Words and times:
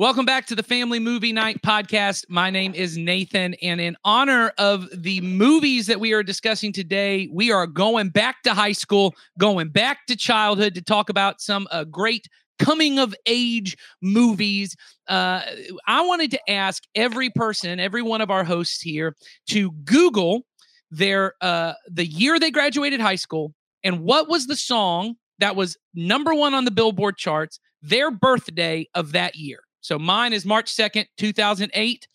Welcome 0.00 0.24
back 0.24 0.46
to 0.46 0.54
the 0.54 0.62
Family 0.62 0.98
Movie 0.98 1.30
Night 1.30 1.60
podcast. 1.60 2.24
My 2.30 2.48
name 2.48 2.72
is 2.74 2.96
Nathan, 2.96 3.52
and 3.60 3.82
in 3.82 3.98
honor 4.02 4.50
of 4.56 4.88
the 4.94 5.20
movies 5.20 5.88
that 5.88 6.00
we 6.00 6.14
are 6.14 6.22
discussing 6.22 6.72
today, 6.72 7.28
we 7.30 7.52
are 7.52 7.66
going 7.66 8.08
back 8.08 8.42
to 8.44 8.54
high 8.54 8.72
school, 8.72 9.14
going 9.38 9.68
back 9.68 10.06
to 10.06 10.16
childhood 10.16 10.74
to 10.76 10.80
talk 10.80 11.10
about 11.10 11.42
some 11.42 11.68
uh, 11.70 11.84
great 11.84 12.26
coming 12.58 12.98
of 12.98 13.14
age 13.26 13.76
movies. 14.00 14.74
Uh, 15.06 15.42
I 15.86 16.00
wanted 16.00 16.30
to 16.30 16.50
ask 16.50 16.82
every 16.94 17.28
person, 17.28 17.78
every 17.78 18.00
one 18.00 18.22
of 18.22 18.30
our 18.30 18.42
hosts 18.42 18.80
here, 18.80 19.14
to 19.50 19.70
Google 19.84 20.46
their 20.90 21.34
uh, 21.42 21.74
the 21.90 22.06
year 22.06 22.38
they 22.38 22.50
graduated 22.50 23.02
high 23.02 23.16
school 23.16 23.52
and 23.84 24.00
what 24.00 24.30
was 24.30 24.46
the 24.46 24.56
song 24.56 25.16
that 25.40 25.56
was 25.56 25.76
number 25.92 26.32
one 26.32 26.54
on 26.54 26.64
the 26.64 26.70
Billboard 26.70 27.18
charts, 27.18 27.60
their 27.82 28.10
birthday 28.10 28.88
of 28.94 29.12
that 29.12 29.36
year. 29.36 29.60
So 29.80 29.98
mine 29.98 30.32
is 30.32 30.44
March 30.44 30.74
2nd, 30.74 31.06
2008. 31.16 32.08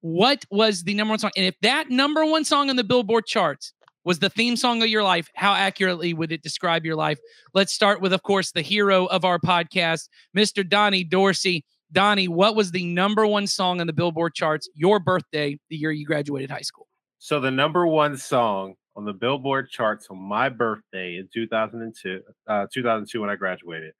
What 0.00 0.44
was 0.50 0.84
the 0.84 0.94
number 0.94 1.12
one 1.12 1.18
song? 1.18 1.32
And 1.36 1.46
if 1.46 1.54
that 1.62 1.90
number 1.90 2.24
one 2.24 2.44
song 2.44 2.70
on 2.70 2.76
the 2.76 2.84
Billboard 2.84 3.26
charts 3.26 3.72
was 4.04 4.18
the 4.20 4.30
theme 4.30 4.56
song 4.56 4.82
of 4.82 4.88
your 4.88 5.02
life, 5.02 5.28
how 5.34 5.52
accurately 5.52 6.14
would 6.14 6.30
it 6.30 6.42
describe 6.42 6.84
your 6.84 6.94
life? 6.94 7.18
Let's 7.54 7.72
start 7.72 8.00
with, 8.00 8.12
of 8.12 8.22
course, 8.22 8.52
the 8.52 8.62
hero 8.62 9.06
of 9.06 9.24
our 9.24 9.38
podcast, 9.38 10.08
Mr. 10.36 10.68
Donnie 10.68 11.04
Dorsey. 11.04 11.64
Donnie, 11.92 12.28
what 12.28 12.56
was 12.56 12.72
the 12.72 12.84
number 12.84 13.26
one 13.26 13.46
song 13.46 13.80
on 13.80 13.86
the 13.86 13.92
Billboard 13.92 14.34
charts 14.34 14.68
your 14.74 14.98
birthday, 14.98 15.58
the 15.70 15.76
year 15.76 15.92
you 15.92 16.04
graduated 16.04 16.50
high 16.50 16.60
school? 16.60 16.86
So 17.18 17.40
the 17.40 17.50
number 17.50 17.86
one 17.86 18.16
song 18.16 18.74
on 18.96 19.04
the 19.04 19.12
Billboard 19.12 19.70
charts 19.70 20.08
on 20.10 20.18
my 20.18 20.48
birthday 20.48 21.16
in 21.16 21.28
2002, 21.32 22.22
uh, 22.48 22.66
2002 22.72 23.20
when 23.20 23.30
I 23.30 23.36
graduated, 23.36 23.92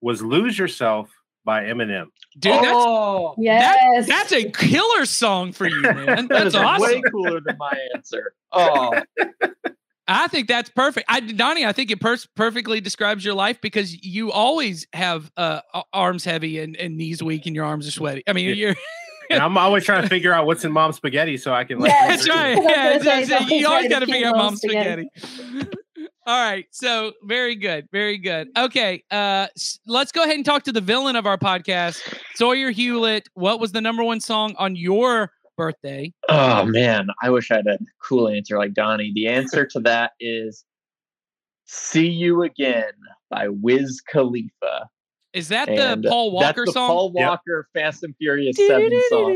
was 0.00 0.22
"Lose 0.22 0.58
Yourself" 0.58 1.10
by 1.46 1.62
Eminem. 1.62 2.06
Dude, 2.38 2.52
that's 2.52 2.66
oh, 2.70 3.34
that- 3.38 3.42
Yes. 3.42 4.06
that's 4.08 4.32
a 4.32 4.50
killer 4.50 5.06
song 5.06 5.52
for 5.52 5.66
you, 5.66 5.80
man. 5.82 6.04
that 6.06 6.28
That's 6.28 6.46
is 6.48 6.54
awesome. 6.54 6.82
way 6.86 7.00
cooler 7.10 7.40
than 7.40 7.56
my 7.58 7.72
answer. 7.94 8.34
Oh, 8.52 8.92
I 10.08 10.28
think 10.28 10.46
that's 10.46 10.68
perfect. 10.68 11.06
I, 11.08 11.20
Donnie, 11.20 11.64
I 11.64 11.72
think 11.72 11.90
it 11.90 12.00
pers- 12.00 12.28
perfectly 12.36 12.80
describes 12.80 13.24
your 13.24 13.34
life 13.34 13.60
because 13.60 14.04
you 14.04 14.30
always 14.30 14.86
have 14.92 15.32
uh, 15.36 15.60
arms 15.92 16.24
heavy 16.24 16.60
and, 16.60 16.76
and 16.76 16.96
knees 16.96 17.22
weak 17.22 17.46
and 17.46 17.56
your 17.56 17.64
arms 17.64 17.88
are 17.88 17.90
sweaty. 17.90 18.22
I 18.28 18.32
mean, 18.34 18.48
Yeah. 18.50 18.54
you're 18.54 18.76
And 19.30 19.42
I'm 19.42 19.58
always 19.58 19.82
trying 19.84 20.02
to 20.02 20.08
figure 20.08 20.32
out 20.32 20.46
what's 20.46 20.64
in 20.64 20.70
mom's 20.70 20.94
spaghetti 20.96 21.36
so 21.38 21.52
I 21.52 21.64
can 21.64 21.80
like. 21.80 21.88
Yes. 21.90 22.24
that's 22.24 22.28
right. 22.28 22.52
I 22.52 22.54
was 22.54 22.64
gonna 22.64 22.70
Yeah, 22.70 22.98
say, 23.00 23.22
it's- 23.22 23.30
it's- 23.42 23.50
you 23.50 23.66
always 23.66 23.88
got 23.88 23.98
to 23.98 24.06
to 24.06 24.12
figure 24.12 24.28
out 24.28 24.36
mom's 24.36 24.62
mom's 24.64 24.72
spaghetti. 24.74 25.08
All 26.28 26.36
right, 26.44 26.66
so 26.72 27.12
very 27.22 27.54
good, 27.54 27.86
very 27.92 28.18
good. 28.18 28.48
Okay, 28.58 29.04
uh, 29.12 29.46
let's 29.86 30.10
go 30.10 30.24
ahead 30.24 30.34
and 30.34 30.44
talk 30.44 30.64
to 30.64 30.72
the 30.72 30.80
villain 30.80 31.14
of 31.14 31.24
our 31.24 31.38
podcast, 31.38 32.02
Sawyer 32.34 32.70
Hewlett. 32.72 33.28
What 33.34 33.60
was 33.60 33.70
the 33.70 33.80
number 33.80 34.02
one 34.02 34.18
song 34.18 34.54
on 34.58 34.74
your 34.74 35.30
birthday? 35.56 36.12
oh 36.28 36.64
man, 36.66 37.06
I 37.22 37.30
wish 37.30 37.52
I 37.52 37.56
had 37.56 37.68
a 37.68 37.78
cool 38.02 38.28
answer 38.28 38.58
like 38.58 38.74
Donnie. 38.74 39.12
The 39.14 39.28
answer 39.28 39.64
to 39.66 39.80
that 39.80 40.12
is 40.18 40.64
"See 41.66 42.08
You 42.08 42.42
Again" 42.42 42.90
by 43.30 43.46
Wiz 43.48 44.00
Khalifa. 44.10 44.88
Is 45.32 45.46
that 45.48 45.68
And 45.68 46.02
the 46.02 46.08
Paul 46.08 46.32
That's 46.40 46.56
Walker 46.56 46.66
the 46.66 46.72
song? 46.72 46.88
Paul 46.88 47.12
Yep. 47.14 47.28
Walker 47.28 47.68
Fast 47.72 48.02
and 48.02 48.16
Furious 48.16 48.56
Seven 48.56 48.90
song. 49.10 49.30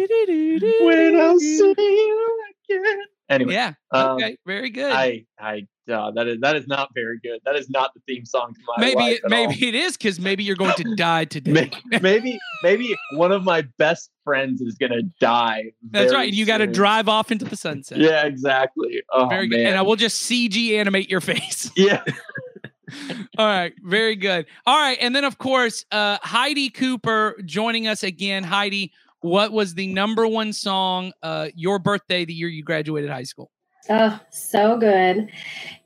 When 0.81 1.17
I 1.21 1.37
see 1.39 1.75
you 1.79 2.45
again. 2.69 2.99
Anyway, 3.29 3.53
Yeah. 3.53 3.75
um, 3.93 4.17
Okay. 4.17 4.37
Very 4.45 4.71
good. 4.71 4.91
I 4.91 5.27
I 5.39 5.69
uh, 5.91 6.11
that 6.13 6.27
is 6.27 6.39
that 6.41 6.57
is 6.57 6.67
not 6.67 6.91
very 6.95 7.19
good. 7.23 7.41
That 7.45 7.57
is 7.57 7.71
not 7.71 7.93
the 7.95 8.01
theme 8.07 8.25
song 8.25 8.55
to 8.55 8.61
my 8.67 8.85
maybe 8.85 8.97
life 8.97 9.21
it, 9.25 9.31
maybe 9.31 9.55
all. 9.55 9.69
it 9.69 9.75
is 9.75 9.97
because 9.97 10.21
maybe 10.21 10.45
you're 10.45 10.57
going 10.57 10.75
to 10.75 10.95
die 10.97 11.25
today. 11.25 11.53
May- 11.53 12.01
maybe 12.01 12.39
maybe 12.63 12.97
one 13.15 13.33
of 13.33 13.45
my 13.45 13.63
best 13.79 14.11
friends 14.25 14.61
is 14.61 14.75
gonna 14.75 15.03
die. 15.21 15.73
That's 15.91 16.13
right. 16.13 16.33
You 16.33 16.47
got 16.47 16.59
to 16.59 16.67
drive 16.67 17.09
off 17.09 17.31
into 17.31 17.45
the 17.45 17.57
sunset. 17.57 17.99
Yeah, 17.99 18.25
exactly. 18.27 19.03
Oh, 19.13 19.29
Very 19.29 19.49
good. 19.49 19.61
And 19.61 19.79
I 19.79 19.83
will 19.83 19.97
just 19.97 20.31
CG 20.31 20.73
animate 20.79 21.11
your 21.11 21.21
face. 21.21 21.71
yeah. 21.77 22.03
All 23.39 23.47
right. 23.47 23.73
Very 23.83 24.17
good. 24.17 24.47
All 24.67 24.79
right. 24.79 24.99
And 25.01 25.15
then, 25.15 25.25
of 25.25 25.39
course, 25.39 25.85
uh, 25.93 26.19
Heidi 26.23 26.71
Cooper 26.71 27.37
joining 27.45 27.87
us 27.87 28.03
again. 28.03 28.43
Heidi, 28.43 28.93
what 29.21 29.53
was 29.53 29.75
the 29.75 29.87
number 29.93 30.27
one 30.27 30.53
song 30.53 31.13
uh, 31.23 31.49
your 31.55 31.79
birthday, 31.79 32.25
the 32.25 32.33
year 32.33 32.49
you 32.49 32.65
graduated 32.65 33.11
high 33.11 33.23
school? 33.25 33.51
Oh, 33.89 34.21
so 34.31 34.79
good. 34.79 35.29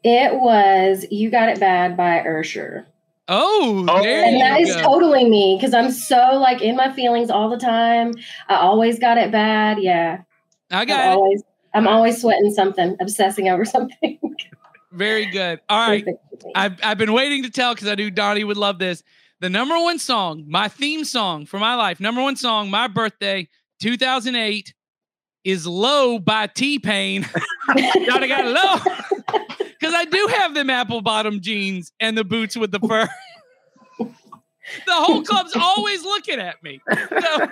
It 0.03 0.35
was 0.35 1.07
You 1.11 1.31
Got 1.31 1.49
It 1.51 1.61
Bad 1.61 1.97
by 1.97 2.21
Usher. 2.21 2.87
Oh, 3.29 3.87
Oh. 3.89 4.03
there 4.03 4.25
And 4.25 4.37
you 4.37 4.45
that 4.45 4.61
is 4.61 4.75
go. 4.77 4.83
totally 4.83 5.29
me 5.29 5.57
because 5.59 5.73
I'm 5.73 5.91
so 5.91 6.39
like 6.39 6.61
in 6.61 6.77
my 6.77 6.93
feelings 6.93 7.31
all 7.31 7.49
the 7.49 7.57
time. 7.57 8.13
I 8.49 8.57
always 8.57 8.99
got 8.99 9.17
it 9.17 9.31
bad. 9.33 9.79
Yeah. 9.81 10.23
I 10.71 10.83
I'm 10.83 10.87
got 10.89 11.01
it. 11.07 11.09
always 11.17 11.43
I'm 11.73 11.89
always 11.89 12.21
sweating 12.21 12.53
something, 12.53 12.97
obsessing 13.01 13.49
over 13.49 13.65
something. 13.77 14.19
Very 14.93 15.27
good. 15.27 15.61
All 15.69 15.89
right. 15.89 16.07
I've, 16.55 16.79
I've 16.85 16.99
been 16.99 17.13
waiting 17.13 17.43
to 17.45 17.51
tell 17.51 17.75
because 17.75 17.89
I 17.89 17.95
knew 17.97 18.11
Donnie 18.11 18.45
would 18.45 18.57
love 18.59 18.79
this. 18.79 19.03
The 19.41 19.51
number 19.51 19.75
one 19.79 19.99
song, 19.99 20.45
my 20.47 20.69
theme 20.69 21.05
song 21.05 21.47
for 21.47 21.59
my 21.59 21.75
life, 21.75 21.99
number 22.01 22.23
one 22.23 22.37
song, 22.37 22.71
my 22.71 22.87
birthday, 22.87 23.49
2008, 23.81 24.73
is 25.45 25.67
Low 25.67 26.19
by 26.19 26.47
T 26.47 26.79
Pain. 26.79 27.27
Donnie 28.07 28.29
got 28.29 28.47
low 28.47 28.77
because 29.59 29.95
I 29.95 30.07
do 30.07 30.27
have 30.39 30.55
them 30.55 30.71
apple 30.71 31.03
bottom 31.03 31.41
jeans 31.41 31.93
and 32.01 32.17
the 32.17 32.25
boots 32.25 32.57
with 32.57 32.73
the 32.73 32.81
fur. 32.81 33.07
the 33.99 34.09
whole 34.89 35.23
club's 35.23 35.55
always 35.55 36.03
looking 36.03 36.41
at 36.41 36.63
me. 36.63 36.81
So, 36.91 37.49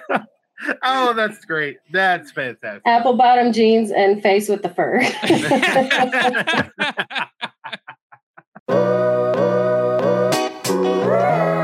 oh, 0.82 1.12
that's 1.12 1.44
great. 1.44 1.76
That's 1.92 2.32
fantastic. 2.32 2.82
Apple 2.86 3.14
bottom 3.14 3.52
jeans 3.52 3.90
and 3.90 4.22
face 4.22 4.48
with 4.48 4.62
the 4.62 4.70
fur. 4.70 5.00
Welcome 8.68 10.32
to 10.92 11.61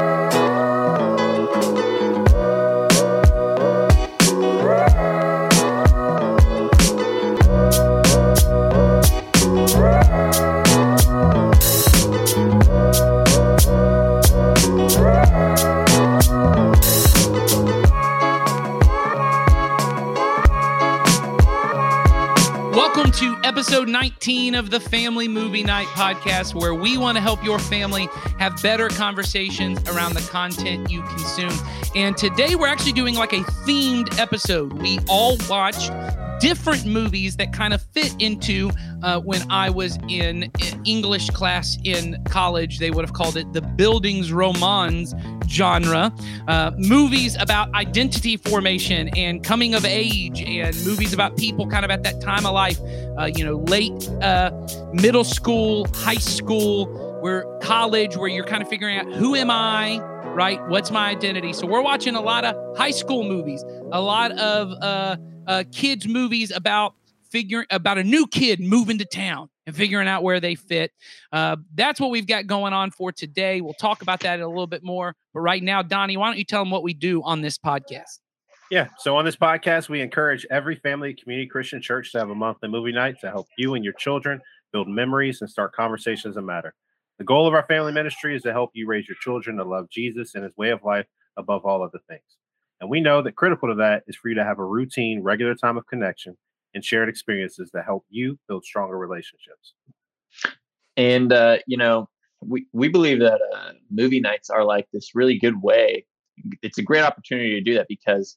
episode 23.58 23.88
19 23.88 24.54
of 24.54 24.70
the 24.70 24.78
Family 24.78 25.26
Movie 25.26 25.64
Night 25.64 25.88
podcast, 25.88 26.54
where 26.54 26.74
we 26.74 26.96
want 26.96 27.16
to 27.16 27.20
help 27.20 27.42
your 27.42 27.58
family 27.58 28.08
have 28.38 28.62
better 28.62 28.88
conversations 28.88 29.80
around 29.88 30.14
the 30.14 30.20
content 30.30 30.88
you 30.88 31.02
consume. 31.02 31.52
And 31.96 32.16
today 32.16 32.54
we're 32.54 32.68
actually 32.68 32.92
doing 32.92 33.16
like 33.16 33.32
a 33.32 33.40
themed 33.66 34.16
episode. 34.16 34.74
We 34.74 35.00
all 35.08 35.36
watched 35.50 35.90
different 36.38 36.86
movies 36.86 37.36
that 37.38 37.52
kind 37.52 37.74
of 37.74 37.82
fit 37.82 38.14
into 38.20 38.70
uh, 39.02 39.18
when 39.22 39.42
I 39.50 39.70
was 39.70 39.96
in, 40.08 40.44
in 40.44 40.82
English 40.84 41.30
class 41.30 41.76
in 41.82 42.22
college. 42.26 42.78
They 42.78 42.92
would 42.92 43.04
have 43.04 43.12
called 43.12 43.36
it 43.36 43.52
the 43.52 43.62
bildungsromans 43.62 45.37
genre. 45.48 46.12
Uh, 46.46 46.70
movies 46.76 47.36
about 47.40 47.72
identity 47.74 48.36
formation 48.36 49.08
and 49.16 49.42
coming 49.42 49.74
of 49.74 49.84
age, 49.84 50.42
and 50.42 50.74
movies 50.84 51.12
about 51.12 51.36
people 51.36 51.66
kind 51.66 51.84
of 51.84 51.90
at 51.90 52.02
that 52.02 52.20
time 52.20 52.46
of 52.46 52.52
life, 52.52 52.78
uh, 53.18 53.30
you 53.34 53.44
know, 53.44 53.56
late 53.68 54.08
uh, 54.22 54.50
middle 54.92 55.24
school, 55.24 55.86
high 55.94 56.14
school, 56.14 56.86
where 57.20 57.44
college, 57.60 58.16
where 58.16 58.28
you're 58.28 58.44
kind 58.44 58.62
of 58.62 58.68
figuring 58.68 58.96
out 58.96 59.12
who 59.12 59.34
am 59.34 59.50
I, 59.50 59.98
right? 60.34 60.60
What's 60.68 60.90
my 60.90 61.08
identity? 61.08 61.52
So 61.52 61.66
we're 61.66 61.82
watching 61.82 62.14
a 62.14 62.20
lot 62.20 62.44
of 62.44 62.76
high 62.76 62.92
school 62.92 63.24
movies, 63.24 63.64
a 63.92 64.00
lot 64.00 64.32
of 64.32 64.70
uh, 64.80 65.16
uh, 65.46 65.64
kids 65.72 66.06
movies 66.06 66.50
about 66.50 66.94
figuring 67.30 67.66
about 67.70 67.98
a 67.98 68.04
new 68.04 68.26
kid 68.26 68.60
moving 68.60 68.98
to 68.98 69.04
town 69.04 69.48
and 69.68 69.76
figuring 69.76 70.08
out 70.08 70.22
where 70.22 70.40
they 70.40 70.54
fit. 70.54 70.92
Uh, 71.30 71.56
that's 71.74 72.00
what 72.00 72.10
we've 72.10 72.26
got 72.26 72.46
going 72.46 72.72
on 72.72 72.90
for 72.90 73.12
today. 73.12 73.60
We'll 73.60 73.74
talk 73.74 74.00
about 74.00 74.20
that 74.20 74.40
a 74.40 74.48
little 74.48 74.66
bit 74.66 74.82
more. 74.82 75.14
But 75.34 75.40
right 75.40 75.62
now, 75.62 75.82
Donnie, 75.82 76.16
why 76.16 76.28
don't 76.28 76.38
you 76.38 76.44
tell 76.44 76.62
them 76.62 76.70
what 76.70 76.82
we 76.82 76.94
do 76.94 77.22
on 77.22 77.42
this 77.42 77.58
podcast? 77.58 78.20
Yeah. 78.70 78.88
So 78.98 79.14
on 79.16 79.26
this 79.26 79.36
podcast, 79.36 79.90
we 79.90 80.00
encourage 80.00 80.46
every 80.50 80.76
family 80.76 81.12
community 81.14 81.46
Christian 81.46 81.82
church 81.82 82.12
to 82.12 82.18
have 82.18 82.30
a 82.30 82.34
monthly 82.34 82.70
movie 82.70 82.92
night 82.92 83.16
to 83.20 83.30
help 83.30 83.46
you 83.58 83.74
and 83.74 83.84
your 83.84 83.92
children 83.92 84.40
build 84.72 84.88
memories 84.88 85.42
and 85.42 85.50
start 85.50 85.74
conversations 85.74 86.36
that 86.36 86.42
matter. 86.42 86.74
The 87.18 87.24
goal 87.24 87.46
of 87.46 87.52
our 87.52 87.66
family 87.66 87.92
ministry 87.92 88.34
is 88.34 88.42
to 88.42 88.52
help 88.52 88.70
you 88.72 88.86
raise 88.86 89.06
your 89.06 89.18
children 89.20 89.58
to 89.58 89.64
love 89.64 89.90
Jesus 89.90 90.34
and 90.34 90.44
his 90.44 90.56
way 90.56 90.70
of 90.70 90.82
life 90.82 91.06
above 91.36 91.66
all 91.66 91.82
other 91.82 92.00
things. 92.08 92.22
And 92.80 92.88
we 92.88 93.00
know 93.00 93.20
that 93.20 93.36
critical 93.36 93.68
to 93.68 93.74
that 93.74 94.04
is 94.06 94.16
for 94.16 94.30
you 94.30 94.36
to 94.36 94.44
have 94.44 94.58
a 94.58 94.64
routine, 94.64 95.22
regular 95.22 95.54
time 95.54 95.76
of 95.76 95.86
connection 95.86 96.38
and 96.74 96.84
shared 96.84 97.08
experiences 97.08 97.70
that 97.72 97.84
help 97.84 98.04
you 98.08 98.38
build 98.48 98.64
stronger 98.64 98.98
relationships. 98.98 99.74
And 100.96 101.32
uh, 101.32 101.58
you 101.66 101.76
know, 101.76 102.08
we 102.40 102.66
we 102.72 102.88
believe 102.88 103.20
that 103.20 103.40
uh, 103.54 103.72
movie 103.90 104.20
nights 104.20 104.50
are 104.50 104.64
like 104.64 104.88
this 104.92 105.14
really 105.14 105.38
good 105.38 105.62
way 105.62 106.04
it's 106.62 106.78
a 106.78 106.82
great 106.82 107.02
opportunity 107.02 107.50
to 107.50 107.60
do 107.60 107.74
that 107.74 107.88
because 107.88 108.36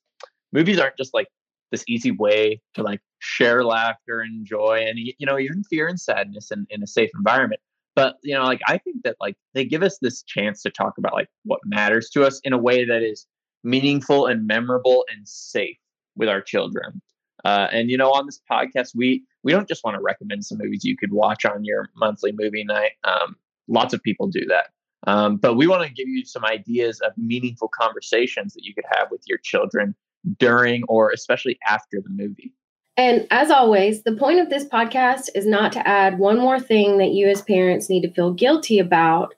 movies 0.51 0.80
aren't 0.80 0.98
just 0.98 1.13
like 1.13 1.28
this 1.72 1.83
easy 1.88 2.12
way 2.12 2.62
to 2.74 2.83
like 2.83 3.00
share 3.19 3.63
laughter 3.63 4.22
and 4.22 4.45
joy 4.45 4.84
and 4.86 4.98
you 4.98 5.25
know 5.25 5.39
even 5.39 5.63
fear 5.63 5.88
and 5.88 6.00
sadness 6.00 6.51
in, 6.51 6.66
in 6.69 6.84
a 6.84 6.88
safe 6.88 7.10
environment 7.16 7.62
but 7.95 8.16
you 8.24 8.34
know 8.34 8.44
like 8.44 8.62
i 8.68 8.77
think 8.77 8.98
that 9.04 9.16
like 9.22 9.36
they 9.54 9.63
give 9.63 9.84
us 9.84 9.98
this 10.01 10.24
chance 10.24 10.62
to 10.62 10.69
talk 10.69 10.98
about 10.98 11.13
like 11.13 11.30
what 11.44 11.60
matters 11.66 12.10
to 12.10 12.24
us 12.24 12.39
in 12.44 12.54
a 12.54 12.57
way 12.57 12.84
that 12.84 13.04
is 13.04 13.27
meaningful 13.63 14.25
and 14.25 14.48
memorable 14.48 15.06
and 15.13 15.27
safe 15.27 15.77
with 16.16 16.27
our 16.27 16.42
children 16.42 17.01
uh, 17.46 17.68
and 17.72 17.90
you 17.90 17.98
know 17.98 18.12
on 18.12 18.26
this 18.26 18.40
podcast 18.50 18.92
we 18.96 19.24
we 19.44 19.52
don't 19.52 19.68
just 19.68 19.84
want 19.84 19.96
to 19.96 20.02
recommend 20.02 20.46
some 20.46 20.58
movies 20.58 20.84
you 20.84 20.96
could 20.98 21.12
watch 21.12 21.46
on 21.46 21.64
your 21.64 21.90
monthly 21.96 22.32
movie 22.32 22.64
night. 22.64 22.92
Um, 23.04 23.36
lots 23.68 23.94
of 23.94 24.02
people 24.04 24.28
do 24.28 24.46
that. 24.48 24.68
Um, 25.08 25.38
but 25.38 25.56
we 25.56 25.68
want 25.68 25.84
to 25.84 25.92
give 25.92 26.08
you 26.08 26.24
some 26.26 26.46
ideas 26.46 27.00
of 27.02 27.14
meaningful 27.18 27.70
conversations 27.70 28.54
that 28.54 28.64
you 28.64 28.74
could 28.74 28.86
have 28.92 29.10
with 29.10 29.22
your 29.26 29.40
children 29.40 29.96
during 30.38 30.84
or 30.84 31.10
especially 31.12 31.58
after 31.68 32.00
the 32.02 32.10
movie. 32.10 32.54
And 32.98 33.26
as 33.32 33.50
always, 33.50 34.04
the 34.04 34.16
point 34.16 34.40
of 34.40 34.50
this 34.50 34.66
podcast 34.66 35.30
is 35.34 35.46
not 35.46 35.72
to 35.72 35.88
add 35.88 36.20
one 36.20 36.38
more 36.38 36.60
thing 36.60 36.98
that 36.98 37.12
you 37.12 37.28
as 37.30 37.42
parents 37.42 37.90
need 37.90 38.02
to 38.02 38.12
feel 38.12 38.32
guilty 38.32 38.78
about 38.78 39.34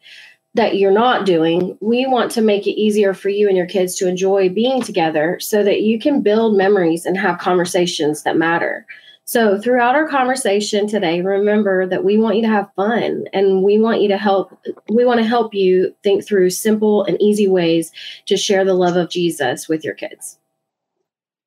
that 0.56 0.78
you're 0.78 0.92
not 0.92 1.26
doing. 1.26 1.78
We 1.82 2.06
want 2.06 2.32
to 2.32 2.42
make 2.42 2.68
it 2.68 2.80
easier 2.80 3.14
for 3.14 3.30
you 3.30 3.48
and 3.48 3.58
your 3.58 3.66
kids 3.66 3.96
to 3.96 4.08
enjoy 4.08 4.50
being 4.50 4.82
together 4.82 5.40
so 5.40 5.64
that 5.64 5.82
you 5.82 6.00
can 6.00 6.22
build 6.22 6.56
memories 6.56 7.06
and 7.06 7.18
have 7.18 7.40
conversations 7.40 8.24
that 8.24 8.38
matter. 8.38 8.86
So, 9.26 9.58
throughout 9.58 9.96
our 9.96 10.08
conversation 10.08 10.86
today, 10.86 11.22
remember 11.22 11.88
that 11.88 12.04
we 12.04 12.18
want 12.18 12.36
you 12.36 12.42
to 12.42 12.50
have 12.50 12.70
fun 12.76 13.26
and 13.32 13.64
we 13.64 13.80
want 13.80 14.02
you 14.02 14.10
to 14.10 14.18
help 14.18 14.58
we 14.90 15.06
want 15.06 15.22
to 15.22 15.26
help 15.26 15.54
you 15.54 15.96
think 16.04 16.28
through 16.28 16.50
simple 16.50 17.06
and 17.06 17.22
easy 17.22 17.48
ways 17.48 17.92
to 18.26 18.36
share 18.36 18.66
the 18.66 18.74
love 18.74 18.98
of 18.98 19.10
Jesus 19.10 19.70
with 19.70 19.86
your 19.86 19.94
kids 19.94 20.38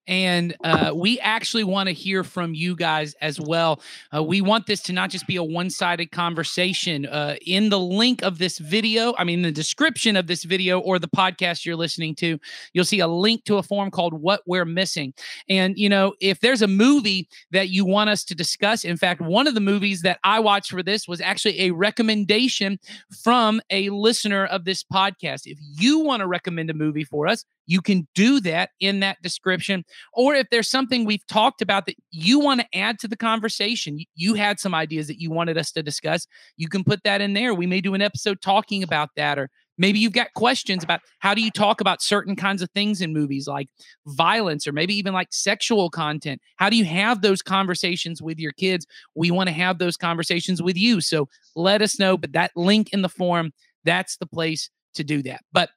and 0.06 0.56
uh, 0.64 0.92
we 0.94 1.18
actually 1.20 1.64
want 1.64 1.88
to 1.88 1.92
hear 1.92 2.24
from 2.24 2.54
you 2.54 2.76
guys 2.76 3.14
as 3.20 3.40
well. 3.40 3.80
Uh, 4.14 4.22
we 4.22 4.40
want 4.40 4.66
this 4.66 4.82
to 4.82 4.92
not 4.92 5.10
just 5.10 5.26
be 5.26 5.36
a 5.36 5.42
one 5.42 5.70
sided 5.70 6.10
conversation. 6.10 7.06
Uh, 7.06 7.36
in 7.46 7.68
the 7.70 7.78
link 7.78 8.22
of 8.22 8.38
this 8.38 8.58
video, 8.58 9.14
I 9.18 9.24
mean, 9.24 9.42
the 9.42 9.52
description 9.52 10.16
of 10.16 10.26
this 10.26 10.44
video 10.44 10.78
or 10.80 10.98
the 10.98 11.08
podcast 11.08 11.64
you're 11.64 11.76
listening 11.76 12.14
to, 12.16 12.38
you'll 12.72 12.84
see 12.84 13.00
a 13.00 13.08
link 13.08 13.44
to 13.44 13.56
a 13.56 13.62
form 13.62 13.90
called 13.90 14.14
What 14.14 14.42
We're 14.46 14.64
Missing. 14.64 15.14
And, 15.48 15.76
you 15.76 15.88
know, 15.88 16.14
if 16.20 16.40
there's 16.40 16.62
a 16.62 16.68
movie 16.68 17.28
that 17.50 17.68
you 17.70 17.84
want 17.84 18.10
us 18.10 18.24
to 18.24 18.34
discuss, 18.34 18.84
in 18.84 18.96
fact, 18.96 19.20
one 19.20 19.46
of 19.46 19.54
the 19.54 19.60
movies 19.60 20.02
that 20.02 20.18
I 20.24 20.40
watched 20.40 20.70
for 20.70 20.82
this 20.82 21.08
was 21.08 21.20
actually 21.20 21.62
a 21.62 21.70
recommendation 21.72 22.78
from 23.22 23.60
a 23.70 23.90
listener 23.90 24.46
of 24.46 24.64
this 24.64 24.84
podcast. 24.84 25.42
If 25.46 25.58
you 25.78 26.00
want 26.00 26.20
to 26.20 26.26
recommend 26.26 26.70
a 26.70 26.74
movie 26.74 27.04
for 27.04 27.26
us, 27.26 27.44
you 27.66 27.80
can 27.80 28.06
do 28.14 28.40
that 28.40 28.70
in 28.80 29.00
that 29.00 29.20
description. 29.22 29.84
Or 30.12 30.34
if 30.34 30.48
there's 30.50 30.70
something 30.70 31.04
we've 31.04 31.26
talked 31.26 31.60
about 31.60 31.86
that 31.86 31.96
you 32.10 32.38
want 32.40 32.60
to 32.60 32.78
add 32.78 32.98
to 33.00 33.08
the 33.08 33.16
conversation, 33.16 33.98
you 34.14 34.34
had 34.34 34.58
some 34.58 34.74
ideas 34.74 35.06
that 35.08 35.20
you 35.20 35.30
wanted 35.30 35.58
us 35.58 35.72
to 35.72 35.82
discuss, 35.82 36.26
you 36.56 36.68
can 36.68 36.84
put 36.84 37.02
that 37.04 37.20
in 37.20 37.34
there. 37.34 37.54
We 37.54 37.66
may 37.66 37.80
do 37.80 37.94
an 37.94 38.02
episode 38.02 38.40
talking 38.40 38.82
about 38.82 39.10
that 39.16 39.38
or 39.38 39.50
maybe 39.78 39.98
you've 39.98 40.12
got 40.12 40.32
questions 40.34 40.82
about 40.82 41.00
how 41.18 41.34
do 41.34 41.42
you 41.42 41.50
talk 41.50 41.80
about 41.80 42.02
certain 42.02 42.36
kinds 42.36 42.62
of 42.62 42.70
things 42.70 43.00
in 43.00 43.12
movies 43.12 43.46
like 43.46 43.68
violence 44.06 44.66
or 44.66 44.72
maybe 44.72 44.94
even 44.94 45.12
like 45.12 45.28
sexual 45.30 45.90
content 45.90 46.40
how 46.56 46.70
do 46.70 46.76
you 46.76 46.84
have 46.84 47.22
those 47.22 47.42
conversations 47.42 48.22
with 48.22 48.38
your 48.38 48.52
kids 48.52 48.86
we 49.14 49.30
want 49.30 49.48
to 49.48 49.52
have 49.52 49.78
those 49.78 49.96
conversations 49.96 50.62
with 50.62 50.76
you 50.76 51.00
so 51.00 51.28
let 51.54 51.82
us 51.82 51.98
know 51.98 52.16
but 52.16 52.32
that 52.32 52.50
link 52.56 52.88
in 52.92 53.02
the 53.02 53.08
form 53.08 53.52
that's 53.84 54.16
the 54.16 54.26
place 54.26 54.70
to 54.94 55.04
do 55.04 55.22
that 55.22 55.42
but 55.52 55.70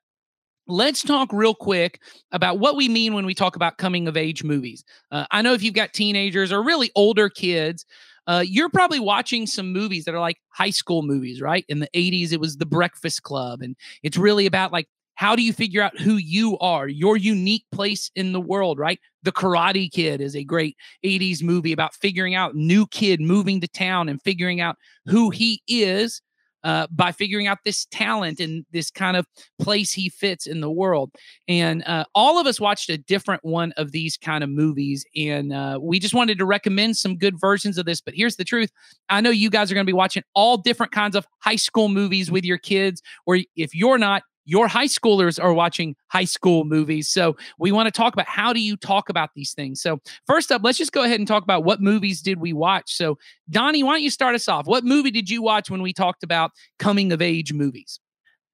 let's 0.69 1.01
talk 1.01 1.33
real 1.33 1.55
quick 1.55 2.01
about 2.31 2.59
what 2.59 2.75
we 2.75 2.87
mean 2.87 3.13
when 3.13 3.25
we 3.25 3.33
talk 3.33 3.55
about 3.55 3.77
coming 3.77 4.07
of 4.07 4.15
age 4.15 4.43
movies. 4.43 4.83
Uh, 5.11 5.25
I 5.31 5.41
know 5.41 5.53
if 5.53 5.63
you've 5.63 5.73
got 5.73 5.93
teenagers 5.93 6.51
or 6.51 6.63
really 6.63 6.91
older 6.95 7.29
kids, 7.29 7.85
uh, 8.27 8.43
you're 8.45 8.69
probably 8.69 8.99
watching 8.99 9.47
some 9.47 9.73
movies 9.73 10.05
that 10.05 10.13
are 10.13 10.19
like 10.19 10.37
high 10.49 10.69
school 10.69 11.01
movies, 11.01 11.41
right? 11.41 11.65
In 11.67 11.79
the 11.79 11.89
80s, 11.95 12.31
it 12.31 12.39
was 12.39 12.57
The 12.57 12.65
Breakfast 12.65 13.23
Club. 13.23 13.61
And 13.61 13.75
it's 14.03 14.17
really 14.17 14.45
about 14.45 14.71
like, 14.71 14.87
how 15.15 15.35
do 15.35 15.41
you 15.41 15.51
figure 15.51 15.81
out 15.81 15.99
who 15.99 16.15
you 16.15 16.57
are, 16.59 16.87
your 16.87 17.17
unique 17.17 17.65
place 17.73 18.09
in 18.15 18.31
the 18.31 18.39
world, 18.39 18.77
right? 18.77 18.99
The 19.23 19.33
Karate 19.33 19.91
Kid 19.91 20.21
is 20.21 20.35
a 20.35 20.45
great 20.45 20.77
80s 21.03 21.43
movie 21.43 21.73
about 21.73 21.93
figuring 21.93 22.35
out 22.35 22.55
new 22.55 22.87
kid 22.87 23.19
moving 23.19 23.59
to 23.61 23.67
town 23.67 24.07
and 24.07 24.21
figuring 24.21 24.61
out 24.61 24.77
who 25.07 25.29
he 25.29 25.61
is 25.67 26.21
uh, 26.63 26.87
by 26.91 27.11
figuring 27.11 27.47
out 27.47 27.59
this 27.63 27.85
talent 27.91 28.39
and 28.39 28.65
this 28.71 28.91
kind 28.91 29.17
of 29.17 29.25
place 29.59 29.91
he 29.91 30.09
fits 30.09 30.47
in 30.47 30.61
the 30.61 30.69
world. 30.69 31.11
And 31.47 31.83
uh, 31.85 32.05
all 32.15 32.39
of 32.39 32.47
us 32.47 32.59
watched 32.59 32.89
a 32.89 32.97
different 32.97 33.43
one 33.43 33.71
of 33.77 33.91
these 33.91 34.17
kind 34.17 34.43
of 34.43 34.49
movies, 34.49 35.05
and 35.15 35.53
uh, 35.53 35.79
we 35.81 35.99
just 35.99 36.13
wanted 36.13 36.37
to 36.39 36.45
recommend 36.45 36.97
some 36.97 37.17
good 37.17 37.39
versions 37.39 37.77
of 37.77 37.85
this. 37.85 38.01
But 38.01 38.13
here's 38.15 38.35
the 38.35 38.43
truth: 38.43 38.71
I 39.09 39.21
know 39.21 39.29
you 39.29 39.49
guys 39.49 39.71
are 39.71 39.75
going 39.75 39.85
to 39.85 39.89
be 39.89 39.93
watching 39.93 40.23
all 40.33 40.57
different 40.57 40.91
kinds 40.91 41.15
of 41.15 41.25
high 41.39 41.55
school 41.55 41.89
movies 41.89 42.31
with 42.31 42.43
your 42.43 42.57
kids, 42.57 43.01
or 43.25 43.39
if 43.55 43.73
you're 43.73 43.97
not, 43.97 44.23
your 44.49 44.67
high 44.67 44.87
schoolers 44.87 45.41
are 45.41 45.53
watching 45.53 45.95
high 46.07 46.25
school 46.25 46.65
movies. 46.65 47.07
So 47.07 47.37
we 47.59 47.71
want 47.71 47.85
to 47.85 47.91
talk 47.91 48.13
about 48.13 48.27
how 48.27 48.51
do 48.51 48.59
you 48.59 48.75
talk 48.75 49.07
about 49.09 49.29
these 49.35 49.53
things. 49.53 49.79
So 49.79 49.99
first 50.25 50.51
up, 50.51 50.63
let's 50.63 50.77
just 50.77 50.91
go 50.91 51.03
ahead 51.03 51.19
and 51.19 51.27
talk 51.27 51.43
about 51.43 51.63
what 51.63 51.81
movies 51.81 52.21
did 52.21 52.39
we 52.39 52.51
watch. 52.51 52.91
So 52.95 53.19
Donnie, 53.49 53.83
why 53.83 53.93
don't 53.93 54.01
you 54.01 54.09
start 54.09 54.33
us 54.33 54.47
off? 54.47 54.65
What 54.65 54.83
movie 54.83 55.11
did 55.11 55.29
you 55.29 55.43
watch 55.43 55.69
when 55.69 55.83
we 55.83 55.93
talked 55.93 56.23
about 56.23 56.51
coming 56.79 57.11
of 57.11 57.21
age 57.21 57.53
movies? 57.53 57.99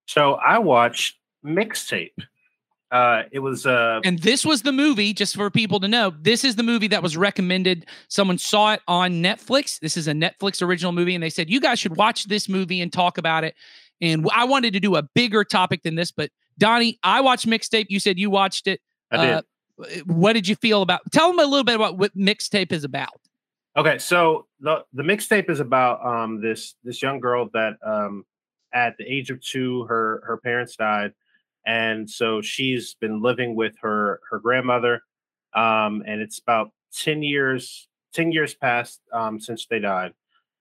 So 0.05 0.33
I 0.33 0.59
watched 0.59 1.15
Mixtape. 1.45 2.11
Uh, 2.91 3.23
it 3.31 3.39
was 3.39 3.65
uh, 3.65 3.99
and 4.05 4.19
this 4.19 4.45
was 4.45 4.61
the 4.61 4.71
movie 4.71 5.11
just 5.11 5.35
for 5.35 5.49
people 5.49 5.79
to 5.79 5.87
know 5.87 6.13
this 6.21 6.43
is 6.43 6.55
the 6.55 6.63
movie 6.63 6.87
that 6.87 7.01
was 7.01 7.17
recommended 7.17 7.85
someone 8.09 8.37
saw 8.37 8.73
it 8.73 8.81
on 8.87 9.23
netflix 9.23 9.79
this 9.79 9.97
is 9.97 10.07
a 10.07 10.13
netflix 10.13 10.61
original 10.61 10.91
movie 10.91 11.15
and 11.15 11.23
they 11.23 11.29
said 11.29 11.49
you 11.49 11.59
guys 11.59 11.79
should 11.79 11.97
watch 11.97 12.25
this 12.25 12.47
movie 12.47 12.79
and 12.79 12.93
talk 12.93 13.17
about 13.17 13.43
it 13.43 13.55
and 14.01 14.27
I 14.33 14.45
wanted 14.45 14.73
to 14.73 14.79
do 14.79 14.95
a 14.95 15.03
bigger 15.03 15.43
topic 15.43 15.83
than 15.83 15.95
this, 15.95 16.11
but 16.11 16.29
Donnie, 16.57 16.99
I 17.03 17.21
watched 17.21 17.47
mixtape. 17.47 17.87
You 17.89 17.99
said 17.99 18.17
you 18.17 18.29
watched 18.29 18.67
it. 18.67 18.81
I 19.11 19.17
did. 19.25 19.33
Uh, 19.33 19.41
what 20.05 20.33
did 20.33 20.47
you 20.47 20.55
feel 20.55 20.81
about? 20.81 21.01
Tell 21.11 21.29
them 21.29 21.39
a 21.39 21.43
little 21.43 21.63
bit 21.63 21.75
about 21.75 21.97
what 21.97 22.15
mixtape 22.17 22.71
is 22.71 22.83
about. 22.83 23.19
Okay, 23.77 23.97
so 23.97 24.47
the 24.61 24.85
the 24.93 25.03
mixtape 25.03 25.49
is 25.49 25.59
about 25.59 26.05
um 26.05 26.41
this 26.41 26.75
this 26.83 27.01
young 27.01 27.19
girl 27.19 27.49
that 27.53 27.73
um 27.85 28.25
at 28.73 28.95
the 28.97 29.05
age 29.05 29.29
of 29.31 29.41
two 29.41 29.83
her 29.85 30.23
her 30.25 30.37
parents 30.37 30.75
died, 30.77 31.11
and 31.65 32.09
so 32.09 32.41
she's 32.41 32.95
been 32.95 33.21
living 33.21 33.55
with 33.55 33.75
her 33.81 34.21
her 34.29 34.39
grandmother, 34.39 35.01
um 35.53 36.03
and 36.07 36.21
it's 36.21 36.39
about 36.39 36.71
ten 36.93 37.21
years 37.21 37.89
ten 38.13 38.31
years 38.31 38.55
past 38.55 39.01
um 39.11 39.41
since 39.41 39.65
they 39.69 39.79
died, 39.79 40.13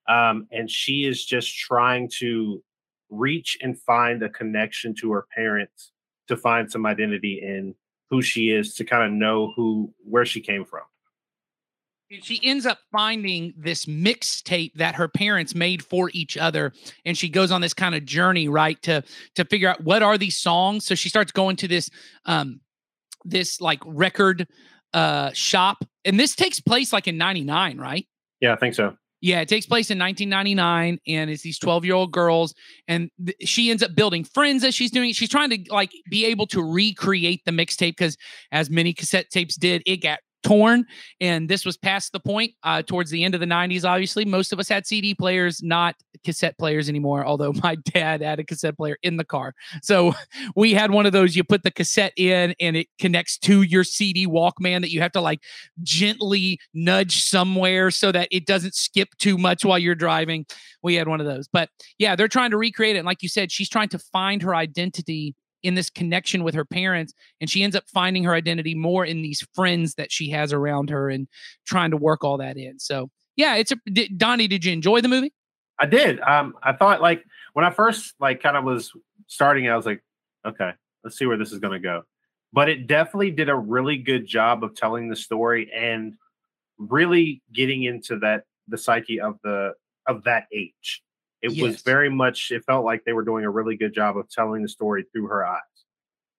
um 0.08 0.48
and 0.50 0.68
she 0.68 1.04
is 1.04 1.24
just 1.24 1.56
trying 1.56 2.10
to 2.18 2.64
reach 3.18 3.56
and 3.60 3.78
find 3.78 4.22
a 4.22 4.28
connection 4.28 4.94
to 4.96 5.12
her 5.12 5.26
parents 5.34 5.92
to 6.28 6.36
find 6.36 6.70
some 6.70 6.86
identity 6.86 7.40
in 7.42 7.74
who 8.10 8.22
she 8.22 8.50
is 8.50 8.74
to 8.74 8.84
kind 8.84 9.04
of 9.04 9.12
know 9.12 9.52
who 9.56 9.92
where 10.04 10.24
she 10.24 10.40
came 10.40 10.64
from. 10.64 10.82
She 12.22 12.38
ends 12.44 12.64
up 12.64 12.78
finding 12.92 13.54
this 13.56 13.86
mixtape 13.86 14.74
that 14.74 14.94
her 14.94 15.08
parents 15.08 15.54
made 15.54 15.82
for 15.82 16.10
each 16.12 16.36
other 16.36 16.72
and 17.04 17.18
she 17.18 17.28
goes 17.28 17.50
on 17.50 17.60
this 17.60 17.74
kind 17.74 17.94
of 17.94 18.04
journey 18.04 18.46
right 18.46 18.80
to 18.82 19.02
to 19.34 19.44
figure 19.44 19.68
out 19.68 19.82
what 19.82 20.02
are 20.02 20.16
these 20.16 20.38
songs. 20.38 20.84
So 20.84 20.94
she 20.94 21.08
starts 21.08 21.32
going 21.32 21.56
to 21.56 21.68
this 21.68 21.90
um 22.26 22.60
this 23.24 23.60
like 23.60 23.80
record 23.84 24.46
uh 24.92 25.32
shop 25.32 25.84
and 26.04 26.20
this 26.20 26.36
takes 26.36 26.60
place 26.60 26.92
like 26.92 27.08
in 27.08 27.16
99 27.16 27.78
right? 27.78 28.06
Yeah 28.40 28.52
i 28.52 28.56
think 28.56 28.74
so 28.74 28.96
yeah, 29.24 29.40
it 29.40 29.48
takes 29.48 29.64
place 29.64 29.90
in 29.90 29.98
1999, 29.98 30.98
and 31.08 31.30
it's 31.30 31.42
these 31.42 31.58
12 31.58 31.86
year 31.86 31.94
old 31.94 32.12
girls, 32.12 32.52
and 32.88 33.08
th- 33.24 33.38
she 33.40 33.70
ends 33.70 33.82
up 33.82 33.94
building 33.94 34.22
friends 34.22 34.62
as 34.64 34.74
she's 34.74 34.90
doing 34.90 35.08
it. 35.08 35.16
She's 35.16 35.30
trying 35.30 35.48
to 35.48 35.58
like 35.70 35.92
be 36.10 36.26
able 36.26 36.46
to 36.48 36.62
recreate 36.62 37.40
the 37.46 37.50
mixtape 37.50 37.96
because, 37.96 38.18
as 38.52 38.68
many 38.68 38.92
cassette 38.92 39.30
tapes 39.30 39.56
did, 39.56 39.82
it 39.86 40.02
got 40.02 40.18
torn. 40.44 40.84
And 41.20 41.48
this 41.48 41.64
was 41.64 41.76
past 41.76 42.12
the 42.12 42.20
point 42.20 42.52
uh, 42.62 42.82
towards 42.82 43.10
the 43.10 43.24
end 43.24 43.34
of 43.34 43.40
the 43.40 43.46
90s, 43.46 43.84
obviously. 43.84 44.24
Most 44.24 44.52
of 44.52 44.60
us 44.60 44.68
had 44.68 44.86
CD 44.86 45.14
players, 45.14 45.62
not 45.62 45.96
cassette 46.24 46.56
players 46.58 46.88
anymore, 46.88 47.26
although 47.26 47.52
my 47.62 47.74
dad 47.76 48.20
had 48.20 48.38
a 48.38 48.44
cassette 48.44 48.76
player 48.76 48.96
in 49.02 49.16
the 49.16 49.24
car. 49.24 49.54
So 49.82 50.14
we 50.56 50.74
had 50.74 50.90
one 50.90 51.06
of 51.06 51.12
those, 51.12 51.34
you 51.34 51.42
put 51.42 51.64
the 51.64 51.70
cassette 51.70 52.12
in 52.16 52.54
and 52.60 52.76
it 52.76 52.86
connects 52.98 53.38
to 53.38 53.62
your 53.62 53.82
CD 53.82 54.26
Walkman 54.26 54.82
that 54.82 54.90
you 54.90 55.00
have 55.00 55.12
to 55.12 55.20
like 55.20 55.40
gently 55.82 56.60
nudge 56.72 57.22
somewhere 57.22 57.90
so 57.90 58.12
that 58.12 58.28
it 58.30 58.46
doesn't 58.46 58.74
skip 58.74 59.08
too 59.18 59.38
much 59.38 59.64
while 59.64 59.78
you're 59.78 59.94
driving. 59.94 60.46
We 60.82 60.94
had 60.94 61.08
one 61.08 61.20
of 61.20 61.26
those. 61.26 61.48
But 61.48 61.70
yeah, 61.98 62.14
they're 62.14 62.28
trying 62.28 62.50
to 62.50 62.58
recreate 62.58 62.96
it. 62.96 63.00
And 63.00 63.06
like 63.06 63.22
you 63.22 63.28
said, 63.28 63.50
she's 63.50 63.68
trying 63.68 63.88
to 63.88 63.98
find 63.98 64.42
her 64.42 64.54
identity 64.54 65.34
in 65.64 65.74
this 65.74 65.90
connection 65.90 66.44
with 66.44 66.54
her 66.54 66.64
parents 66.64 67.12
and 67.40 67.50
she 67.50 67.64
ends 67.64 67.74
up 67.74 67.84
finding 67.92 68.22
her 68.22 68.34
identity 68.34 68.74
more 68.74 69.04
in 69.04 69.22
these 69.22 69.46
friends 69.54 69.94
that 69.94 70.12
she 70.12 70.30
has 70.30 70.52
around 70.52 70.90
her 70.90 71.10
and 71.10 71.26
trying 71.66 71.90
to 71.90 71.96
work 71.96 72.22
all 72.22 72.38
that 72.38 72.56
in. 72.56 72.78
So 72.78 73.10
yeah 73.36 73.56
it's 73.56 73.72
a 73.72 73.76
did, 73.92 74.16
donnie 74.16 74.46
did 74.46 74.64
you 74.64 74.72
enjoy 74.72 75.00
the 75.00 75.08
movie? 75.08 75.32
I 75.80 75.86
did. 75.86 76.20
Um 76.20 76.54
i 76.62 76.72
thought 76.72 77.02
like 77.02 77.24
when 77.54 77.64
i 77.64 77.70
first 77.70 78.14
like 78.20 78.40
kind 78.40 78.56
of 78.56 78.62
was 78.62 78.92
starting 79.26 79.68
i 79.68 79.76
was 79.76 79.86
like 79.86 80.04
okay 80.44 80.72
let's 81.04 81.18
see 81.18 81.26
where 81.26 81.36
this 81.36 81.52
is 81.52 81.58
going 81.58 81.74
to 81.74 81.78
go. 81.78 82.02
But 82.52 82.68
it 82.68 82.86
definitely 82.86 83.30
did 83.30 83.48
a 83.48 83.54
really 83.54 83.98
good 83.98 84.26
job 84.26 84.64
of 84.64 84.74
telling 84.74 85.08
the 85.08 85.16
story 85.16 85.70
and 85.74 86.14
really 86.78 87.42
getting 87.52 87.84
into 87.84 88.18
that 88.20 88.44
the 88.66 88.78
psyche 88.78 89.20
of 89.20 89.38
the 89.44 89.74
of 90.06 90.24
that 90.24 90.46
age. 90.52 91.02
It 91.44 91.62
was 91.62 91.82
very 91.82 92.10
much. 92.10 92.50
It 92.50 92.64
felt 92.64 92.84
like 92.84 93.04
they 93.04 93.12
were 93.12 93.24
doing 93.24 93.44
a 93.44 93.50
really 93.50 93.76
good 93.76 93.94
job 93.94 94.16
of 94.16 94.28
telling 94.30 94.62
the 94.62 94.68
story 94.68 95.04
through 95.12 95.26
her 95.26 95.46
eyes. 95.46 95.60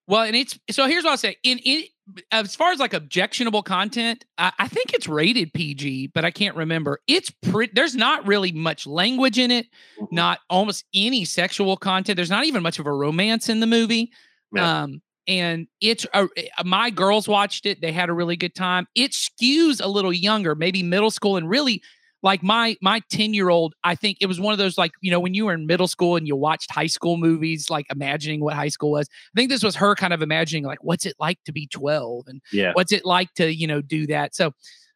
Well, 0.08 0.24
and 0.24 0.36
it's 0.36 0.58
so 0.70 0.88
here's 0.88 1.04
what 1.04 1.12
I'll 1.12 1.18
say. 1.18 1.38
In 1.44 1.58
in 1.60 1.84
as 2.32 2.56
far 2.56 2.72
as 2.72 2.80
like 2.80 2.94
objectionable 2.94 3.64
content, 3.64 4.26
I, 4.38 4.52
I 4.60 4.68
think 4.68 4.94
it's 4.94 5.08
rated 5.08 5.52
PG, 5.54 6.08
but 6.14 6.24
I 6.24 6.32
can't 6.32 6.56
remember. 6.56 7.00
It's 7.08 7.32
pretty. 7.32 7.72
There's 7.76 7.96
not 7.96 8.28
really 8.28 8.52
much 8.52 8.86
language 8.86 9.40
in 9.40 9.50
it. 9.50 9.68
Mhm. 10.00 10.12
Not 10.12 10.40
almost 10.50 10.86
any 10.94 11.26
sexual 11.26 11.76
content. 11.78 12.18
There's 12.18 12.30
not 12.30 12.46
even 12.46 12.62
much 12.62 12.78
of 12.78 12.86
a 12.86 12.94
romance 12.94 13.50
in 13.50 13.60
the 13.60 13.68
movie. 13.68 14.12
Yeah. 14.54 14.84
Um, 14.84 15.02
and 15.28 15.68
it's 15.82 16.06
a, 16.14 16.28
my 16.64 16.92
girls 16.92 17.28
watched 17.28 17.66
it. 17.66 17.82
They 17.82 17.92
had 17.92 18.10
a 18.10 18.14
really 18.14 18.36
good 18.36 18.54
time. 18.54 18.88
It 18.94 19.12
skews 19.12 19.84
a 19.84 19.88
little 19.88 20.14
younger, 20.14 20.54
maybe 20.54 20.84
middle 20.84 21.10
school, 21.10 21.36
and 21.36 21.50
really 21.50 21.82
like 22.25 22.41
my 22.41 22.75
my 22.82 23.01
10 23.10 23.34
year 23.34 23.50
old 23.50 23.75
i 23.84 23.94
think 23.96 24.17
it 24.20 24.25
was 24.25 24.39
one 24.41 24.51
of 24.51 24.58
those 24.58 24.77
like 24.77 24.91
you 25.00 25.12
know 25.12 25.20
when 25.20 25.34
you 25.36 25.46
were 25.46 25.53
in 25.53 25.65
middle 25.67 25.88
school 25.88 26.17
and 26.17 26.27
you 26.27 26.36
watched 26.36 26.72
high 26.72 26.88
school 26.88 27.15
movies 27.15 27.70
like 27.70 27.86
imagining 27.91 28.41
what 28.41 28.53
high 28.55 28.67
school 28.67 28.91
was 28.91 29.08
i 29.08 29.39
think 29.39 29.50
this 29.50 29.63
was 29.63 29.75
her 29.75 29.96
kind 29.96 30.12
of 30.12 30.22
imagining 30.22 30.65
like 30.65 30.84
what's 30.84 31.05
it 31.05 31.15
like 31.20 31.38
to 31.46 31.53
be 31.53 31.67
12 31.67 32.25
and 32.27 32.41
Yeah. 32.51 32.74
what's 32.74 32.91
it 32.91 33.05
like 33.05 33.34
to 33.36 33.53
you 33.53 33.67
know 33.67 33.82
do 33.82 34.08
that. 34.08 34.36
So 34.36 34.51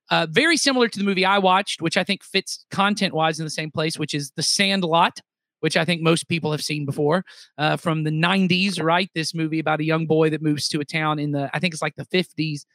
uh, 0.10 0.26
very 0.28 0.58
similar 0.58 0.88
to 0.88 0.98
the 0.98 1.06
movie 1.06 1.24
i 1.24 1.38
watched 1.38 1.84
which 1.84 1.96
i 1.96 2.04
think 2.04 2.24
fits 2.24 2.66
content 2.72 3.14
wise 3.14 3.40
in 3.40 3.46
the 3.46 3.52
same 3.52 3.70
place 3.70 4.00
which 4.00 4.16
is 4.16 4.32
the 4.36 4.42
sandlot 4.42 5.22
which 5.60 5.78
i 5.78 5.86
think 5.86 6.02
most 6.02 6.28
people 6.28 6.52
have 6.52 6.64
seen 6.64 6.84
before 6.84 7.24
uh, 7.60 7.78
from 7.78 8.04
the 8.04 8.10
90s 8.12 8.82
right? 8.84 9.12
This 9.14 9.36
movie 9.36 9.60
about 9.60 9.82
a 9.82 9.84
young 9.84 10.08
boy 10.08 10.32
that 10.32 10.42
moves 10.42 10.68
to 10.70 10.80
a 10.80 10.86
town 10.86 11.20
in 11.20 11.32
the 11.32 11.48
i 11.54 11.60
think 11.60 11.76
it's 11.76 11.84
like 11.84 11.96
the 11.96 12.06
50s 12.06 12.66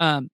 um, 0.00 0.30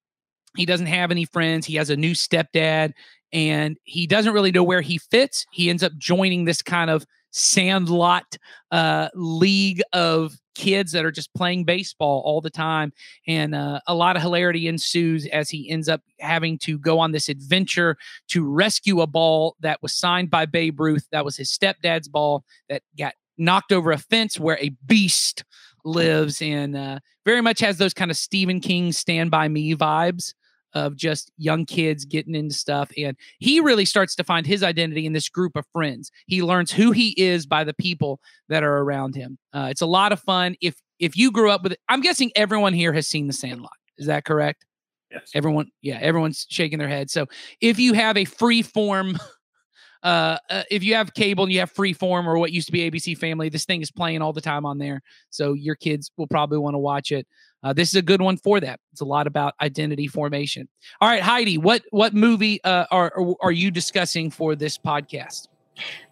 he 0.56 0.64
doesn't 0.66 0.86
have 0.86 1.10
any 1.10 1.24
friends. 1.24 1.66
He 1.66 1.76
has 1.76 1.90
a 1.90 1.96
new 1.96 2.12
stepdad 2.12 2.92
and 3.36 3.76
he 3.84 4.06
doesn't 4.06 4.32
really 4.32 4.50
know 4.50 4.64
where 4.64 4.80
he 4.80 4.96
fits. 4.96 5.44
He 5.52 5.68
ends 5.68 5.82
up 5.82 5.92
joining 5.98 6.46
this 6.46 6.62
kind 6.62 6.88
of 6.88 7.04
sandlot 7.32 8.38
uh, 8.70 9.10
league 9.14 9.82
of 9.92 10.38
kids 10.54 10.92
that 10.92 11.04
are 11.04 11.10
just 11.10 11.34
playing 11.34 11.64
baseball 11.64 12.22
all 12.24 12.40
the 12.40 12.48
time. 12.48 12.94
And 13.26 13.54
uh, 13.54 13.80
a 13.86 13.94
lot 13.94 14.16
of 14.16 14.22
hilarity 14.22 14.68
ensues 14.68 15.26
as 15.26 15.50
he 15.50 15.68
ends 15.68 15.86
up 15.86 16.00
having 16.18 16.56
to 16.60 16.78
go 16.78 16.98
on 16.98 17.12
this 17.12 17.28
adventure 17.28 17.98
to 18.28 18.48
rescue 18.48 19.02
a 19.02 19.06
ball 19.06 19.54
that 19.60 19.82
was 19.82 19.92
signed 19.92 20.30
by 20.30 20.46
Babe 20.46 20.80
Ruth. 20.80 21.06
That 21.12 21.26
was 21.26 21.36
his 21.36 21.50
stepdad's 21.50 22.08
ball 22.08 22.42
that 22.70 22.80
got 22.98 23.12
knocked 23.36 23.70
over 23.70 23.92
a 23.92 23.98
fence 23.98 24.40
where 24.40 24.58
a 24.62 24.70
beast 24.86 25.44
lives. 25.84 26.40
And 26.40 26.74
uh, 26.74 27.00
very 27.26 27.42
much 27.42 27.60
has 27.60 27.76
those 27.76 27.92
kind 27.92 28.10
of 28.10 28.16
Stephen 28.16 28.60
King 28.60 28.92
stand 28.92 29.30
by 29.30 29.46
me 29.48 29.74
vibes 29.76 30.32
of 30.74 30.96
just 30.96 31.30
young 31.38 31.64
kids 31.64 32.04
getting 32.04 32.34
into 32.34 32.54
stuff 32.54 32.90
and 32.96 33.16
he 33.38 33.60
really 33.60 33.84
starts 33.84 34.14
to 34.14 34.24
find 34.24 34.46
his 34.46 34.62
identity 34.62 35.06
in 35.06 35.12
this 35.12 35.28
group 35.28 35.56
of 35.56 35.64
friends. 35.72 36.10
He 36.26 36.42
learns 36.42 36.70
who 36.70 36.92
he 36.92 37.14
is 37.16 37.46
by 37.46 37.64
the 37.64 37.74
people 37.74 38.20
that 38.48 38.62
are 38.62 38.78
around 38.78 39.14
him. 39.14 39.38
Uh, 39.52 39.68
it's 39.70 39.80
a 39.80 39.86
lot 39.86 40.12
of 40.12 40.20
fun. 40.20 40.56
If 40.60 40.76
if 40.98 41.16
you 41.16 41.30
grew 41.30 41.50
up 41.50 41.62
with 41.62 41.72
it 41.72 41.80
i'm 41.90 42.00
guessing 42.00 42.32
everyone 42.34 42.72
here 42.72 42.92
has 42.92 43.06
seen 43.06 43.26
the 43.26 43.32
sandlot. 43.32 43.72
Is 43.98 44.06
that 44.06 44.24
correct? 44.24 44.64
Yes. 45.10 45.30
everyone 45.34 45.70
yeah 45.82 45.98
everyone's 46.00 46.46
shaking 46.50 46.78
their 46.78 46.88
head. 46.88 47.10
So 47.10 47.26
if 47.60 47.78
you 47.78 47.94
have 47.94 48.16
a 48.16 48.24
Freeform 48.24 49.18
uh, 50.02 50.38
uh 50.50 50.62
if 50.70 50.82
you 50.82 50.94
have 50.94 51.14
cable 51.14 51.44
and 51.44 51.52
you 51.52 51.60
have 51.60 51.72
Freeform 51.72 52.26
or 52.26 52.38
what 52.38 52.52
used 52.52 52.66
to 52.66 52.72
be 52.72 52.90
abc 52.90 53.16
family 53.16 53.48
this 53.48 53.64
thing 53.64 53.82
is 53.82 53.90
playing 53.90 54.20
all 54.20 54.32
the 54.32 54.40
time 54.40 54.66
on 54.66 54.78
there. 54.78 55.00
So 55.30 55.54
your 55.54 55.76
kids 55.76 56.10
will 56.16 56.26
probably 56.26 56.58
want 56.58 56.74
to 56.74 56.78
watch 56.78 57.12
it 57.12 57.26
uh, 57.66 57.72
this 57.72 57.88
is 57.88 57.96
a 57.96 58.02
good 58.02 58.22
one 58.22 58.36
for 58.36 58.60
that. 58.60 58.78
It's 58.92 59.00
a 59.00 59.04
lot 59.04 59.26
about 59.26 59.54
identity 59.60 60.06
formation. 60.06 60.68
All 61.00 61.08
right 61.08 61.20
heidi 61.22 61.58
what 61.58 61.82
what 61.90 62.14
movie 62.14 62.62
uh, 62.62 62.86
are 62.90 63.12
are- 63.42 63.52
you 63.52 63.70
discussing 63.70 64.30
for 64.30 64.54
this 64.54 64.78
podcast? 64.78 65.48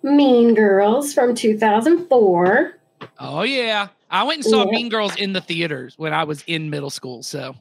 Mean 0.02 0.54
Girls 0.54 1.14
from 1.14 1.34
2004. 1.34 2.78
oh 3.20 3.42
yeah. 3.42 3.88
I 4.10 4.22
went 4.24 4.38
and 4.38 4.44
saw 4.44 4.64
Yeah. 4.64 4.70
mean 4.70 4.88
girls 4.88 5.16
in 5.16 5.32
the 5.32 5.40
theaters 5.40 5.94
when 5.96 6.12
i 6.12 6.24
was 6.24 6.44
in 6.46 6.70
middle 6.70 6.90
school 6.90 7.22
so 7.22 7.54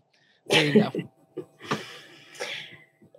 there 0.50 0.66
you 0.66 0.74
go 0.84 0.92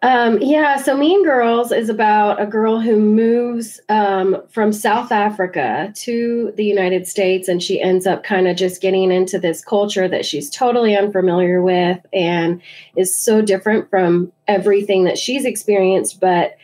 Um, 0.04 0.38
yeah, 0.42 0.76
so 0.76 0.94
Mean 0.94 1.24
Girls 1.24 1.72
is 1.72 1.88
about 1.88 2.38
a 2.38 2.44
girl 2.44 2.78
who 2.78 3.00
moves 3.00 3.80
um, 3.88 4.36
from 4.50 4.70
South 4.70 5.10
Africa 5.10 5.94
to 5.94 6.52
the 6.58 6.64
United 6.66 7.06
States, 7.06 7.48
and 7.48 7.62
she 7.62 7.80
ends 7.80 8.06
up 8.06 8.22
kind 8.22 8.46
of 8.46 8.54
just 8.54 8.82
getting 8.82 9.10
into 9.10 9.38
this 9.38 9.64
culture 9.64 10.06
that 10.06 10.26
she's 10.26 10.50
totally 10.50 10.94
unfamiliar 10.94 11.62
with 11.62 12.04
and 12.12 12.60
is 12.98 13.16
so 13.16 13.40
different 13.40 13.88
from 13.88 14.30
everything 14.46 15.04
that 15.04 15.16
she's 15.16 15.46
experienced, 15.46 16.20
but 16.20 16.58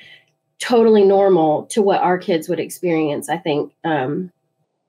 totally 0.58 1.02
normal 1.02 1.62
to 1.68 1.80
what 1.80 2.02
our 2.02 2.18
kids 2.18 2.46
would 2.46 2.60
experience, 2.60 3.30
I 3.30 3.38
think, 3.38 3.72
um, 3.84 4.30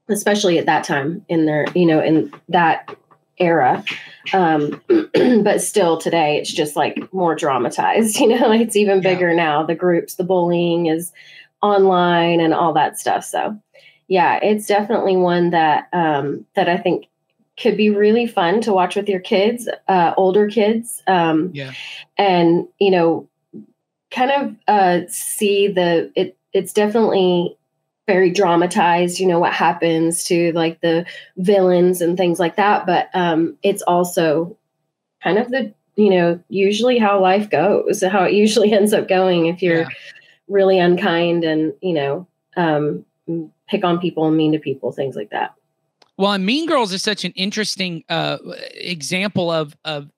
especially 0.10 0.60
at 0.60 0.66
that 0.66 0.84
time 0.84 1.26
in 1.30 1.46
their, 1.46 1.68
you 1.74 1.86
know, 1.86 2.04
in 2.04 2.34
that 2.50 2.94
era. 3.42 3.84
Um 4.34 4.82
but 5.44 5.62
still 5.62 5.98
today 5.98 6.38
it's 6.38 6.54
just 6.54 6.76
like 6.76 7.12
more 7.14 7.36
dramatized 7.36 8.16
you 8.20 8.28
know? 8.28 8.52
It's 8.52 8.76
even 8.76 8.98
Yeah. 9.02 9.14
bigger 9.14 9.34
now. 9.34 9.64
The 9.64 9.76
groups 9.76 10.16
the 10.16 10.24
bullying 10.24 10.86
is 10.86 11.12
online 11.62 12.40
and 12.40 12.54
all 12.54 12.74
that 12.74 13.00
stuff. 13.00 13.26
So 13.26 13.60
yeah 14.08 14.40
it's 14.42 14.68
definitely 14.68 15.16
one 15.18 15.52
that 15.52 15.88
um 15.94 16.46
that 16.56 16.68
i 16.68 16.76
think 16.76 17.06
could 17.58 17.78
be 17.78 17.90
really 17.90 18.28
fun 18.28 18.60
to 18.62 18.74
watch 18.74 18.96
with 18.96 19.08
your 19.08 19.20
kids 19.20 19.68
uh 19.88 20.14
older 20.18 20.48
kids. 20.48 21.02
Um 21.08 21.52
Yeah. 21.54 21.72
and 22.18 22.68
you 22.80 22.92
know 22.92 23.30
kind 24.12 24.32
of 24.32 24.56
uh 24.68 25.08
see 25.08 25.68
the 25.68 26.12
it 26.16 26.38
it's 26.54 26.74
definitely 26.74 27.58
very 28.14 28.30
dramatized 28.30 29.20
you 29.20 29.28
know 29.28 29.40
what 29.40 29.54
happens 29.54 30.24
to 30.26 30.52
like 30.54 30.82
the 30.82 31.06
villains 31.38 32.02
and 32.02 32.18
things 32.18 32.40
like 32.40 32.56
that 32.58 32.86
but 32.86 33.08
um 33.14 33.58
it's 33.64 33.82
also 33.84 34.58
kind 35.24 35.38
of 35.38 35.50
the 35.50 35.74
you 35.96 36.10
know 36.10 36.40
usually 36.50 36.98
how 36.98 37.22
life 37.22 37.50
goes 37.50 38.04
how 38.04 38.24
it 38.26 38.34
usually 38.34 38.74
ends 38.80 38.92
up 38.94 39.08
going 39.08 39.46
if 39.46 39.62
you're 39.62 39.82
Yeah. 39.82 39.90
really 40.48 40.78
unkind 40.80 41.44
and 41.46 41.74
you 41.82 41.94
know 41.94 42.28
um 42.58 43.06
pick 43.70 43.86
on 43.86 43.98
people 44.00 44.28
and 44.28 44.36
mean 44.36 44.52
to 44.52 44.60
people 44.60 44.92
things 44.92 45.16
like 45.16 45.30
that 45.30 45.54
Well, 46.18 46.34
and 46.34 46.46
Mean 46.46 46.68
Girls 46.68 46.92
is 46.94 47.02
such 47.02 47.24
an 47.24 47.32
interesting 47.36 48.04
uh, 48.10 48.38
example 48.76 49.50
of 49.50 49.76
of, 49.86 50.10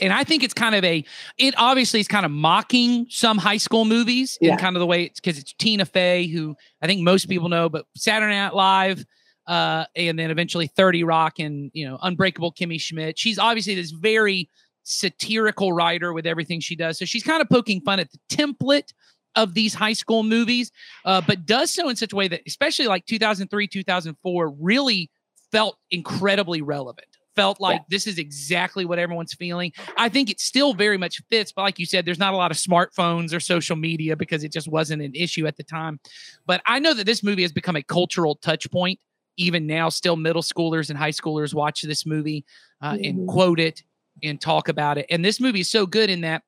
and 0.00 0.12
I 0.12 0.24
think 0.24 0.42
it's 0.42 0.54
kind 0.54 0.74
of 0.74 0.84
a. 0.84 1.04
It 1.38 1.54
obviously 1.56 2.00
is 2.00 2.08
kind 2.08 2.24
of 2.24 2.32
mocking 2.32 3.06
some 3.08 3.38
high 3.38 3.56
school 3.56 3.84
movies 3.84 4.38
in 4.40 4.58
kind 4.58 4.76
of 4.76 4.80
the 4.80 4.86
way 4.86 5.04
it's 5.04 5.20
because 5.20 5.38
it's 5.38 5.52
Tina 5.54 5.84
Fey, 5.84 6.26
who 6.26 6.56
I 6.82 6.86
think 6.86 7.02
most 7.02 7.28
people 7.28 7.48
know, 7.48 7.68
but 7.68 7.86
Saturday 7.96 8.34
Night 8.34 8.54
Live, 8.54 9.04
uh, 9.46 9.84
and 9.96 10.18
then 10.18 10.30
eventually 10.30 10.66
Thirty 10.66 11.04
Rock, 11.04 11.38
and 11.38 11.70
you 11.74 11.88
know 11.88 11.98
Unbreakable 12.02 12.52
Kimmy 12.52 12.80
Schmidt. 12.80 13.18
She's 13.18 13.38
obviously 13.38 13.74
this 13.74 13.90
very 13.90 14.48
satirical 14.82 15.72
writer 15.72 16.12
with 16.12 16.26
everything 16.26 16.60
she 16.60 16.76
does, 16.76 16.98
so 16.98 17.04
she's 17.04 17.22
kind 17.22 17.42
of 17.42 17.48
poking 17.48 17.80
fun 17.80 18.00
at 18.00 18.08
the 18.10 18.18
template 18.28 18.92
of 19.36 19.54
these 19.54 19.74
high 19.74 19.92
school 19.92 20.22
movies, 20.22 20.72
uh, 21.04 21.20
but 21.20 21.46
does 21.46 21.70
so 21.70 21.88
in 21.88 21.96
such 21.96 22.12
a 22.12 22.16
way 22.16 22.28
that, 22.28 22.40
especially 22.46 22.86
like 22.86 23.06
2003, 23.06 23.68
2004, 23.68 24.50
really 24.58 25.10
felt 25.52 25.76
incredibly 25.90 26.62
relevant. 26.62 27.06
Felt 27.36 27.60
like 27.60 27.82
this 27.88 28.06
is 28.06 28.18
exactly 28.18 28.84
what 28.84 28.98
everyone's 28.98 29.34
feeling. 29.34 29.72
I 29.96 30.08
think 30.08 30.30
it 30.30 30.40
still 30.40 30.74
very 30.74 30.98
much 30.98 31.22
fits, 31.30 31.52
but 31.52 31.62
like 31.62 31.78
you 31.78 31.86
said, 31.86 32.04
there's 32.04 32.18
not 32.18 32.34
a 32.34 32.36
lot 32.36 32.50
of 32.50 32.56
smartphones 32.56 33.32
or 33.32 33.40
social 33.40 33.76
media 33.76 34.16
because 34.16 34.42
it 34.44 34.52
just 34.52 34.68
wasn't 34.68 35.00
an 35.02 35.14
issue 35.14 35.46
at 35.46 35.56
the 35.56 35.62
time. 35.62 36.00
But 36.46 36.60
I 36.66 36.80
know 36.80 36.92
that 36.92 37.06
this 37.06 37.22
movie 37.22 37.42
has 37.42 37.52
become 37.52 37.76
a 37.76 37.82
cultural 37.82 38.34
touch 38.36 38.70
point. 38.70 38.98
Even 39.36 39.66
now, 39.66 39.88
still 39.88 40.16
middle 40.16 40.42
schoolers 40.42 40.90
and 40.90 40.98
high 40.98 41.12
schoolers 41.12 41.54
watch 41.54 41.82
this 41.82 42.04
movie 42.04 42.44
uh, 42.82 42.96
and 43.02 43.20
Mhm. 43.20 43.26
quote 43.28 43.60
it 43.60 43.84
and 44.22 44.40
talk 44.40 44.68
about 44.68 44.98
it. 44.98 45.06
And 45.08 45.24
this 45.24 45.40
movie 45.40 45.60
is 45.60 45.70
so 45.70 45.86
good 45.86 46.10
in 46.10 46.22
that 46.22 46.42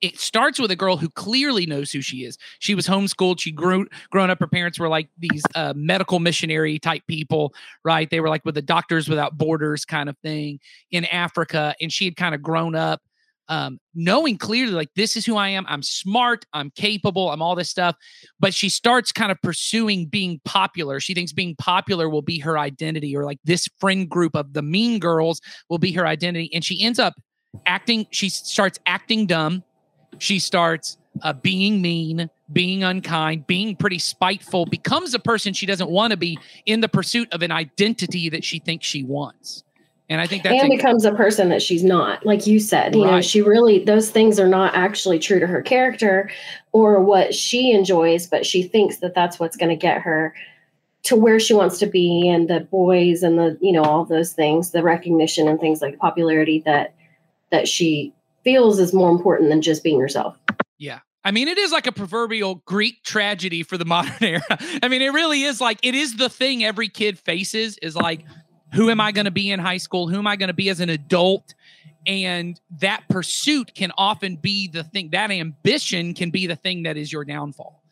it 0.00 0.18
starts 0.18 0.58
with 0.58 0.70
a 0.70 0.76
girl 0.76 0.96
who 0.96 1.08
clearly 1.10 1.66
knows 1.66 1.90
who 1.90 2.00
she 2.00 2.24
is. 2.24 2.36
She 2.58 2.74
was 2.74 2.86
homeschooled. 2.86 3.40
She 3.40 3.50
grew 3.50 3.86
grown 4.10 4.30
up. 4.30 4.40
Her 4.40 4.46
parents 4.46 4.78
were 4.78 4.88
like 4.88 5.08
these 5.18 5.42
uh, 5.54 5.72
medical 5.76 6.18
missionary 6.18 6.78
type 6.78 7.02
people, 7.06 7.54
right? 7.84 8.08
They 8.10 8.20
were 8.20 8.28
like 8.28 8.44
with 8.44 8.54
the 8.54 8.62
Doctors 8.62 9.08
Without 9.08 9.38
Borders 9.38 9.84
kind 9.84 10.08
of 10.08 10.16
thing 10.18 10.60
in 10.90 11.04
Africa, 11.06 11.74
and 11.80 11.92
she 11.92 12.04
had 12.04 12.16
kind 12.16 12.34
of 12.34 12.42
grown 12.42 12.74
up 12.74 13.00
um, 13.48 13.78
knowing 13.94 14.38
clearly 14.38 14.72
like 14.72 14.90
this 14.96 15.16
is 15.16 15.24
who 15.24 15.36
I 15.36 15.48
am. 15.50 15.64
I'm 15.68 15.82
smart. 15.82 16.44
I'm 16.52 16.70
capable. 16.70 17.30
I'm 17.30 17.42
all 17.42 17.54
this 17.54 17.70
stuff. 17.70 17.96
But 18.40 18.54
she 18.54 18.68
starts 18.68 19.12
kind 19.12 19.30
of 19.30 19.40
pursuing 19.42 20.06
being 20.06 20.40
popular. 20.44 21.00
She 21.00 21.14
thinks 21.14 21.32
being 21.32 21.54
popular 21.56 22.08
will 22.08 22.22
be 22.22 22.38
her 22.40 22.58
identity, 22.58 23.16
or 23.16 23.24
like 23.24 23.38
this 23.44 23.68
friend 23.78 24.08
group 24.08 24.34
of 24.34 24.52
the 24.52 24.62
mean 24.62 24.98
girls 24.98 25.40
will 25.68 25.78
be 25.78 25.92
her 25.92 26.06
identity, 26.06 26.50
and 26.52 26.64
she 26.64 26.82
ends 26.82 26.98
up 26.98 27.14
acting. 27.66 28.06
She 28.10 28.28
starts 28.28 28.78
acting 28.86 29.26
dumb 29.26 29.62
she 30.18 30.38
starts 30.38 30.98
uh, 31.22 31.32
being 31.32 31.80
mean, 31.80 32.30
being 32.52 32.84
unkind, 32.84 33.46
being 33.46 33.76
pretty 33.76 33.98
spiteful, 33.98 34.66
becomes 34.66 35.14
a 35.14 35.18
person 35.18 35.52
she 35.52 35.66
doesn't 35.66 35.90
want 35.90 36.12
to 36.12 36.16
be 36.16 36.38
in 36.66 36.80
the 36.80 36.88
pursuit 36.88 37.32
of 37.32 37.42
an 37.42 37.50
identity 37.50 38.28
that 38.28 38.44
she 38.44 38.58
thinks 38.58 38.86
she 38.86 39.02
wants. 39.02 39.64
And 40.08 40.20
I 40.20 40.26
think 40.26 40.44
that's 40.44 40.62
and 40.62 40.70
becomes 40.70 41.04
a 41.04 41.12
person 41.12 41.48
that 41.48 41.60
she's 41.60 41.82
not. 41.82 42.24
Like 42.24 42.46
you 42.46 42.60
said, 42.60 42.94
you 42.94 43.04
know, 43.04 43.20
she 43.20 43.42
really 43.42 43.82
those 43.82 44.08
things 44.08 44.38
are 44.38 44.46
not 44.46 44.76
actually 44.76 45.18
true 45.18 45.40
to 45.40 45.48
her 45.48 45.62
character 45.62 46.30
or 46.70 47.02
what 47.02 47.34
she 47.34 47.72
enjoys, 47.72 48.28
but 48.28 48.46
she 48.46 48.62
thinks 48.62 48.98
that 48.98 49.14
that's 49.14 49.40
what's 49.40 49.56
going 49.56 49.70
to 49.70 49.76
get 49.76 50.02
her 50.02 50.32
to 51.04 51.16
where 51.16 51.40
she 51.40 51.54
wants 51.54 51.78
to 51.78 51.86
be 51.86 52.28
and 52.28 52.48
the 52.48 52.60
boys 52.60 53.24
and 53.24 53.36
the 53.36 53.58
you 53.60 53.72
know 53.72 53.82
all 53.82 54.04
those 54.04 54.32
things, 54.32 54.70
the 54.70 54.82
recognition 54.82 55.48
and 55.48 55.58
things 55.58 55.82
like 55.82 55.98
popularity 55.98 56.62
that 56.66 56.94
that 57.50 57.66
she 57.66 58.12
feels 58.46 58.78
is 58.78 58.94
more 58.94 59.10
important 59.10 59.50
than 59.50 59.60
just 59.60 59.82
being 59.82 59.98
yourself. 59.98 60.38
Yeah. 60.78 61.00
I 61.24 61.32
mean, 61.32 61.48
it 61.48 61.58
is 61.58 61.72
like 61.72 61.88
a 61.88 61.92
proverbial 61.92 62.62
Greek 62.64 63.02
tragedy 63.02 63.64
for 63.64 63.76
the 63.76 63.84
modern 63.94 64.22
era. 64.22 64.40
I 64.80 64.86
mean, 64.86 65.02
it 65.02 65.12
really 65.12 65.42
is 65.42 65.60
like 65.60 65.80
it 65.82 65.96
is 65.96 66.16
the 66.16 66.28
thing 66.28 66.62
every 66.62 66.88
kid 66.88 67.18
faces 67.18 67.76
is 67.82 67.96
like, 67.96 68.24
who 68.72 68.88
am 68.88 69.00
I 69.00 69.10
going 69.10 69.24
to 69.24 69.32
be 69.32 69.50
in 69.50 69.58
high 69.58 69.78
school? 69.78 70.08
Who 70.08 70.16
am 70.18 70.28
I 70.28 70.36
going 70.36 70.46
to 70.46 70.54
be 70.54 70.68
as 70.68 70.78
an 70.78 70.88
adult? 70.90 71.54
And 72.06 72.60
that 72.78 73.02
pursuit 73.08 73.74
can 73.74 73.90
often 73.98 74.36
be 74.36 74.68
the 74.68 74.84
thing, 74.84 75.10
that 75.10 75.32
ambition 75.32 76.14
can 76.14 76.30
be 76.30 76.46
the 76.46 76.54
thing 76.54 76.84
that 76.84 76.96
is 76.96 77.12
your 77.12 77.24
downfall. 77.24 77.82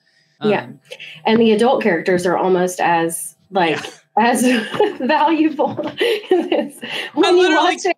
Yeah. 0.41 0.65
Um, 0.67 0.81
And 1.27 1.41
the 1.41 1.51
adult 1.51 1.83
characters 1.83 2.25
are 2.27 2.37
almost 2.37 2.79
as 2.81 3.35
like 3.51 3.81
as 4.17 4.43
valuable 5.01 5.75
when 5.75 5.99
you 6.31 6.73
literally- 7.15 7.75
watch 7.75 7.85
it 7.85 7.97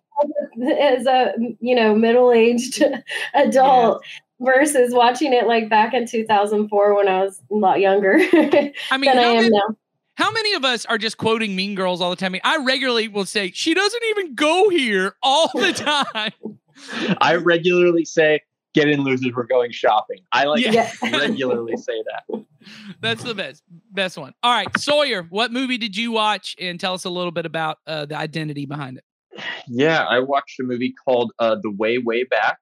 as 0.79 1.05
a 1.05 1.33
you 1.59 1.75
know 1.75 1.95
middle-aged 1.95 2.83
adult 3.33 4.03
versus 4.39 4.93
watching 4.93 5.33
it 5.33 5.47
like 5.47 5.69
back 5.69 5.93
in 5.93 6.05
2004 6.05 6.95
when 6.95 7.07
I 7.07 7.23
was 7.23 7.41
a 7.51 7.55
lot 7.55 7.79
younger 7.79 8.13
I 8.33 8.71
mean, 8.97 9.05
than 9.11 9.17
I 9.17 9.23
how 9.23 9.29
am 9.29 9.35
many, 9.37 9.49
now. 9.49 9.75
how 10.15 10.31
many 10.31 10.53
of 10.53 10.63
us 10.65 10.85
are 10.85 10.97
just 10.97 11.17
quoting 11.17 11.55
Mean 11.55 11.75
Girls 11.75 12.01
all 12.01 12.09
the 12.09 12.15
time? 12.15 12.27
I, 12.27 12.33
mean, 12.33 12.41
I 12.43 12.57
regularly 12.57 13.07
will 13.07 13.25
say, 13.25 13.51
she 13.51 13.73
doesn't 13.73 14.03
even 14.11 14.35
go 14.35 14.69
here 14.69 15.15
all 15.23 15.49
the 15.53 15.73
time. 16.13 16.57
I 17.21 17.35
regularly 17.35 18.05
say, 18.05 18.41
"Get 18.75 18.87
in, 18.87 19.01
losers. 19.03 19.31
We're 19.35 19.43
going 19.45 19.71
shopping." 19.71 20.19
I 20.31 20.43
like 20.43 20.63
Yeah. 20.63 20.91
regularly 21.01 21.75
say 21.77 22.03
that. 22.03 22.45
That's 23.01 23.23
the 23.23 23.33
best, 23.33 23.63
best 23.91 24.17
one. 24.17 24.33
All 24.43 24.51
right, 24.51 24.67
Sawyer, 24.77 25.23
what 25.23 25.51
movie 25.51 25.77
did 25.79 25.97
you 25.97 26.11
watch? 26.11 26.55
And 26.59 26.79
tell 26.79 26.93
us 26.93 27.05
a 27.05 27.09
little 27.09 27.31
bit 27.31 27.45
about 27.47 27.77
uh, 27.87 28.05
the 28.05 28.15
identity 28.15 28.65
behind 28.67 28.97
it. 28.97 29.03
Yeah, 29.67 30.03
I 30.03 30.19
watched 30.19 30.59
a 30.59 30.63
movie 30.63 30.93
called 31.05 31.31
uh, 31.39 31.55
The 31.61 31.71
Way 31.71 31.97
Way 31.97 32.23
Back, 32.23 32.57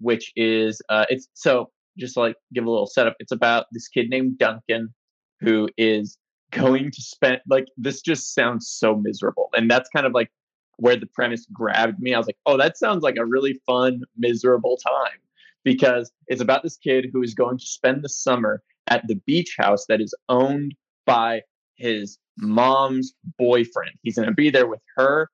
which 0.00 0.32
is 0.36 0.80
uh, 0.88 1.06
it's 1.08 1.28
so 1.34 1.70
just 1.98 2.16
like 2.16 2.36
give 2.52 2.64
a 2.64 2.70
little 2.70 2.86
setup. 2.86 3.14
It's 3.18 3.32
about 3.32 3.66
this 3.72 3.88
kid 3.88 4.10
named 4.10 4.38
Duncan 4.38 4.92
who 5.40 5.68
is 5.76 6.18
going 6.50 6.90
to 6.90 7.02
spend 7.02 7.40
like 7.48 7.66
this 7.76 8.00
just 8.00 8.34
sounds 8.34 8.68
so 8.70 8.96
miserable, 8.96 9.50
and 9.54 9.70
that's 9.70 9.88
kind 9.90 10.06
of 10.06 10.12
like 10.12 10.30
where 10.76 10.96
the 10.96 11.06
premise 11.06 11.46
grabbed 11.52 12.00
me. 12.00 12.14
I 12.14 12.18
was 12.18 12.26
like, 12.26 12.38
oh, 12.46 12.56
that 12.56 12.76
sounds 12.76 13.02
like 13.02 13.16
a 13.16 13.24
really 13.24 13.60
fun 13.66 14.02
miserable 14.16 14.76
time 14.76 15.18
because 15.62 16.10
it's 16.26 16.40
about 16.40 16.62
this 16.62 16.76
kid 16.76 17.08
who 17.12 17.22
is 17.22 17.34
going 17.34 17.58
to 17.58 17.66
spend 17.66 18.02
the 18.02 18.08
summer 18.08 18.62
at 18.88 19.06
the 19.06 19.14
beach 19.26 19.54
house 19.58 19.86
that 19.88 20.00
is 20.00 20.14
owned 20.28 20.74
by 21.06 21.42
his 21.76 22.18
mom's 22.38 23.14
boyfriend. 23.38 23.92
He's 24.02 24.16
going 24.16 24.28
to 24.28 24.34
be 24.34 24.50
there 24.50 24.66
with 24.66 24.80
her 24.96 25.30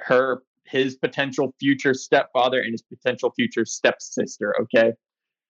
her 0.00 0.42
his 0.64 0.96
potential 0.96 1.54
future 1.58 1.94
stepfather 1.94 2.60
and 2.60 2.72
his 2.72 2.82
potential 2.82 3.32
future 3.36 3.64
stepsister 3.64 4.54
okay? 4.60 4.92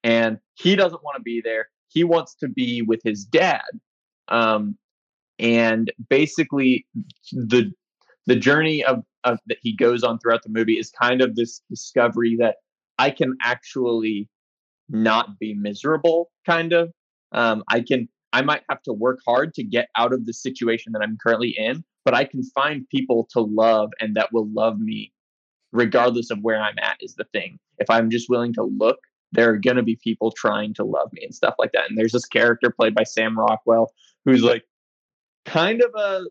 And 0.05 0.39
he 0.55 0.77
doesn't 0.77 1.03
want 1.03 1.17
to 1.17 1.23
be 1.23 1.41
there. 1.41 1.69
He 1.89 2.05
wants 2.05 2.35
to 2.37 2.49
be 2.49 2.83
with 2.83 3.01
his 3.05 3.25
dad. 3.25 3.63
Um 4.29 4.77
and 5.39 5.93
basically 6.09 6.87
the 7.33 7.73
the 8.27 8.37
journey 8.37 8.85
of, 8.85 9.03
of 9.25 9.39
that 9.47 9.59
he 9.63 9.75
goes 9.75 10.03
on 10.03 10.19
throughout 10.19 10.43
the 10.43 10.51
movie 10.51 10.79
is 10.79 10.91
kind 10.91 11.23
of 11.23 11.37
this 11.37 11.63
discovery 11.71 12.37
that 12.39 12.57
i 12.99 13.11
can 13.11 13.37
actually 13.43 14.29
not 14.89 15.39
be 15.39 15.55
miserable 15.55 16.31
kind 16.47 16.73
of. 16.73 16.91
Um 17.33 17.63
i 17.69 17.81
can 17.81 18.09
i 18.33 18.43
might 18.43 18.63
have 18.69 18.83
to 18.83 18.93
work 18.93 19.21
hard 19.27 19.55
to 19.55 19.63
get 19.63 19.89
out 19.97 20.13
of 20.13 20.27
the 20.27 20.33
situation 20.33 20.93
that 20.93 21.03
i'm 21.03 21.17
currently 21.25 21.55
in 21.57 21.85
but 22.05 22.15
I 22.15 22.25
can 22.25 22.43
find 22.43 22.89
people 22.89 23.29
to 23.33 23.41
love 23.41 23.91
and 24.01 24.17
that 24.17 24.33
will 24.33 24.49
love 24.49 24.79
me 24.79 25.13
regardless 25.73 26.31
of 26.31 26.39
where 26.41 26.61
I'm 26.61 26.79
at 26.79 26.97
is 27.01 27.15
the 27.15 27.27
thing. 27.33 27.59
If 27.79 27.91
I'm 27.91 28.11
just 28.11 28.31
willing 28.31 28.55
to 28.55 28.63
look, 28.63 28.99
there 29.33 29.51
are 29.51 29.59
going 29.59 29.77
to 29.77 29.83
be 29.83 29.97
people 29.97 30.31
trying 30.31 30.75
to 30.75 30.85
love 30.85 31.13
me 31.13 31.23
and 31.25 31.35
stuff 31.35 31.55
like 31.59 31.73
that. 31.73 31.89
And 31.89 31.99
there's 31.99 32.13
this 32.13 32.25
character 32.25 32.71
played 32.71 32.95
by 32.95 33.05
Sam 33.05 33.39
Rockwell 33.39 33.93
who's 34.25 34.39
mm-hmm. 34.39 34.49
like 34.49 34.65
kind 35.45 35.83
of 35.83 35.91
a 35.95 36.25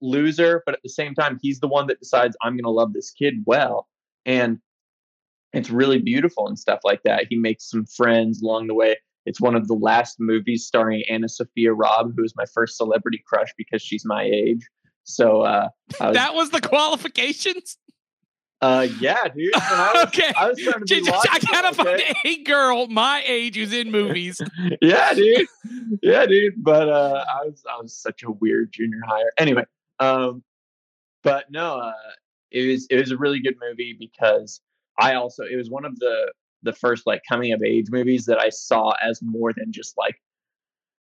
loser, 0.00 0.62
but 0.64 0.74
at 0.74 0.82
the 0.82 0.88
same 0.88 1.14
time, 1.14 1.38
he's 1.42 1.60
the 1.60 1.68
one 1.68 1.86
that 1.88 2.00
decides 2.00 2.36
I'm 2.42 2.54
going 2.54 2.64
to 2.64 2.70
love 2.70 2.92
this 2.92 3.10
kid 3.10 3.34
well. 3.46 3.88
And 4.24 4.58
it's 5.52 5.70
really 5.70 5.98
beautiful 5.98 6.46
and 6.46 6.58
stuff 6.58 6.80
like 6.84 7.02
that. 7.04 7.26
He 7.28 7.36
makes 7.36 7.68
some 7.68 7.86
friends 7.86 8.42
along 8.42 8.66
the 8.66 8.74
way. 8.74 8.96
It's 9.26 9.40
one 9.40 9.54
of 9.54 9.68
the 9.68 9.74
last 9.74 10.16
movies 10.18 10.66
starring 10.66 11.04
AnnaSophia 11.10 11.74
Robb, 11.74 12.12
who 12.16 12.24
is 12.24 12.34
my 12.36 12.44
first 12.52 12.76
celebrity 12.76 13.22
crush 13.26 13.52
because 13.56 13.82
she's 13.82 14.04
my 14.04 14.22
age. 14.22 14.66
So 15.08 15.40
uh, 15.40 15.70
I 16.00 16.06
was, 16.08 16.14
that 16.14 16.34
was 16.34 16.50
the 16.50 16.60
qualifications. 16.60 17.78
uh, 18.60 18.86
yeah, 19.00 19.26
dude. 19.28 19.54
I 19.56 19.92
was, 19.94 20.04
okay. 20.06 20.32
I 20.36 20.48
was 20.48 20.60
trying 20.60 20.84
to 20.84 21.02
be 21.02 21.10
I 21.10 21.38
gotta 21.50 21.74
find 21.74 21.88
okay? 21.88 22.14
a 22.26 22.42
girl 22.44 22.86
my 22.88 23.22
age 23.26 23.56
who's 23.56 23.72
in 23.72 23.90
movies. 23.90 24.40
yeah, 24.82 25.14
dude. 25.14 25.48
Yeah, 26.02 26.26
dude. 26.26 26.62
But 26.62 26.90
uh, 26.90 27.24
I 27.26 27.46
was 27.46 27.64
I 27.68 27.80
was 27.80 27.96
such 27.96 28.22
a 28.22 28.30
weird 28.30 28.70
junior 28.70 29.00
higher. 29.06 29.32
Anyway, 29.38 29.64
um, 29.98 30.42
but 31.22 31.50
no, 31.50 31.78
uh, 31.78 31.92
it 32.50 32.66
was 32.70 32.86
it 32.90 32.98
was 32.98 33.10
a 33.10 33.16
really 33.16 33.40
good 33.40 33.56
movie 33.60 33.96
because 33.98 34.60
I 34.98 35.14
also 35.14 35.42
it 35.44 35.56
was 35.56 35.70
one 35.70 35.86
of 35.86 35.98
the 35.98 36.30
the 36.62 36.74
first 36.74 37.06
like 37.06 37.22
coming 37.26 37.52
of 37.52 37.62
age 37.62 37.86
movies 37.90 38.26
that 38.26 38.38
I 38.38 38.50
saw 38.50 38.92
as 39.02 39.22
more 39.22 39.54
than 39.54 39.72
just 39.72 39.96
like 39.96 40.20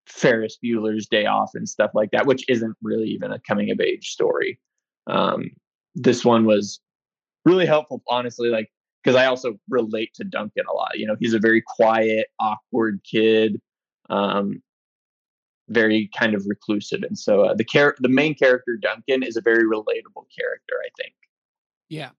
Ferris 0.07 0.59
Bueller's 0.63 1.07
Day 1.07 1.27
Off 1.27 1.51
and 1.55 1.69
stuff 1.69 1.91
like 1.95 2.11
that, 2.13 2.27
which 2.27 2.45
isn't 2.49 2.77
really 2.83 3.09
even 3.09 3.33
a 3.33 3.41
coming 3.41 3.71
of 3.71 3.81
age 3.81 4.11
story. 4.11 4.59
Um, 5.07 5.51
this 5.95 6.25
one 6.25 6.45
was 6.45 6.81
really 7.45 7.67
helpful, 7.67 8.03
honestly, 8.09 8.49
like 8.49 8.71
because 9.03 9.17
I 9.17 9.27
also 9.27 9.59
relate 9.69 10.15
to 10.15 10.25
Duncan 10.25 10.65
a 10.71 10.75
lot. 10.75 10.99
You 10.99 11.07
know, 11.07 11.17
he's 11.19 11.35
a 11.35 11.39
very 11.39 11.63
quiet, 11.65 12.27
awkward 12.41 13.01
kid, 13.09 13.61
um, 14.11 14.63
very 15.69 16.11
kind 16.17 16.35
of 16.35 16.45
reclusive, 16.47 17.03
and 17.03 17.19
so 17.19 17.43
uh, 17.43 17.55
the 17.55 17.65
char- 17.65 17.97
the 17.99 18.09
main 18.09 18.35
character 18.35 18.77
Duncan 18.77 19.23
is 19.23 19.37
a 19.37 19.41
very 19.41 19.65
relatable 19.65 20.27
character. 20.37 20.77
I 20.85 20.89
think. 21.01 21.15
Yeah. 21.89 22.11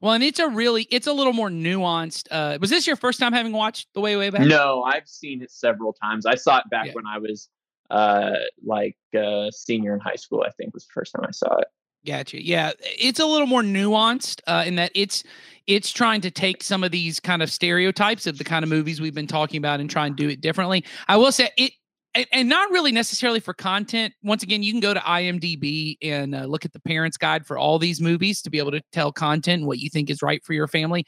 Well, 0.00 0.12
and 0.12 0.22
it's 0.22 0.38
a 0.38 0.48
really, 0.48 0.86
it's 0.90 1.06
a 1.06 1.12
little 1.12 1.32
more 1.32 1.48
nuanced. 1.50 2.28
Uh, 2.30 2.58
was 2.60 2.70
this 2.70 2.86
your 2.86 2.96
first 2.96 3.18
time 3.20 3.32
having 3.32 3.52
watched 3.52 3.88
The 3.94 4.00
Way 4.00 4.16
Way 4.16 4.30
Back? 4.30 4.42
No, 4.46 4.82
I've 4.82 5.08
seen 5.08 5.42
it 5.42 5.50
several 5.50 5.92
times. 5.92 6.26
I 6.26 6.34
saw 6.34 6.58
it 6.58 6.64
back 6.70 6.86
Yeah. 6.86 6.92
when 6.94 7.06
I 7.06 7.18
was 7.18 7.48
uh, 7.90 8.32
like 8.64 8.96
uh, 9.18 9.50
senior 9.50 9.94
in 9.94 10.00
high 10.00 10.16
school. 10.16 10.44
I 10.46 10.50
think 10.50 10.72
was 10.74 10.84
the 10.86 10.92
first 10.92 11.12
time 11.12 11.24
I 11.28 11.32
saw 11.32 11.56
it. 11.58 11.68
Gotcha. 12.06 12.44
Yeah, 12.44 12.72
it's 12.82 13.18
a 13.18 13.24
little 13.24 13.46
more 13.46 13.62
nuanced 13.62 14.40
uh, 14.46 14.64
in 14.66 14.74
that 14.76 14.92
it's 14.94 15.22
it's 15.66 15.90
trying 15.90 16.20
to 16.20 16.30
take 16.30 16.62
some 16.62 16.84
of 16.84 16.90
these 16.90 17.18
kind 17.18 17.42
of 17.42 17.50
stereotypes 17.50 18.26
of 18.26 18.36
the 18.36 18.44
kind 18.44 18.62
of 18.62 18.68
movies 18.68 19.00
we've 19.00 19.14
been 19.14 19.26
talking 19.26 19.56
about 19.56 19.80
and 19.80 19.88
try 19.88 20.06
and 20.06 20.14
do 20.14 20.28
it 20.28 20.42
differently. 20.42 20.84
I 21.08 21.16
will 21.16 21.32
say 21.32 21.48
it, 21.56 21.72
and, 22.14 22.26
and 22.32 22.48
not 22.48 22.70
really 22.70 22.92
necessarily 22.92 23.40
for 23.40 23.54
content. 23.54 24.14
Once 24.22 24.42
again, 24.42 24.62
you 24.62 24.72
can 24.72 24.80
go 24.80 24.94
to 24.94 25.00
IMDb 25.00 25.96
and 26.02 26.34
uh, 26.34 26.44
look 26.44 26.64
at 26.64 26.72
the 26.72 26.80
parents' 26.80 27.16
guide 27.16 27.46
for 27.46 27.58
all 27.58 27.78
these 27.78 28.00
movies 28.00 28.42
to 28.42 28.50
be 28.50 28.58
able 28.58 28.70
to 28.72 28.82
tell 28.92 29.12
content 29.12 29.60
and 29.60 29.66
what 29.66 29.78
you 29.78 29.90
think 29.90 30.10
is 30.10 30.22
right 30.22 30.42
for 30.44 30.52
your 30.52 30.68
family. 30.68 31.04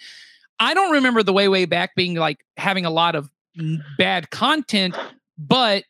I 0.59 0.75
don't 0.75 0.92
remember 0.92 1.23
the 1.23 1.33
way 1.33 1.49
way 1.49 1.66
back 1.66 1.95
being 1.95 2.14
like 2.14 2.45
having 2.57 2.87
a 2.87 2.90
lot 2.90 3.14
of 3.14 3.31
bad 3.99 4.31
content, 4.31 4.97
but 5.38 5.85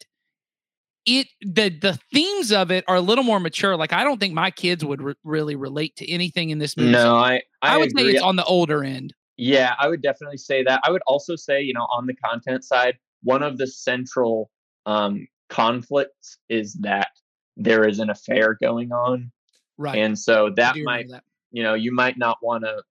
it 1.07 1.29
the 1.41 1.69
the 1.69 1.99
themes 2.13 2.51
of 2.51 2.73
it 2.73 2.85
are 2.89 2.97
a 2.97 3.01
little 3.01 3.25
more 3.25 3.39
mature. 3.39 3.77
Like 3.77 3.93
I 3.93 4.03
don't 4.03 4.19
think 4.19 4.35
my 4.35 4.51
kids 4.51 4.85
would 4.85 5.01
re- 5.01 5.15
really 5.23 5.55
relate 5.55 5.95
to 5.97 6.11
anything 6.11 6.51
in 6.51 6.59
this 6.59 6.77
movie. 6.77 6.91
No, 6.91 7.03
So 7.03 7.17
I 7.17 7.43
I, 7.63 7.75
I, 7.75 7.77
would 7.79 7.97
say 7.97 8.05
it's 8.07 8.23
on 8.23 8.35
the 8.37 8.45
older 8.45 8.83
end. 8.83 9.15
Yeah, 9.37 9.75
I 9.79 9.89
would 9.89 10.03
definitely 10.03 10.39
say 10.39 10.65
that. 10.65 10.81
I 10.83 10.91
would 10.91 11.03
also 11.07 11.37
say, 11.37 11.61
you 11.61 11.75
know, 11.75 11.87
on 11.93 12.07
the 12.07 12.15
content 12.15 12.65
side, 12.65 12.97
one 13.23 13.43
of 13.43 13.59
the 13.59 13.67
central 13.67 14.51
um, 14.87 15.27
conflicts 15.49 16.39
is 16.49 16.75
that 16.75 17.09
there 17.57 17.87
is 17.87 17.99
an 17.99 18.11
affair 18.11 18.55
going 18.61 18.93
on, 18.93 19.31
Right. 19.79 19.99
and 19.99 20.19
so 20.19 20.51
that 20.57 20.77
might, 20.85 21.09
that. 21.11 21.25
you 21.53 21.63
know, 21.63 21.75
you 21.75 21.93
might 21.93 22.17
not 22.19 22.39
want 22.43 22.65
to 22.65 22.83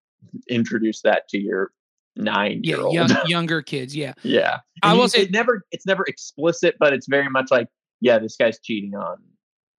introduce 0.49 1.01
that 1.01 1.27
to 1.29 1.37
your 1.39 1.71
nine-year-old. 2.15 2.93
young, 2.93 3.09
younger 3.27 3.61
kids. 3.61 3.95
Yeah. 3.95 4.13
yeah, 4.23 4.59
I 4.83 4.89
And 4.91 4.97
will 4.97 5.05
you- 5.05 5.09
say- 5.09 5.21
it 5.23 5.31
never, 5.31 5.63
it's 5.71 5.85
never 5.85 6.03
explicit, 6.07 6.75
but 6.79 6.93
it's 6.93 7.07
very 7.07 7.29
much 7.29 7.47
like, 7.51 7.67
yeah, 8.01 8.19
this 8.19 8.35
guy's 8.35 8.59
cheating 8.59 8.95
on 8.95 9.17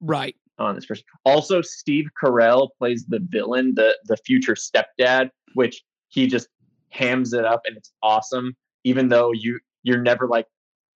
Right. 0.00 0.36
on 0.58 0.74
this 0.74 0.86
person. 0.86 1.04
Also, 1.24 1.62
Steve 1.62 2.06
Carell 2.22 2.68
plays 2.78 3.06
the 3.06 3.20
villain, 3.20 3.74
the 3.74 3.96
the 4.04 4.16
future 4.18 4.54
stepdad, 4.54 5.30
which 5.54 5.82
he 6.08 6.26
just 6.26 6.48
hams 6.90 7.32
it 7.32 7.44
up 7.44 7.62
and 7.66 7.76
it's 7.76 7.92
awesome. 8.02 8.54
Even 8.84 9.08
though 9.08 9.32
you 9.32 9.58
you're 9.82 10.00
never 10.02 10.26
like, 10.26 10.46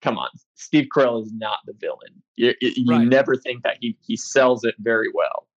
come 0.01 0.17
on, 0.17 0.29
Steve 0.55 0.87
Carell 0.95 1.23
is 1.23 1.31
not 1.33 1.59
the 1.65 1.73
villain. 1.73 2.21
You, 2.35 2.53
you 2.61 2.85
Right. 2.87 3.07
never 3.07 3.35
think 3.35 3.63
that 3.63 3.77
he 3.81 3.95
he 4.05 4.15
sells 4.17 4.63
it 4.63 4.75
very 4.79 5.09
well. 5.13 5.47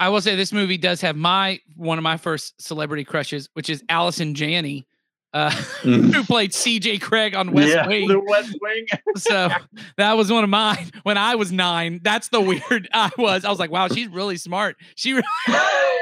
I 0.00 0.08
will 0.08 0.20
say 0.20 0.34
this 0.34 0.52
movie 0.52 0.76
does 0.78 1.00
have 1.02 1.16
my 1.16 1.60
one 1.76 1.98
of 1.98 2.02
my 2.04 2.16
first 2.16 2.60
celebrity 2.60 3.04
crushes, 3.04 3.48
which 3.54 3.70
is 3.70 3.82
Allison 3.88 4.34
Janney, 4.34 4.86
uh, 5.32 5.50
Mhm. 5.82 6.12
who 6.14 6.24
played 6.24 6.52
C.J. 6.54 6.98
Cregg 6.98 7.36
on 7.36 7.52
West 7.52 7.68
yeah, 7.68 7.86
Wing. 7.86 8.08
the 8.08 8.20
West 8.20 8.56
Wing. 8.60 8.86
so 9.16 9.50
that 9.96 10.16
was 10.16 10.32
one 10.32 10.42
of 10.44 10.50
mine 10.50 10.90
when 11.04 11.16
I 11.18 11.34
was 11.36 11.52
nine. 11.52 12.00
That's 12.02 12.28
the 12.28 12.40
weird 12.40 12.88
I 12.94 13.10
was. 13.18 13.44
I 13.44 13.50
was 13.50 13.58
like, 13.58 13.70
wow, 13.70 13.88
she's 13.88 14.08
really 14.08 14.36
smart. 14.36 14.76
She 14.96 15.12
re- 15.14 15.22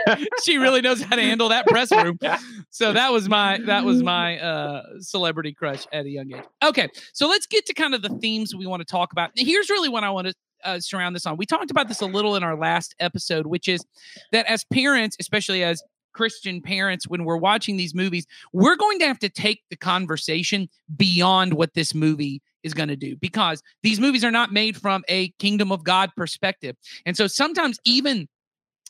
she 0.42 0.56
really 0.58 0.80
knows 0.80 1.02
how 1.02 1.16
to 1.16 1.22
handle 1.22 1.48
that 1.50 1.66
press 1.66 1.90
room. 1.90 2.18
So 2.74 2.94
that 2.94 3.12
was 3.12 3.28
my 3.28 3.58
that 3.66 3.84
was 3.84 4.02
my 4.02 4.38
uh 4.38 4.82
celebrity 5.00 5.52
crush 5.52 5.86
at 5.92 6.06
a 6.06 6.08
young 6.08 6.32
age. 6.32 6.44
Okay, 6.64 6.88
so 7.12 7.28
let's 7.28 7.46
get 7.46 7.66
to 7.66 7.74
kind 7.74 7.94
of 7.94 8.00
the 8.00 8.08
themes 8.08 8.54
we 8.54 8.66
want 8.66 8.80
to 8.80 8.86
talk 8.86 9.12
about. 9.12 9.30
Here's 9.36 9.68
really 9.68 9.90
what 9.90 10.04
I 10.04 10.10
want 10.10 10.28
to 10.28 10.34
uh, 10.64 10.80
surround 10.80 11.14
this 11.14 11.26
on. 11.26 11.36
We 11.36 11.44
talked 11.44 11.70
about 11.70 11.88
this 11.88 12.00
a 12.00 12.06
little 12.06 12.34
in 12.34 12.42
our 12.42 12.56
last 12.56 12.94
episode, 12.98 13.46
which 13.46 13.68
is 13.68 13.84
that 14.30 14.46
as 14.46 14.64
parents, 14.64 15.16
especially 15.20 15.62
as 15.62 15.82
Christian 16.12 16.60
parents, 16.60 17.08
when 17.08 17.24
we're 17.24 17.36
watching 17.36 17.76
these 17.76 17.94
movies, 17.94 18.26
we're 18.52 18.76
going 18.76 18.98
to 19.00 19.06
have 19.06 19.18
to 19.20 19.28
take 19.28 19.62
the 19.70 19.76
conversation 19.76 20.68
beyond 20.96 21.54
what 21.54 21.74
this 21.74 21.94
movie 21.94 22.42
is 22.62 22.74
going 22.74 22.88
to 22.88 22.96
do 22.96 23.16
because 23.16 23.62
these 23.82 23.98
movies 23.98 24.24
are 24.24 24.30
not 24.30 24.52
made 24.52 24.76
from 24.76 25.02
a 25.08 25.28
kingdom 25.38 25.72
of 25.72 25.84
God 25.84 26.10
perspective. 26.16 26.76
And 27.04 27.16
so 27.16 27.26
sometimes 27.26 27.78
even 27.84 28.28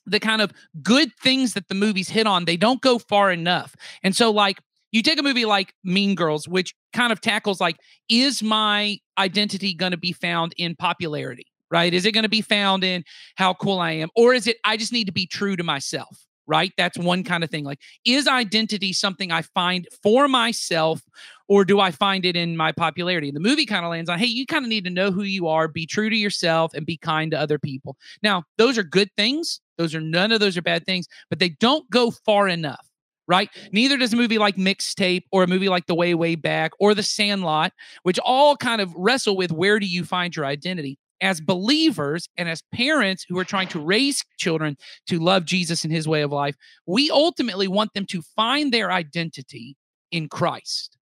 the 0.07 0.21
kind 0.21 0.43
of 0.43 0.53
good 0.83 1.11
things 1.23 1.55
that 1.55 1.69
the 1.69 1.75
movies 1.75 2.09
hit 2.09 2.27
on, 2.27 2.45
they 2.45 2.57
don't 2.57 2.81
go 2.81 2.99
far 2.99 3.31
enough. 3.31 3.75
And 4.03 4.15
so, 4.17 4.31
like, 4.31 4.61
you 4.91 5.03
take 5.03 5.19
a 5.19 5.23
movie 5.23 5.45
like 5.45 5.75
Mean 5.85 6.15
Girls, 6.15 6.47
which 6.47 6.75
kind 6.93 7.13
of 7.13 7.21
tackles, 7.21 7.61
like, 7.61 7.77
is 8.09 8.43
my 8.43 8.99
identity 9.19 9.75
going 9.75 9.93
to 9.93 9.99
be 9.99 10.13
found 10.13 10.55
in 10.57 10.77
popularity? 10.77 11.47
Right? 11.71 11.95
Is 11.95 12.05
it 12.05 12.13
going 12.13 12.25
to 12.25 12.29
be 12.29 12.43
found 12.43 12.85
in 12.85 13.03
how 13.37 13.55
cool 13.55 13.79
I 13.79 13.93
am? 13.93 14.11
Or 14.15 14.35
is 14.35 14.47
it, 14.47 14.59
I 14.63 14.77
just 14.77 14.93
need 14.93 15.07
to 15.07 15.13
be 15.13 15.27
true 15.27 15.57
to 15.57 15.63
myself? 15.63 16.27
Right? 16.53 16.71
That's 16.77 16.99
one 16.99 17.25
kind 17.25 17.43
of 17.43 17.49
thing. 17.49 17.65
Like, 17.65 17.79
is 18.05 18.29
identity 18.29 18.93
something 18.93 19.33
I 19.33 19.41
find 19.41 19.89
for 20.03 20.29
myself, 20.29 21.01
or 21.49 21.65
do 21.65 21.81
I 21.81 21.91
find 21.91 22.27
it 22.27 22.37
in 22.37 22.59
my 22.59 22.73
popularity? 22.73 23.29
And 23.29 23.37
the 23.37 23.41
movie 23.41 23.65
kind 23.65 23.87
of 23.87 23.91
lands 23.91 24.11
on, 24.11 24.19
hey, 24.19 24.27
you 24.27 24.45
kind 24.45 24.63
of 24.63 24.69
need 24.69 24.85
to 24.85 24.91
know 24.91 25.11
who 25.11 25.23
you 25.23 25.49
are, 25.49 25.67
be 25.67 25.87
true 25.87 26.11
to 26.11 26.17
yourself, 26.17 26.75
and 26.75 26.85
be 26.85 26.99
kind 26.99 27.31
to 27.31 27.41
other 27.41 27.59
people. 27.59 27.97
Now, 28.23 28.45
those 28.59 28.77
are 28.77 28.83
good 28.83 29.09
things. 29.17 29.63
Those 29.79 29.95
are 29.95 30.01
none 30.03 30.31
of 30.31 30.41
those 30.41 30.59
are 30.59 30.63
bad 30.63 30.85
things, 30.85 31.07
but 31.31 31.39
they 31.39 31.49
don't 31.49 31.89
go 31.89 32.11
far 32.11 32.49
enough, 32.49 32.87
right? 33.27 33.49
Neither 33.73 33.97
does 33.97 34.13
a 34.13 34.17
movie 34.17 34.37
like 34.37 34.57
Mixtape 34.57 35.23
or 35.33 35.45
a 35.45 35.49
movie 35.49 35.71
like 35.71 35.87
The 35.87 35.95
Way 35.95 36.15
Way 36.15 36.35
Back 36.35 36.73
or 36.81 36.95
The 36.95 37.03
Sandlot, 37.03 37.73
which 38.03 38.19
all 38.19 38.59
kind 38.59 38.83
of 38.83 38.95
wrestle 38.95 39.39
with 39.39 39.53
where 39.53 39.81
do 39.81 39.87
you 39.87 40.05
find 40.05 40.37
your 40.37 40.45
identity. 40.45 40.99
As 41.23 41.41
believers 41.41 42.29
and 42.37 42.49
as 42.49 42.63
parents 42.75 43.25
who 43.27 43.39
are 43.39 43.45
trying 43.45 43.69
to 43.69 43.81
raise 43.81 44.23
children 44.39 44.77
to 45.07 45.19
love 45.19 45.45
Jesus 45.45 45.85
and 45.85 45.93
his 45.93 46.07
way 46.07 46.21
of 46.23 46.33
life, 46.33 46.57
we 46.87 47.11
ultimately 47.11 47.69
want 47.69 47.95
them 47.95 48.07
to 48.07 48.21
find 48.37 48.73
their 48.73 48.93
identity 48.93 49.77
in 50.11 50.29
Christ. 50.29 50.99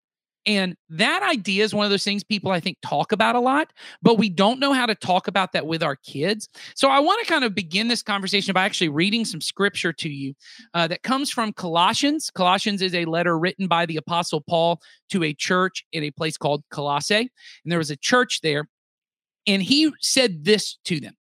And 0.46 0.74
that 0.88 1.22
idea 1.22 1.64
is 1.64 1.74
one 1.74 1.84
of 1.84 1.90
those 1.90 2.04
things 2.04 2.24
people 2.24 2.50
I 2.50 2.60
think 2.60 2.78
talk 2.82 3.12
about 3.12 3.34
a 3.34 3.40
lot, 3.40 3.72
but 4.00 4.16
we 4.16 4.30
don't 4.30 4.58
know 4.58 4.72
how 4.72 4.86
to 4.86 4.94
talk 4.94 5.28
about 5.28 5.52
that 5.52 5.66
with 5.66 5.82
our 5.82 5.96
kids. 5.96 6.48
So 6.74 6.88
I 6.88 6.98
want 6.98 7.20
to 7.24 7.30
kind 7.30 7.44
of 7.44 7.54
begin 7.54 7.88
this 7.88 8.02
conversation 8.02 8.54
by 8.54 8.64
actually 8.64 8.88
reading 8.88 9.24
some 9.26 9.40
scripture 9.42 9.92
to 9.92 10.08
you 10.08 10.34
uh, 10.72 10.86
that 10.88 11.02
comes 11.02 11.30
from 11.30 11.52
Colossians. 11.52 12.30
Colossians 12.30 12.80
is 12.80 12.94
a 12.94 13.04
letter 13.04 13.38
written 13.38 13.68
by 13.68 13.84
the 13.84 13.98
Apostle 13.98 14.40
Paul 14.40 14.80
to 15.10 15.22
a 15.24 15.34
church 15.34 15.84
in 15.92 16.04
a 16.04 16.10
place 16.10 16.38
called 16.38 16.64
Colossae. 16.70 17.30
And 17.64 17.70
there 17.70 17.78
was 17.78 17.90
a 17.90 17.96
church 17.96 18.40
there, 18.42 18.66
and 19.46 19.62
he 19.62 19.92
said 20.00 20.44
this 20.44 20.76
to 20.84 21.00
them. 21.00 21.16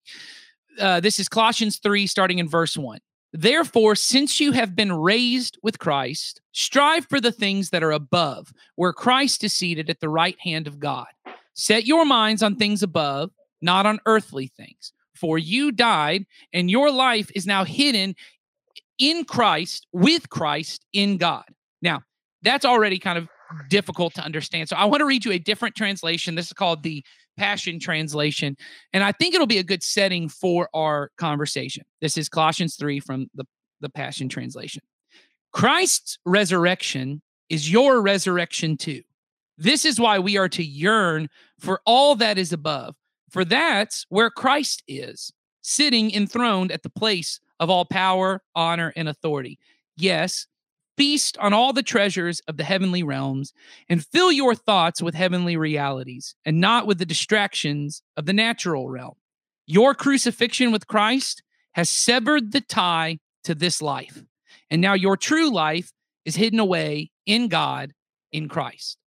Uh, 0.80 0.99
this 0.99 1.19
is 1.19 1.27
Colossians 1.27 1.80
3, 1.80 2.08
starting 2.08 2.39
in 2.39 2.47
verse 2.47 2.77
1. 2.77 2.99
Therefore, 3.34 3.95
since 3.95 4.39
you 4.39 4.51
have 4.53 4.75
been 4.75 4.91
raised 4.91 5.58
with 5.62 5.80
Christ, 5.80 6.41
strive 6.53 7.06
for 7.08 7.19
the 7.19 7.32
things 7.32 7.71
that 7.71 7.84
are 7.84 7.91
above, 7.91 8.53
where 8.75 8.93
Christ 8.93 9.43
is 9.43 9.53
seated 9.53 9.89
at 9.89 9.99
the 9.99 10.10
right 10.10 10.38
hand 10.39 10.67
of 10.67 10.80
God. 10.80 11.08
Set 11.53 11.86
your 11.86 12.06
minds 12.06 12.41
on 12.41 12.56
things 12.56 12.84
above, 12.84 13.32
not 13.62 13.86
on 13.86 13.99
earthly 14.06 14.51
things. 14.56 14.93
For 15.15 15.38
you 15.38 15.71
died, 15.71 16.25
and 16.53 16.69
your 16.69 16.91
life 16.91 17.32
is 17.36 17.47
now 17.47 17.63
hidden 17.63 18.15
in 18.99 19.25
Christ, 19.25 19.88
with 19.91 20.30
Christ 20.30 20.86
in 20.93 21.17
God. 21.17 21.45
Now, 21.82 22.01
that's 22.43 22.65
already 22.65 22.99
kind 22.99 23.17
of 23.17 23.27
difficult 23.69 24.13
to 24.15 24.21
understand. 24.21 24.69
So 24.69 24.75
I 24.75 24.86
want 24.86 25.01
to 25.01 25.06
read 25.06 25.25
you 25.25 25.32
a 25.32 25.39
different 25.39 25.75
translation. 25.75 26.36
This 26.36 26.47
is 26.47 26.53
called 26.53 26.84
the 26.84 27.03
Passion 27.38 27.80
Translation. 27.80 28.58
And 28.93 29.04
I 29.04 29.12
think 29.12 29.34
it'll 29.34 29.47
be 29.47 29.60
a 29.60 29.63
good 29.63 29.84
setting 29.84 30.30
for 30.30 30.69
our 30.73 31.12
conversation. 31.17 31.84
This 32.02 32.17
is 32.17 32.30
Colossians 32.30 32.76
3 32.76 33.00
from 33.00 33.30
the, 33.36 33.45
the 33.80 33.89
Passion 33.89 34.30
Translation. 34.30 34.82
Christ's 35.52 36.19
resurrection 36.26 37.21
is 37.50 37.71
your 37.71 38.02
resurrection 38.02 38.78
too. 38.78 39.02
This 39.58 39.86
is 39.86 40.00
why 40.00 40.19
we 40.19 40.38
are 40.38 40.50
to 40.50 40.63
yearn 40.63 41.30
for 41.60 41.82
all 41.86 42.15
that 42.15 42.38
is 42.38 42.54
above, 42.54 42.95
for 43.30 43.43
that's 43.43 44.06
where 44.10 44.30
Christ 44.30 44.84
is, 44.88 45.32
sitting 45.62 46.13
enthroned 46.13 46.71
at 46.71 46.84
the 46.84 46.89
place 46.89 47.39
of 47.60 47.69
all 47.69 47.86
power, 47.86 48.43
honor, 48.54 48.93
and 48.95 49.10
authority. 49.10 49.58
Yes, 49.95 50.45
feast 50.98 51.38
on 51.38 51.54
all 51.54 51.72
the 51.72 51.84
treasures 51.84 52.42
of 52.48 52.58
the 52.58 52.64
heavenly 52.64 53.04
realms 53.04 53.54
and 53.88 54.06
fill 54.06 54.32
your 54.32 54.56
thoughts 54.56 55.02
with 55.02 55.16
heavenly 55.16 55.56
realities 55.56 56.36
and 56.44 56.60
not 56.60 56.88
with 56.88 56.98
the 56.98 57.06
distractions 57.06 58.02
of 58.18 58.26
the 58.26 58.34
natural 58.34 58.90
realm. 58.90 59.16
Your 59.68 59.94
crucifixion 59.94 60.72
with 60.72 60.88
Christ 60.88 61.44
has 61.74 61.90
severed 61.90 62.52
the 62.52 62.62
tie 62.62 63.20
to 63.44 63.54
this 63.54 63.82
life. 63.82 64.24
And 64.70 64.82
now 64.82 64.94
your 64.94 65.16
true 65.16 65.52
life 65.52 65.92
is 66.26 66.36
hidden 66.36 66.60
away 66.60 67.12
in 67.26 67.48
God 67.48 67.94
in 68.32 68.50
Christ. 68.50 68.98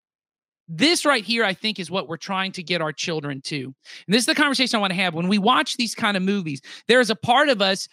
This 0.72 1.05
right 1.05 1.24
here, 1.24 1.44
I 1.44 1.53
think, 1.53 1.81
is 1.81 1.90
what 1.90 2.09
we're 2.09 2.16
trying 2.16 2.53
to 2.53 2.62
get 2.62 2.81
our 2.81 2.92
children 2.92 3.40
to. 3.42 3.64
And 3.64 3.74
this 4.14 4.20
is 4.20 4.26
the 4.26 4.37
conversation 4.37 4.76
I 4.76 4.81
want 4.81 4.92
to 4.92 5.00
have. 5.00 5.14
When 5.14 5.26
we 5.26 5.38
watch 5.38 5.76
these 5.76 5.96
kind 5.96 6.16
of 6.16 6.22
movies, 6.22 6.61
there 6.87 7.00
is 7.00 7.11
a 7.11 7.16
part 7.16 7.48
of 7.48 7.61
us 7.61 7.88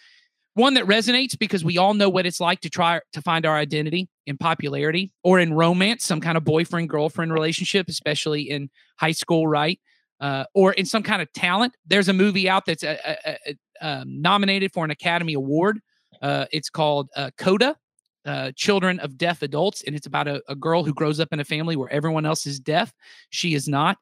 one 0.58 0.74
that 0.74 0.84
resonates 0.84 1.38
because 1.38 1.64
we 1.64 1.78
all 1.78 1.94
know 1.94 2.08
what 2.08 2.26
it's 2.26 2.40
like 2.40 2.60
to 2.60 2.68
try 2.68 3.00
to 3.12 3.22
find 3.22 3.46
our 3.46 3.56
identity 3.56 4.08
in 4.26 4.36
popularity 4.36 5.12
or 5.22 5.38
in 5.38 5.54
romance, 5.54 6.04
some 6.04 6.20
kind 6.20 6.36
of 6.36 6.44
boyfriend 6.44 6.88
girlfriend 6.88 7.32
relationship, 7.32 7.88
especially 7.88 8.42
in 8.42 8.68
high 8.96 9.12
school, 9.12 9.46
right? 9.46 9.80
Uh, 10.20 10.44
or 10.54 10.72
in 10.72 10.84
some 10.84 11.02
kind 11.02 11.22
of 11.22 11.32
talent. 11.32 11.76
There's 11.86 12.08
a 12.08 12.12
movie 12.12 12.48
out 12.48 12.66
that's 12.66 12.82
uh, 12.82 12.96
uh, 13.24 13.34
um, 13.80 14.20
nominated 14.20 14.72
for 14.72 14.84
an 14.84 14.90
Academy 14.90 15.34
Award. 15.34 15.80
Uh, 16.20 16.46
it's 16.52 16.68
called 16.68 17.08
uh, 17.16 17.30
Coda. 17.38 17.76
Uh, 18.24 18.52
children 18.54 18.98
of 19.00 19.16
deaf 19.16 19.40
adults, 19.40 19.82
and 19.86 19.96
it's 19.96 20.06
about 20.06 20.28
a, 20.28 20.42
a 20.48 20.54
girl 20.54 20.84
who 20.84 20.92
grows 20.92 21.18
up 21.18 21.28
in 21.32 21.40
a 21.40 21.44
family 21.44 21.76
where 21.76 21.90
everyone 21.90 22.26
else 22.26 22.46
is 22.46 22.60
deaf. 22.60 22.92
She 23.30 23.54
is 23.54 23.66
not, 23.66 23.96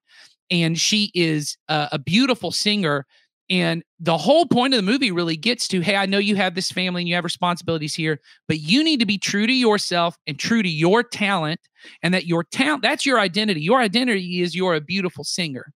and 0.51 0.77
she 0.77 1.13
is 1.15 1.57
uh, 1.69 1.89
a 1.93 1.99
beautiful 1.99 2.51
singer 2.51 3.07
and 3.49 3.83
the 4.01 4.19
whole 4.19 4.47
point 4.47 4.75
of 4.75 4.79
the 4.79 4.91
movie 4.91 5.13
really 5.13 5.37
gets 5.37 5.69
to 5.69 5.81
hey, 5.81 5.97
I 5.97 6.07
know 6.07 6.19
you 6.19 6.37
have 6.37 6.55
this 6.55 6.71
family 6.71 7.03
and 7.03 7.09
you 7.09 7.15
have 7.15 7.25
responsibilities 7.25 7.95
here, 7.95 8.21
but 8.49 8.59
you 8.59 8.83
need 8.83 9.01
to 9.01 9.07
be 9.07 9.19
true 9.19 9.47
to 9.47 9.53
yourself 9.53 10.17
and 10.27 10.39
true 10.39 10.63
to 10.63 10.69
your 10.69 11.03
talent, 11.03 11.61
and 12.03 12.13
that 12.13 12.27
your 12.27 12.45
talent, 12.45 12.83
that's 12.83 13.07
your 13.07 13.21
identity. 13.21 13.61
Your 13.61 13.81
identity 13.81 14.43
is 14.43 14.55
you're 14.55 14.75
a 14.75 14.81
beautiful 14.81 15.25
singer. 15.25 15.73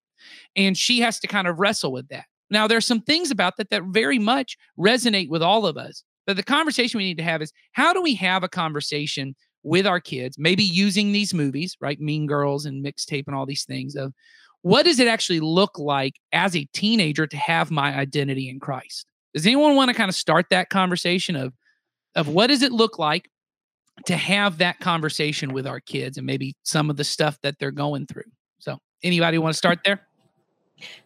And 0.55 0.77
she 0.77 0.99
has 0.99 1.19
to 1.19 1.27
kind 1.27 1.47
of 1.47 1.59
wrestle 1.59 1.91
with 1.91 2.07
that. 2.09 2.25
Now, 2.49 2.67
there 2.67 2.77
are 2.77 2.81
some 2.81 3.01
things 3.01 3.31
about 3.31 3.57
that 3.57 3.69
that 3.69 3.83
very 3.89 4.19
much 4.19 4.57
resonate 4.77 5.29
with 5.29 5.43
all 5.43 5.65
of 5.65 5.77
us. 5.77 6.03
But 6.25 6.35
the 6.35 6.43
conversation 6.43 6.97
we 6.97 7.05
need 7.05 7.17
to 7.17 7.23
have 7.23 7.41
is 7.41 7.53
how 7.73 7.93
do 7.93 8.01
we 8.01 8.15
have 8.15 8.43
a 8.43 8.49
conversation 8.49 9.35
with 9.63 9.85
our 9.85 9.99
kids, 9.99 10.37
maybe 10.37 10.63
using 10.63 11.11
these 11.11 11.33
movies, 11.33 11.75
right? 11.81 11.99
Mean 11.99 12.25
Girls 12.25 12.65
and 12.65 12.83
Mixtape 12.83 13.25
and 13.27 13.35
all 13.35 13.45
these 13.45 13.65
things 13.65 13.95
of 13.95 14.13
what 14.61 14.85
does 14.85 14.99
it 14.99 15.07
actually 15.07 15.39
look 15.39 15.79
like 15.79 16.19
as 16.31 16.55
a 16.55 16.65
teenager 16.73 17.25
to 17.27 17.37
have 17.37 17.71
my 17.71 17.95
identity 17.95 18.49
in 18.49 18.59
Christ? 18.59 19.05
Does 19.33 19.45
anyone 19.45 19.75
want 19.75 19.89
to 19.89 19.95
kind 19.95 20.09
of 20.09 20.15
start 20.15 20.47
that 20.49 20.69
conversation 20.69 21.35
of 21.35 21.53
of 22.15 22.27
what 22.27 22.47
does 22.47 22.63
it 22.63 22.71
look 22.71 22.97
like 22.97 23.29
to 24.05 24.17
have 24.17 24.57
that 24.57 24.79
conversation 24.79 25.53
with 25.53 25.67
our 25.67 25.79
kids 25.79 26.17
and 26.17 26.25
maybe 26.25 26.55
some 26.63 26.89
of 26.89 26.97
the 26.97 27.03
stuff 27.03 27.39
that 27.43 27.59
they're 27.59 27.71
going 27.71 28.07
through? 28.07 28.23
So, 28.59 28.79
anybody 29.03 29.37
want 29.37 29.53
to 29.53 29.57
start 29.57 29.79
there? 29.85 30.01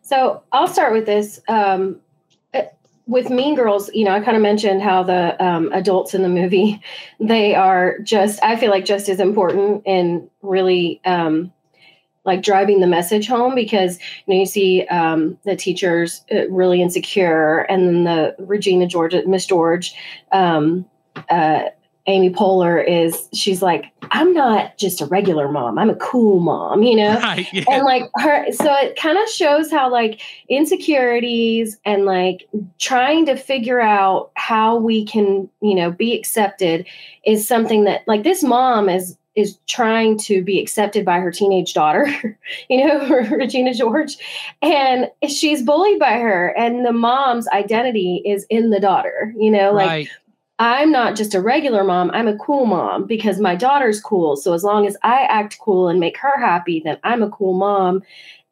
So 0.01 0.43
I'll 0.51 0.67
start 0.67 0.93
with 0.93 1.05
this. 1.05 1.39
Um, 1.47 1.99
uh, 2.53 2.63
with 3.05 3.29
Mean 3.29 3.55
Girls, 3.55 3.89
you 3.93 4.05
know, 4.05 4.11
I 4.11 4.21
kind 4.21 4.37
of 4.37 4.43
mentioned 4.43 4.81
how 4.81 5.03
the 5.03 5.41
um, 5.43 5.71
adults 5.73 6.13
in 6.13 6.23
the 6.23 6.29
movie 6.29 6.81
they 7.19 7.55
are 7.55 7.99
just. 7.99 8.41
I 8.43 8.55
feel 8.55 8.71
like 8.71 8.85
just 8.85 9.09
as 9.09 9.19
important 9.19 9.83
and 9.85 10.29
really 10.41 11.01
um, 11.05 11.52
like 12.25 12.41
driving 12.41 12.79
the 12.79 12.88
message 12.88 13.27
home 13.27 13.55
because 13.55 13.99
you 14.25 14.33
know 14.33 14.39
you 14.39 14.45
see 14.45 14.86
um, 14.88 15.38
the 15.45 15.55
teachers 15.55 16.23
uh, 16.31 16.47
really 16.49 16.81
insecure, 16.81 17.59
and 17.69 17.88
then 17.88 18.03
the 18.03 18.36
Regina 18.39 18.88
George, 18.88 19.15
Miss 19.25 19.45
George, 19.45 19.93
um, 20.31 20.86
uh, 21.29 21.63
Amy 22.07 22.29
Poehler 22.29 22.86
is 22.86 23.29
she's 23.33 23.62
like 23.62 23.86
I'm 24.12 24.33
not 24.33 24.77
just 24.77 25.01
a 25.01 25.05
regular 25.05 25.49
mom. 25.49 25.79
I'm 25.79 25.89
a 25.89 25.95
cool 25.95 26.39
mom, 26.39 26.83
you 26.83 26.95
know? 26.95 27.19
Right. 27.23 27.47
Yeah. 27.53 27.63
And 27.69 27.83
like 27.83 28.03
her, 28.15 28.51
so 28.51 28.71
it 28.73 28.95
kind 28.97 29.17
of 29.17 29.27
shows 29.29 29.71
how 29.71 29.89
like 29.89 30.21
insecurities 30.49 31.77
and 31.86 32.05
like 32.05 32.47
trying 32.79 33.25
to 33.27 33.36
figure 33.36 33.79
out 33.79 34.31
how 34.36 34.75
we 34.75 35.05
can, 35.05 35.49
you 35.62 35.73
know, 35.73 35.89
be 35.91 36.13
accepted 36.13 36.86
is 37.25 37.47
something 37.47 37.86
that 37.86 38.05
like 38.07 38.23
this 38.23 38.43
mom 38.43 38.89
is 38.89 39.17
is 39.35 39.57
trying 39.67 40.17
to 40.19 40.43
be 40.43 40.59
accepted 40.59 41.05
by 41.05 41.19
her 41.19 41.31
teenage 41.31 41.73
daughter, 41.73 42.07
you 42.69 42.85
know, 42.85 43.07
Regina 43.31 43.73
George, 43.73 44.17
and 44.61 45.09
she's 45.27 45.63
bullied 45.63 45.99
by 45.99 46.19
her, 46.19 46.49
and 46.57 46.85
the 46.85 46.93
mom's 46.93 47.47
identity 47.49 48.21
is 48.25 48.45
in 48.49 48.69
the 48.69 48.79
daughter, 48.79 49.33
you 49.37 49.51
know, 49.51 49.71
like 49.71 49.87
right. 49.87 50.09
I'm 50.59 50.91
not 50.91 51.15
just 51.15 51.33
a 51.33 51.41
regular 51.41 51.83
mom, 51.83 52.11
I'm 52.11 52.27
a 52.27 52.37
cool 52.37 52.65
mom 52.65 53.05
because 53.05 53.39
my 53.39 53.55
daughter's 53.55 53.99
cool. 53.99 54.35
So 54.35 54.53
as 54.53 54.63
long 54.63 54.85
as 54.85 54.95
I 55.03 55.23
act 55.23 55.57
cool 55.59 55.87
and 55.87 55.99
make 55.99 56.17
her 56.17 56.39
happy, 56.39 56.81
then 56.83 56.97
I'm 57.03 57.23
a 57.23 57.29
cool 57.29 57.53
mom 57.53 58.03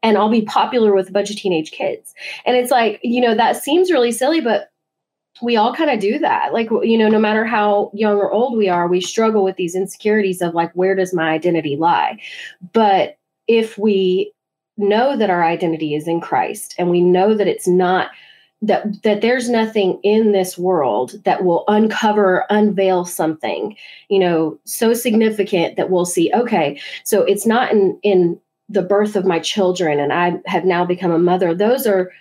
and 0.03 0.17
I'll 0.17 0.29
be 0.29 0.41
popular 0.41 0.95
with 0.95 1.09
a 1.09 1.11
bunch 1.11 1.29
of 1.29 1.35
teenage 1.35 1.71
kids. 1.71 2.13
And 2.45 2.57
it's 2.57 2.71
like, 2.71 2.99
you 3.03 3.21
know, 3.21 3.35
that 3.35 3.61
seems 3.61 3.91
really 3.91 4.11
silly, 4.11 4.41
but 4.41 4.70
we 5.41 5.55
all 5.55 5.73
kind 5.73 5.89
of 5.89 5.99
do 5.99 6.19
that. 6.19 6.53
Like, 6.53 6.69
you 6.69 6.97
know, 6.97 7.09
no 7.09 7.19
matter 7.19 7.45
how 7.45 7.91
young 7.93 8.17
or 8.17 8.31
old 8.31 8.57
we 8.57 8.69
are, 8.69 8.87
we 8.87 9.01
struggle 9.01 9.43
with 9.43 9.55
these 9.55 9.75
insecurities 9.75 10.41
of 10.41 10.53
like, 10.53 10.71
where 10.73 10.95
does 10.95 11.13
my 11.13 11.29
identity 11.31 11.75
lie? 11.77 12.19
But 12.73 13.17
if 13.47 13.77
we 13.77 14.33
know 14.77 15.15
that 15.17 15.29
our 15.29 15.43
identity 15.43 15.95
is 15.95 16.07
in 16.07 16.21
Christ 16.21 16.75
and 16.77 16.89
we 16.89 17.01
know 17.01 17.33
that 17.33 17.47
it's 17.47 17.67
not 17.67 18.09
that 18.61 19.01
that 19.03 19.21
there's 19.21 19.49
nothing 19.49 19.99
in 20.03 20.31
this 20.31 20.57
world 20.57 21.15
that 21.23 21.43
will 21.43 21.63
uncover 21.67 22.45
unveil 22.49 23.05
something 23.05 23.75
you 24.09 24.19
know 24.19 24.57
so 24.65 24.93
significant 24.93 25.75
that 25.75 25.89
we'll 25.89 26.05
see 26.05 26.31
okay 26.33 26.79
so 27.03 27.23
it's 27.23 27.45
not 27.45 27.71
in 27.71 27.99
in 28.03 28.39
the 28.69 28.83
birth 28.83 29.15
of 29.15 29.25
my 29.25 29.39
children 29.39 29.99
and 29.99 30.13
i 30.13 30.39
have 30.45 30.63
now 30.63 30.85
become 30.85 31.11
a 31.11 31.17
mother 31.17 31.55
those 31.55 31.87
are 31.87 32.11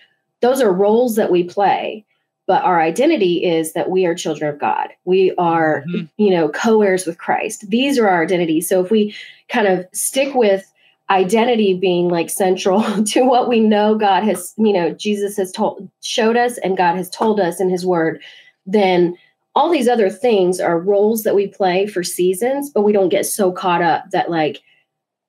those 0.41 0.63
are 0.63 0.73
roles 0.73 1.15
that 1.17 1.31
we 1.31 1.45
play 1.45 2.05
but 2.51 2.65
our 2.65 2.81
identity 2.81 3.35
is 3.45 3.75
that 3.75 3.91
we 3.91 4.05
are 4.07 4.15
children 4.15 4.51
of 4.53 4.59
god 4.59 4.89
we 5.05 5.33
are 5.39 5.85
Mhm. 5.89 6.09
you 6.17 6.31
know 6.31 6.49
co-heirs 6.49 7.07
with 7.07 7.17
christ 7.19 7.59
these 7.71 7.97
are 7.99 8.09
our 8.09 8.23
identities 8.25 8.69
so 8.69 8.83
if 8.85 8.91
we 8.91 9.15
kind 9.49 9.69
of 9.69 9.87
stick 9.93 10.35
with 10.35 10.65
identity 11.11 11.75
being 11.75 12.09
like 12.09 12.31
central 12.31 12.83
to 13.13 13.23
what 13.25 13.49
we 13.49 13.59
know 13.59 13.97
God 13.97 14.23
has, 14.23 14.55
you 14.57 14.73
know, 14.73 14.93
Jesus 14.93 15.37
has 15.37 15.51
told 15.51 15.89
showed 16.03 16.37
us 16.37 16.57
and 16.59 16.77
God 16.77 16.95
has 16.97 17.11
told 17.11 17.41
us 17.41 17.61
in 17.61 17.69
his 17.69 17.85
word, 17.85 18.23
then 18.65 19.17
all 19.57 19.71
these 19.71 19.89
other 19.89 20.09
things 20.09 20.61
are 20.61 20.79
roles 20.79 21.25
that 21.25 21.35
we 21.35 21.49
play 21.49 21.87
for 21.89 22.05
seasons, 22.05 22.71
but 22.71 22.83
we 22.83 22.93
don't 22.93 23.09
get 23.09 23.27
so 23.27 23.51
caught 23.51 23.83
up 23.83 24.05
that 24.13 24.31
like, 24.31 24.61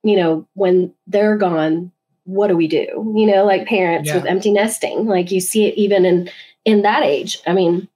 you 0.04 0.16
know, 0.16 0.46
when 0.54 0.94
they're 1.08 1.36
gone, 1.36 1.90
what 2.24 2.46
do 2.46 2.56
we 2.56 2.68
do? 2.68 2.86
You 3.16 3.26
know, 3.26 3.44
like 3.44 3.66
parents 3.66 4.08
Yeah. 4.08 4.14
with 4.18 4.26
empty 4.26 4.52
nesting. 4.52 5.06
Like 5.06 5.32
you 5.32 5.40
see 5.40 5.66
it 5.66 5.74
even 5.76 6.04
in 6.04 6.30
in 6.64 6.82
that 6.82 7.02
age. 7.02 7.40
I 7.46 7.52
mean, 7.52 7.88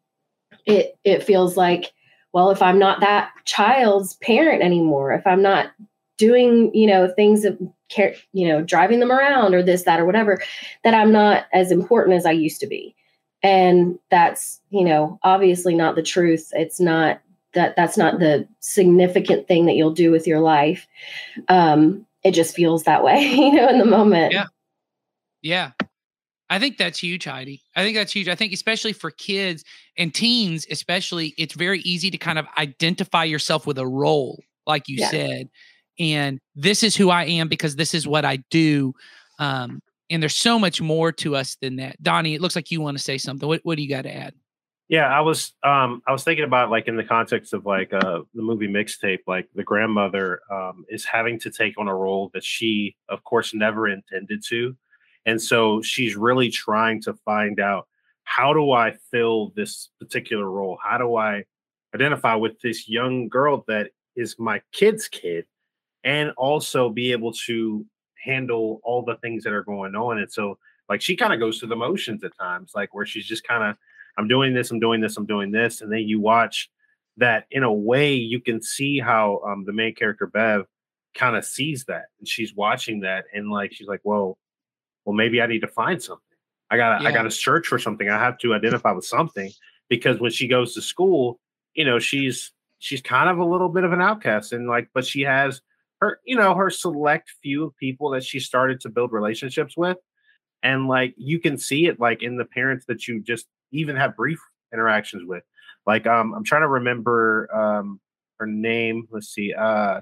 it 0.64 0.98
it 1.04 1.22
feels 1.22 1.56
like, 1.56 1.92
well, 2.32 2.50
if 2.50 2.62
I'm 2.62 2.78
not 2.78 3.00
that 3.00 3.30
child's 3.44 4.14
parent 4.16 4.62
anymore, 4.62 5.12
if 5.12 5.26
I'm 5.26 5.42
not 5.42 5.70
doing, 6.18 6.74
you 6.74 6.86
know, 6.86 7.08
things 7.08 7.42
that 7.42 7.58
care, 7.88 8.14
you 8.32 8.48
know, 8.48 8.62
driving 8.62 9.00
them 9.00 9.12
around 9.12 9.54
or 9.54 9.62
this, 9.62 9.82
that, 9.84 10.00
or 10.00 10.04
whatever, 10.04 10.42
that 10.82 10.94
I'm 10.94 11.12
not 11.12 11.46
as 11.52 11.70
important 11.70 12.16
as 12.16 12.26
I 12.26 12.32
used 12.32 12.60
to 12.60 12.66
be. 12.66 12.94
And 13.42 13.98
that's, 14.10 14.60
you 14.70 14.84
know, 14.84 15.18
obviously 15.22 15.74
not 15.74 15.94
the 15.94 16.02
truth. 16.02 16.50
It's 16.52 16.80
not 16.80 17.20
that 17.52 17.76
that's 17.76 17.96
not 17.96 18.18
the 18.18 18.46
significant 18.60 19.46
thing 19.48 19.66
that 19.66 19.76
you'll 19.76 19.92
do 19.92 20.10
with 20.10 20.26
your 20.26 20.40
life. 20.40 20.86
Um, 21.48 22.06
it 22.22 22.32
just 22.32 22.54
feels 22.54 22.84
that 22.84 23.04
way, 23.04 23.22
you 23.34 23.52
know, 23.52 23.68
in 23.68 23.78
the 23.78 23.84
moment. 23.84 24.32
Yeah. 24.32 24.46
Yeah. 25.42 25.70
I 26.48 26.58
think 26.58 26.78
that's 26.78 26.98
huge, 26.98 27.24
Heidi. 27.24 27.62
I 27.74 27.82
think 27.82 27.96
that's 27.96 28.12
huge. 28.12 28.28
I 28.28 28.34
think 28.34 28.52
especially 28.52 28.92
for 28.92 29.10
kids 29.10 29.64
and 29.96 30.14
teens, 30.14 30.66
especially, 30.70 31.34
it's 31.38 31.54
very 31.54 31.80
easy 31.80 32.10
to 32.10 32.18
kind 32.18 32.38
of 32.38 32.46
identify 32.56 33.24
yourself 33.24 33.66
with 33.66 33.78
a 33.78 33.86
role, 33.86 34.42
like 34.66 34.88
you 34.88 34.98
Yeah. 34.98 35.10
said. 35.10 35.48
And 35.98 36.40
this 36.54 36.82
is 36.82 36.94
who 36.94 37.10
I 37.10 37.24
am 37.24 37.48
because 37.48 37.76
this 37.76 37.94
is 37.94 38.06
what 38.06 38.24
I 38.24 38.36
do. 38.50 38.94
Um, 39.38 39.80
and 40.08 40.22
there's 40.22 40.36
so 40.36 40.58
much 40.58 40.80
more 40.80 41.10
to 41.12 41.34
us 41.34 41.56
than 41.60 41.76
that. 41.76 42.00
Donnie, 42.02 42.34
it 42.34 42.40
looks 42.40 42.54
like 42.54 42.70
you 42.70 42.80
want 42.80 42.96
to 42.96 43.02
say 43.02 43.18
something. 43.18 43.48
What, 43.48 43.62
what 43.64 43.76
do 43.76 43.82
you 43.82 43.88
got 43.88 44.02
to 44.02 44.14
add? 44.14 44.34
Yeah, 44.88 45.06
I 45.06 45.20
was 45.20 45.52
um 45.64 46.00
I 46.06 46.12
was 46.12 46.22
thinking 46.22 46.44
about 46.44 46.70
like 46.70 46.86
in 46.86 46.96
the 46.96 47.02
context 47.02 47.52
of 47.52 47.66
like 47.66 47.92
uh 47.92 48.20
the 48.34 48.42
movie 48.42 48.68
mixtape, 48.68 49.20
like 49.26 49.48
the 49.52 49.64
grandmother 49.64 50.42
um 50.48 50.84
is 50.88 51.04
having 51.04 51.40
to 51.40 51.50
take 51.50 51.76
on 51.76 51.88
a 51.88 51.94
role 51.94 52.30
that 52.34 52.44
she 52.44 52.94
of 53.08 53.24
course 53.24 53.52
never 53.52 53.88
intended 53.88 54.44
to. 54.48 54.76
And 55.26 55.40
so 55.42 55.82
she's 55.82 56.16
really 56.16 56.48
trying 56.50 57.02
to 57.02 57.14
find 57.24 57.60
out 57.60 57.88
how 58.24 58.52
do 58.52 58.72
I 58.72 58.94
fill 59.10 59.52
this 59.56 59.90
particular 60.00 60.50
role? 60.50 60.78
How 60.82 60.98
do 60.98 61.16
I 61.16 61.44
identify 61.94 62.34
with 62.34 62.60
this 62.60 62.88
young 62.88 63.28
girl 63.28 63.64
that 63.68 63.90
is 64.16 64.36
my 64.38 64.60
kid's 64.72 65.08
kid 65.08 65.44
and 66.04 66.30
also 66.36 66.88
be 66.88 67.12
able 67.12 67.32
to 67.32 67.84
handle 68.24 68.80
all 68.82 69.02
the 69.02 69.16
things 69.16 69.44
that 69.44 69.52
are 69.52 69.64
going 69.64 69.94
on. 69.94 70.18
And 70.18 70.30
so 70.30 70.58
like 70.88 71.00
she 71.00 71.16
kind 71.16 71.32
of 71.32 71.40
goes 71.40 71.58
through 71.58 71.68
the 71.68 71.76
motions 71.76 72.24
at 72.24 72.36
times, 72.36 72.72
like 72.74 72.94
where 72.94 73.06
she's 73.06 73.26
just 73.26 73.46
kind 73.46 73.64
of 73.64 73.76
I'm 74.18 74.28
doing 74.28 74.54
this, 74.54 74.70
I'm 74.70 74.80
doing 74.80 75.00
this, 75.00 75.16
I'm 75.16 75.26
doing 75.26 75.50
this. 75.50 75.82
And 75.82 75.92
then 75.92 76.00
you 76.00 76.20
watch 76.20 76.70
that 77.18 77.46
in 77.50 77.62
a 77.62 77.72
way 77.72 78.14
you 78.14 78.40
can 78.40 78.62
see 78.62 78.98
how 78.98 79.40
um, 79.46 79.64
the 79.64 79.72
main 79.72 79.94
character 79.94 80.26
Bev 80.26 80.66
kind 81.14 81.36
of 81.36 81.44
sees 81.44 81.84
that 81.84 82.06
and 82.18 82.28
she's 82.28 82.54
watching 82.54 83.00
that 83.00 83.24
and 83.34 83.50
like 83.50 83.72
she's 83.72 83.88
like, 83.88 84.00
Whoa, 84.02 84.36
well, 85.06 85.14
maybe 85.14 85.40
I 85.40 85.46
need 85.46 85.60
to 85.60 85.68
find 85.68 86.02
something. 86.02 86.22
I 86.68 86.76
gotta 86.76 87.06
I 87.06 87.12
gotta 87.12 87.30
search 87.30 87.68
for 87.68 87.78
something. 87.78 88.10
I 88.10 88.18
have 88.18 88.38
to 88.38 88.52
identify 88.52 88.90
with 88.90 89.06
something 89.06 89.52
because 89.88 90.18
when 90.18 90.32
she 90.32 90.48
goes 90.48 90.74
to 90.74 90.82
school, 90.82 91.38
you 91.74 91.84
know, 91.84 92.00
she's 92.00 92.52
she's 92.78 93.00
kind 93.00 93.30
of 93.30 93.38
a 93.38 93.44
little 93.44 93.68
bit 93.68 93.84
of 93.84 93.92
an 93.92 94.02
outcast 94.02 94.52
and 94.52 94.66
like, 94.66 94.88
but 94.92 95.06
she 95.06 95.22
has 95.22 95.62
her, 96.00 96.20
you 96.24 96.36
know, 96.36 96.54
her 96.54 96.68
select 96.68 97.32
few 97.40 97.72
people 97.78 98.10
that 98.10 98.24
she 98.24 98.40
started 98.40 98.80
to 98.80 98.88
build 98.88 99.12
relationships 99.12 99.76
with. 99.76 99.96
And 100.62 100.88
like 100.88 101.14
you 101.16 101.38
can 101.38 101.56
see 101.56 101.86
it 101.86 102.00
like 102.00 102.22
in 102.22 102.36
the 102.36 102.44
parents 102.44 102.86
that 102.86 103.06
you 103.06 103.22
just 103.22 103.46
even 103.70 103.94
have 103.94 104.16
brief 104.16 104.40
interactions 104.72 105.22
with. 105.24 105.44
Like 105.86 106.08
um 106.08 106.34
I'm 106.34 106.44
trying 106.44 106.62
to 106.62 106.68
remember 106.68 107.48
um 107.54 108.00
her 108.40 108.46
name. 108.46 109.06
Let's 109.12 109.28
see. 109.28 109.54
Uh 109.54 110.00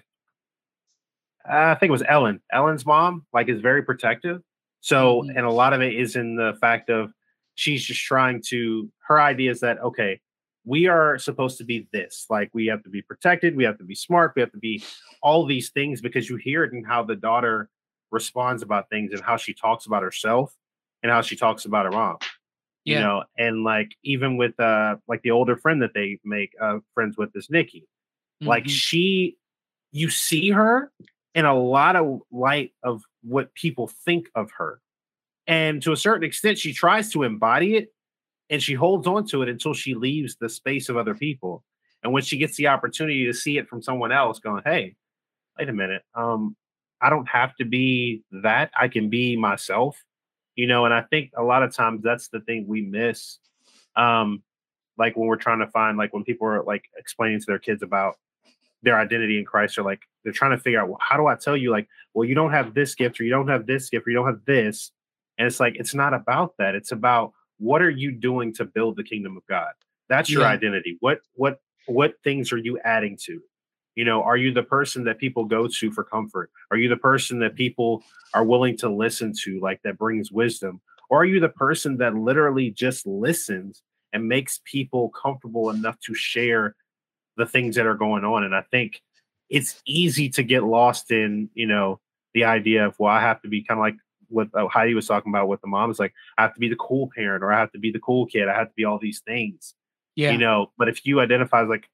I 1.46 1.74
think 1.74 1.90
it 1.90 1.92
was 1.92 2.02
Ellen. 2.08 2.40
Ellen's 2.50 2.86
mom 2.86 3.26
like 3.34 3.50
is 3.50 3.60
very 3.60 3.82
protective. 3.82 4.40
So 4.84 5.22
Mhm. 5.22 5.30
and 5.36 5.46
a 5.46 5.50
lot 5.50 5.72
of 5.72 5.80
it 5.80 5.94
is 5.94 6.14
in 6.14 6.36
the 6.36 6.58
fact 6.60 6.90
of 6.90 7.10
she's 7.54 7.82
just 7.82 8.02
trying 8.02 8.42
to 8.48 8.92
her 9.08 9.18
idea 9.18 9.50
is 9.50 9.60
that 9.60 9.80
okay, 9.80 10.20
we 10.66 10.88
are 10.88 11.18
supposed 11.18 11.56
to 11.58 11.64
be 11.64 11.88
this. 11.90 12.26
Like 12.28 12.50
we 12.52 12.66
have 12.66 12.82
to 12.82 12.90
be 12.90 13.00
protected, 13.00 13.56
we 13.56 13.64
have 13.64 13.78
to 13.78 13.84
be 13.84 13.94
smart, 13.94 14.34
we 14.36 14.40
have 14.42 14.52
to 14.52 14.58
be 14.58 14.82
all 15.22 15.46
these 15.46 15.70
things 15.70 16.02
because 16.02 16.28
you 16.28 16.36
hear 16.36 16.64
it 16.64 16.74
in 16.74 16.84
how 16.84 17.02
the 17.02 17.16
daughter 17.16 17.70
responds 18.10 18.62
about 18.62 18.90
things 18.90 19.12
and 19.12 19.22
how 19.22 19.38
she 19.38 19.54
talks 19.54 19.86
about 19.86 20.02
herself 20.02 20.54
and 21.02 21.10
how 21.10 21.22
she 21.22 21.34
talks 21.34 21.64
about 21.64 21.86
her 21.86 21.90
mom 21.90 22.18
you 22.84 22.98
know 23.00 23.24
and 23.38 23.64
like 23.64 23.96
even 24.02 24.36
with 24.36 24.58
uh 24.60 24.96
like 25.08 25.22
the 25.22 25.30
older 25.30 25.56
friend 25.56 25.80
that 25.80 25.94
they 25.94 26.18
make 26.24 26.52
uh 26.60 26.78
friends 26.92 27.16
with 27.16 27.34
is 27.34 27.48
nikki 27.48 27.88
like 28.42 28.64
Mhm. 28.64 28.68
she 28.68 29.36
you 29.92 30.10
see 30.10 30.50
her 30.50 30.92
in 31.34 31.44
a 31.44 31.54
lot 31.54 31.96
of 31.96 32.20
light 32.30 32.72
of 32.82 33.02
what 33.22 33.54
people 33.54 33.88
think 34.04 34.28
of 34.34 34.50
her 34.52 34.80
and 35.46 35.82
to 35.82 35.92
a 35.92 35.96
certain 35.96 36.24
extent 36.24 36.58
she 36.58 36.72
tries 36.72 37.10
to 37.10 37.22
embody 37.22 37.76
it 37.76 37.92
and 38.50 38.62
she 38.62 38.74
holds 38.74 39.06
on 39.06 39.26
to 39.26 39.42
it 39.42 39.48
until 39.48 39.74
she 39.74 39.94
leaves 39.94 40.36
the 40.36 40.48
space 40.48 40.88
of 40.88 40.96
other 40.96 41.14
people 41.14 41.64
and 42.02 42.12
when 42.12 42.22
she 42.22 42.36
gets 42.36 42.56
the 42.56 42.66
opportunity 42.66 43.24
to 43.26 43.32
see 43.32 43.58
it 43.58 43.68
from 43.68 43.82
someone 43.82 44.12
else 44.12 44.38
going 44.38 44.62
hey 44.64 44.94
wait 45.58 45.68
a 45.68 45.72
minute 45.72 46.02
um 46.14 46.56
i 47.00 47.10
don't 47.10 47.28
have 47.28 47.54
to 47.56 47.64
be 47.64 48.22
that 48.30 48.70
i 48.78 48.88
can 48.88 49.08
be 49.08 49.36
myself 49.36 50.02
you 50.56 50.66
know 50.66 50.84
and 50.84 50.94
i 50.94 51.02
think 51.02 51.30
a 51.36 51.42
lot 51.42 51.62
of 51.62 51.74
times 51.74 52.02
that's 52.02 52.28
the 52.28 52.40
thing 52.40 52.66
we 52.66 52.82
miss 52.82 53.38
um 53.96 54.42
like 54.96 55.16
when 55.16 55.26
we're 55.26 55.36
trying 55.36 55.58
to 55.58 55.66
find 55.68 55.98
like 55.98 56.12
when 56.12 56.24
people 56.24 56.46
are 56.46 56.62
like 56.62 56.84
explaining 56.96 57.40
to 57.40 57.46
their 57.46 57.58
kids 57.58 57.82
about 57.82 58.16
their 58.84 58.98
identity 58.98 59.38
in 59.38 59.44
christ 59.44 59.78
or 59.78 59.82
like 59.82 60.00
they're 60.22 60.32
trying 60.32 60.50
to 60.52 60.58
figure 60.58 60.80
out 60.80 60.88
well, 60.88 60.98
how 61.00 61.16
do 61.16 61.26
i 61.26 61.34
tell 61.34 61.56
you 61.56 61.70
like 61.70 61.88
well 62.14 62.28
you 62.28 62.34
don't 62.34 62.52
have 62.52 62.74
this 62.74 62.94
gift 62.94 63.20
or 63.20 63.24
you 63.24 63.30
don't 63.30 63.48
have 63.48 63.66
this 63.66 63.90
gift 63.90 64.06
or 64.06 64.10
you 64.10 64.16
don't 64.16 64.26
have 64.26 64.44
this 64.46 64.92
and 65.38 65.46
it's 65.46 65.60
like 65.60 65.74
it's 65.76 65.94
not 65.94 66.14
about 66.14 66.54
that. 66.58 66.74
It's 66.74 66.92
about 66.92 67.32
what 67.58 67.82
are 67.82 67.90
you 67.90 68.12
doing 68.12 68.52
to 68.54 68.64
build 68.64 68.96
the 68.96 69.04
kingdom 69.04 69.36
of 69.36 69.46
god? 69.46 69.72
That's 70.08 70.30
your 70.30 70.42
Yeah. 70.42 70.48
identity. 70.48 70.96
What 71.00 71.20
what 71.34 71.60
what 71.86 72.14
things 72.22 72.52
are 72.52 72.58
you 72.58 72.78
adding 72.84 73.18
to? 73.24 73.40
You 73.96 74.04
know 74.04 74.22
are 74.22 74.36
you 74.36 74.52
the 74.52 74.62
person 74.62 75.04
that 75.04 75.18
people 75.18 75.44
go 75.44 75.66
to 75.66 75.90
for 75.90 76.04
comfort? 76.04 76.50
Are 76.70 76.76
you 76.76 76.88
the 76.88 76.96
person 76.96 77.38
that 77.40 77.56
people 77.56 78.02
are 78.32 78.44
willing 78.44 78.76
to 78.78 78.88
listen 78.88 79.32
to 79.42 79.60
like 79.60 79.80
that 79.82 79.98
brings 79.98 80.30
wisdom? 80.30 80.80
Or 81.10 81.22
are 81.22 81.26
you 81.26 81.40
the 81.40 81.48
person 81.48 81.96
that 81.98 82.14
literally 82.14 82.70
just 82.70 83.06
listens 83.06 83.82
and 84.12 84.28
makes 84.28 84.60
people 84.64 85.10
comfortable 85.10 85.70
enough 85.70 85.98
to 86.06 86.14
share 86.14 86.76
the 87.36 87.46
things 87.46 87.76
that 87.76 87.86
are 87.86 87.94
going 87.96 88.24
on. 88.24 88.44
And 88.44 88.54
i 88.54 88.62
think 88.70 89.02
it's 89.50 89.82
easy 89.86 90.28
to 90.30 90.42
get 90.42 90.64
lost 90.64 91.10
in 91.10 91.50
you 91.54 91.66
know 91.66 92.00
the 92.32 92.44
idea 92.44 92.86
of 92.86 92.94
well 92.98 93.12
i 93.12 93.20
have 93.20 93.40
to 93.42 93.48
be 93.48 93.62
kind 93.62 93.78
of 93.78 93.82
like 93.82 93.96
what 94.28 94.48
uh, 94.54 94.66
heidi 94.68 94.94
was 94.94 95.06
talking 95.06 95.30
about 95.30 95.48
with 95.48 95.60
the 95.60 95.66
mom. 95.66 95.90
Is 95.90 95.98
like 95.98 96.14
i 96.38 96.42
have 96.42 96.54
to 96.54 96.60
be 96.60 96.68
the 96.68 96.76
cool 96.76 97.10
parent 97.14 97.44
or 97.44 97.52
i 97.52 97.58
have 97.58 97.72
to 97.72 97.78
be 97.78 97.90
the 97.92 98.00
cool 98.00 98.26
kid. 98.26 98.48
I 98.48 98.54
have 98.54 98.68
to 98.68 98.74
be 98.74 98.84
all 98.84 98.98
these 98.98 99.20
things 99.20 99.74
Yeah. 100.16 100.30
you 100.32 100.38
know? 100.38 100.72
But 100.78 100.88
if 100.88 101.04
you 101.06 101.20
identify 101.20 101.62
as 101.62 101.68
like 101.68 101.88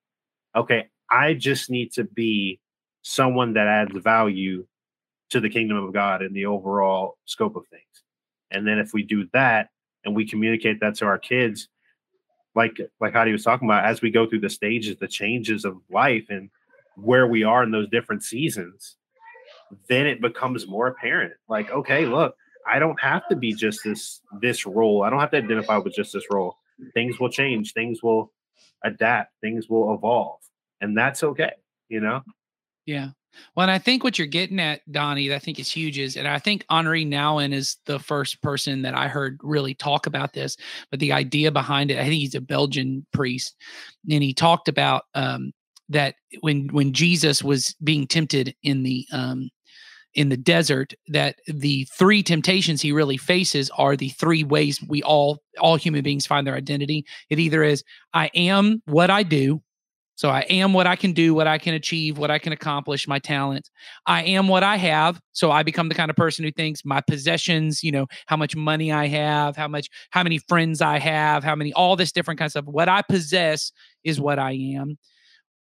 okay 0.57 0.89
i 1.11 1.35
just 1.35 1.71
need 1.71 1.93
to 1.93 2.05
be 2.05 2.61
someone 3.03 3.55
that 3.55 3.67
adds 3.67 3.97
value 3.99 4.67
to 5.31 5.41
the 5.41 5.49
kingdom 5.51 5.77
of 5.77 5.93
god 5.93 6.23
and 6.23 6.35
the 6.35 6.47
overall 6.47 7.17
scope 7.25 7.57
of 7.57 7.67
things. 7.69 7.83
And 8.51 8.67
then 8.67 8.79
if 8.79 8.93
we 8.93 9.03
do 9.03 9.29
that 9.33 9.69
and 10.05 10.15
we 10.15 10.27
communicate 10.27 10.81
that 10.81 10.95
to 10.97 11.07
our 11.07 11.19
kids 11.19 11.69
like 12.55 12.79
like 13.01 13.13
Heidi 13.13 13.33
was 13.33 13.45
talking 13.45 13.69
about 13.69 13.85
as 13.85 14.03
we 14.03 14.11
go 14.11 14.29
through 14.29 14.41
the 14.41 14.51
stages 14.51 14.97
the 14.97 15.09
changes 15.09 15.65
of 15.65 15.79
life 15.91 16.27
and 16.29 16.51
where 16.97 17.27
we 17.27 17.45
are 17.45 17.63
in 17.63 17.71
those 17.71 17.89
different 17.89 18.23
seasons 18.23 18.97
then 19.89 20.07
it 20.07 20.21
becomes 20.21 20.67
more 20.67 20.89
apparent. 20.89 21.33
Like 21.49 21.71
okay 21.71 22.07
look 22.07 22.35
i 22.67 22.79
don't 22.79 23.01
have 23.01 23.27
to 23.29 23.37
be 23.37 23.55
just 23.55 23.83
this 23.85 24.21
this 24.41 24.67
role. 24.67 25.03
I 25.03 25.11
don't 25.11 25.21
have 25.21 25.31
to 25.31 25.39
identify 25.39 25.79
with 25.79 25.95
just 25.95 26.13
this 26.13 26.25
role. 26.31 26.57
Things 26.95 27.19
will 27.19 27.31
change. 27.31 27.73
Things 27.73 28.03
will 28.03 28.33
adapt. 28.85 29.33
Things 29.41 29.69
will 29.69 29.95
evolve. 29.95 30.41
And 30.81 30.97
that's 30.97 31.23
okay 31.23 31.53
you 31.91 32.01
know? 32.01 32.23
Yeah. 32.87 33.11
Well, 33.55 33.65
and 33.65 33.71
I 33.71 33.79
think 33.79 34.05
what 34.05 34.19
you're 34.19 34.27
getting 34.27 34.61
at, 34.61 34.81
Donnie, 34.91 35.29
that 35.29 35.37
I 35.37 35.39
think 35.39 35.59
is 35.59 35.71
huge 35.71 35.99
is, 35.99 36.17
and 36.17 36.27
I 36.27 36.39
think 36.39 36.65
Henri 36.71 37.05
Nouwen 37.05 37.53
is 37.53 37.77
the 37.87 37.99
first 37.99 38.43
person 38.43 38.83
that 38.83 38.95
I 38.95 39.09
heard 39.09 39.39
really 39.43 39.75
talk 39.75 40.07
about 40.07 40.33
this, 40.33 40.57
but 40.91 41.01
the 41.01 41.13
idea 41.13 41.51
behind 41.51 41.91
it, 41.91 41.99
I 41.99 42.03
think 42.03 42.15
he's 42.15 42.35
a 42.35 42.41
Belgian 42.41 43.07
priest, 43.13 43.57
and 44.11 44.23
he 44.23 44.35
talked 44.35 44.69
about 44.69 45.05
um, 45.15 45.53
that 45.89 46.15
when 46.41 46.69
when 46.69 46.93
Jesus 46.93 47.43
was 47.43 47.75
being 47.83 48.07
tempted 48.07 48.55
in 48.63 48.83
the 48.83 49.07
um, 49.13 49.51
in 50.15 50.29
the 50.29 50.37
desert, 50.37 50.93
that 51.09 51.37
the 51.47 51.87
three 51.97 52.23
temptations 52.23 52.83
he 52.83 52.93
really 52.93 53.17
faces 53.17 53.71
are 53.79 53.97
the 53.97 54.09
three 54.11 54.43
ways 54.45 54.81
we 54.89 55.03
all 55.03 55.39
all 55.61 55.77
human 55.77 56.03
beings 56.03 56.27
find 56.27 56.47
their 56.47 56.57
identity. 56.57 57.05
It 57.29 57.39
either 57.39 57.63
is 57.63 57.85
I 58.15 58.31
am 58.35 58.83
what 58.87 59.11
I 59.11 59.23
do, 59.23 59.63
so 60.21 60.29
I 60.29 60.41
am 60.51 60.75
what 60.75 60.87
I 60.87 60.97
can 60.97 61.15
do, 61.15 61.33
what 61.33 61.47
I 61.47 61.57
can 61.57 61.73
achieve, 61.73 62.19
what 62.19 62.31
I 62.31 62.39
can 62.39 62.53
accomplish, 62.53 63.09
my 63.09 63.19
talent. 63.19 63.71
I 64.05 64.23
am 64.23 64.49
what 64.49 64.63
I 64.63 64.77
have. 64.77 65.19
So 65.33 65.51
I 65.51 65.63
become 65.63 65.89
the 65.89 65.95
kind 65.95 66.11
of 66.11 66.17
person 66.17 66.45
who 66.45 66.51
thinks 66.51 66.85
my 66.85 67.01
possessions, 67.01 67.83
you 67.83 67.91
know, 67.91 68.07
how 68.27 68.37
much 68.37 68.55
money 68.55 68.93
I 68.93 69.07
have, 69.07 69.57
how 69.57 69.67
much, 69.67 69.89
how 70.11 70.23
many 70.23 70.37
friends 70.37 70.83
I 70.83 70.99
have, 70.99 71.43
how 71.43 71.55
many, 71.55 71.73
all 71.73 71.97
this 71.97 72.13
different 72.13 72.39
kinds 72.39 72.55
of 72.55 72.65
stuff. 72.65 72.75
What 72.75 72.87
I 72.87 73.01
possess 73.01 73.73
is 74.05 74.21
what 74.21 74.39
I 74.39 74.53
am, 74.77 74.99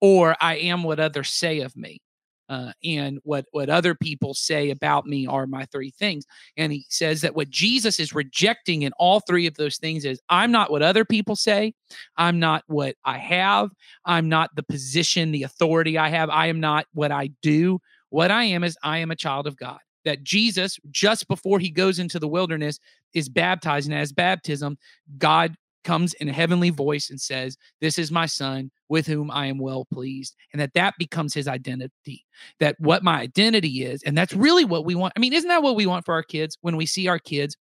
or 0.00 0.34
I 0.40 0.56
am 0.56 0.84
what 0.84 1.00
others 1.00 1.28
say 1.28 1.60
of 1.60 1.76
me. 1.76 1.98
Uh, 2.48 2.72
and 2.84 3.18
what 3.24 3.44
what 3.50 3.68
other 3.68 3.94
people 3.94 4.32
say 4.32 4.70
about 4.70 5.06
me 5.06 5.26
are 5.26 5.46
my 5.46 5.64
three 5.66 5.90
things. 5.90 6.24
And 6.56 6.72
he 6.72 6.86
says 6.88 7.20
that 7.22 7.34
what 7.34 7.50
Jesus 7.50 7.98
is 7.98 8.14
rejecting 8.14 8.82
in 8.82 8.92
all 8.98 9.20
three 9.20 9.46
of 9.46 9.54
those 9.54 9.78
things 9.78 10.04
is 10.04 10.20
I'm 10.28 10.52
not 10.52 10.70
what 10.70 10.82
other 10.82 11.04
people 11.04 11.36
say. 11.36 11.74
I'm 12.16 12.38
not 12.38 12.62
what 12.66 12.96
I 13.04 13.18
have. 13.18 13.70
I'm 14.04 14.28
not 14.28 14.54
the 14.54 14.62
position, 14.62 15.32
the 15.32 15.42
authority 15.42 15.98
I 15.98 16.08
have. 16.08 16.30
I 16.30 16.46
am 16.46 16.60
not 16.60 16.86
what 16.92 17.10
I 17.10 17.30
do. 17.42 17.80
What 18.10 18.30
I 18.30 18.44
am 18.44 18.62
is 18.62 18.78
I 18.82 18.98
am 18.98 19.10
a 19.10 19.16
child 19.16 19.46
of 19.46 19.56
God. 19.56 19.78
That 20.04 20.22
Jesus, 20.22 20.78
just 20.92 21.26
before 21.26 21.58
he 21.58 21.70
goes 21.70 21.98
into 21.98 22.20
the 22.20 22.28
wilderness, 22.28 22.78
is 23.12 23.28
baptized. 23.28 23.88
And 23.88 23.98
as 23.98 24.12
baptism, 24.12 24.78
God 25.18 25.56
comes 25.86 26.12
in 26.14 26.28
a 26.28 26.32
heavenly 26.32 26.70
voice 26.70 27.08
and 27.08 27.20
says, 27.20 27.56
This 27.80 27.98
is 27.98 28.10
my 28.10 28.26
son 28.26 28.70
with 28.88 29.06
whom 29.06 29.30
I 29.30 29.46
am 29.46 29.58
well 29.58 29.86
pleased. 29.92 30.34
And 30.52 30.60
that 30.60 30.74
that 30.74 30.94
becomes 30.98 31.32
his 31.32 31.48
identity. 31.48 32.24
That 32.60 32.76
what 32.78 33.04
my 33.04 33.20
identity 33.20 33.84
is. 33.84 34.02
And 34.02 34.18
that's 34.18 34.34
really 34.34 34.64
what 34.64 34.84
we 34.84 34.96
want. 34.96 35.14
I 35.16 35.20
mean, 35.20 35.32
isn't 35.32 35.48
that 35.48 35.62
what 35.62 35.76
we 35.76 35.86
want 35.86 36.04
for 36.04 36.12
our 36.12 36.24
kids 36.24 36.58
when 36.60 36.76
we 36.76 36.84
see 36.84 37.08
our 37.08 37.18
kids? 37.18 37.56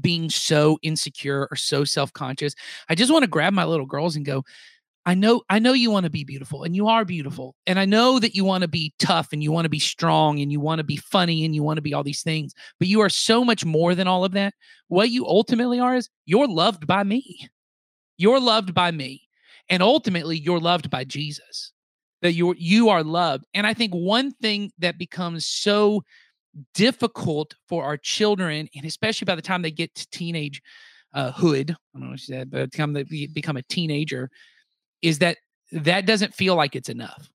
being 0.00 0.28
so 0.28 0.76
insecure 0.82 1.46
or 1.52 1.54
so 1.54 1.84
self-conscious 1.84 2.52
i 2.88 2.96
just 2.96 3.12
want 3.12 3.22
to 3.22 3.30
grab 3.30 3.52
my 3.52 3.64
little 3.64 3.86
girls 3.86 4.16
and 4.16 4.26
go 4.26 4.42
I 5.06 5.14
know 5.14 5.42
I 5.50 5.58
know 5.58 5.74
you 5.74 5.90
want 5.90 6.04
to 6.04 6.10
be 6.10 6.24
beautiful 6.24 6.62
and 6.62 6.74
you 6.74 6.88
are 6.88 7.04
beautiful. 7.04 7.54
And 7.66 7.78
I 7.78 7.84
know 7.84 8.18
that 8.18 8.34
you 8.34 8.44
want 8.44 8.62
to 8.62 8.68
be 8.68 8.94
tough 8.98 9.28
and 9.32 9.42
you 9.42 9.52
want 9.52 9.66
to 9.66 9.70
be 9.70 9.78
strong 9.78 10.40
and 10.40 10.50
you 10.50 10.60
want 10.60 10.78
to 10.78 10.84
be 10.84 10.96
funny 10.96 11.44
and 11.44 11.54
you 11.54 11.62
want 11.62 11.76
to 11.76 11.82
be 11.82 11.92
all 11.92 12.02
these 12.02 12.22
things, 12.22 12.54
but 12.78 12.88
you 12.88 13.00
are 13.00 13.10
so 13.10 13.44
much 13.44 13.64
more 13.64 13.94
than 13.94 14.08
all 14.08 14.24
of 14.24 14.32
that. 14.32 14.54
What 14.88 15.10
you 15.10 15.26
ultimately 15.26 15.78
are 15.78 15.94
is 15.96 16.08
you're 16.24 16.48
loved 16.48 16.86
by 16.86 17.04
me. 17.04 17.48
You're 18.16 18.40
loved 18.40 18.72
by 18.72 18.90
me. 18.90 19.22
And 19.68 19.82
ultimately 19.82 20.38
you're 20.38 20.60
loved 20.60 20.88
by 20.90 21.04
Jesus. 21.04 21.72
That 22.22 22.32
you 22.32 22.54
you 22.56 22.88
are 22.88 23.04
loved. 23.04 23.44
And 23.52 23.66
I 23.66 23.74
think 23.74 23.92
one 23.92 24.30
thing 24.30 24.72
that 24.78 24.98
becomes 24.98 25.46
so 25.46 26.02
difficult 26.72 27.54
for 27.68 27.84
our 27.84 27.96
children 27.96 28.68
and 28.74 28.84
especially 28.86 29.24
by 29.26 29.34
the 29.34 29.42
time 29.42 29.60
they 29.60 29.70
get 29.70 29.94
to 29.96 30.08
teenage 30.10 30.62
uh, 31.12 31.32
hood, 31.32 31.70
I 31.72 31.98
don't 31.98 32.06
know 32.06 32.10
what 32.12 32.20
she 32.20 32.32
said, 32.32 32.50
but 32.50 32.70
by 32.76 32.86
the 32.86 33.26
become 33.34 33.56
a 33.56 33.62
teenager, 33.62 34.30
is 35.04 35.18
that 35.18 35.36
that 35.72 36.06
doesn't 36.06 36.34
feel 36.34 36.56
like 36.56 36.74
it's 36.74 36.88
enough. 36.88 37.28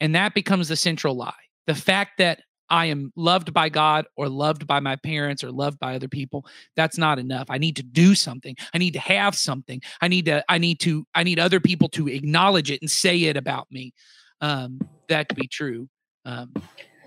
And 0.00 0.14
that 0.14 0.34
becomes 0.34 0.68
the 0.68 0.76
central 0.76 1.14
lie. 1.14 1.32
The 1.66 1.74
fact 1.74 2.18
that 2.18 2.40
I 2.70 2.86
am 2.86 3.12
loved 3.16 3.54
by 3.54 3.68
God 3.68 4.06
or 4.16 4.28
loved 4.28 4.66
by 4.66 4.80
my 4.80 4.96
parents 4.96 5.42
or 5.42 5.50
loved 5.50 5.78
by 5.78 5.94
other 5.94 6.08
people, 6.08 6.44
that's 6.76 6.98
not 6.98 7.18
enough. 7.18 7.46
I 7.50 7.58
need 7.58 7.76
to 7.76 7.82
do 7.82 8.14
something. 8.14 8.56
I 8.74 8.78
need 8.78 8.92
to 8.92 9.00
have 9.00 9.34
something. 9.34 9.80
I 10.00 10.08
need 10.08 10.26
to, 10.26 10.44
I 10.48 10.58
need 10.58 10.80
to, 10.80 11.06
I 11.14 11.22
need 11.22 11.38
other 11.38 11.60
people 11.60 11.88
to 11.90 12.08
acknowledge 12.08 12.70
it 12.70 12.82
and 12.82 12.90
say 12.90 13.24
it 13.24 13.36
about 13.36 13.66
me. 13.70 13.94
Um, 14.40 14.80
that 15.08 15.28
to 15.30 15.34
be 15.34 15.46
true. 15.46 15.88
Um, 16.24 16.52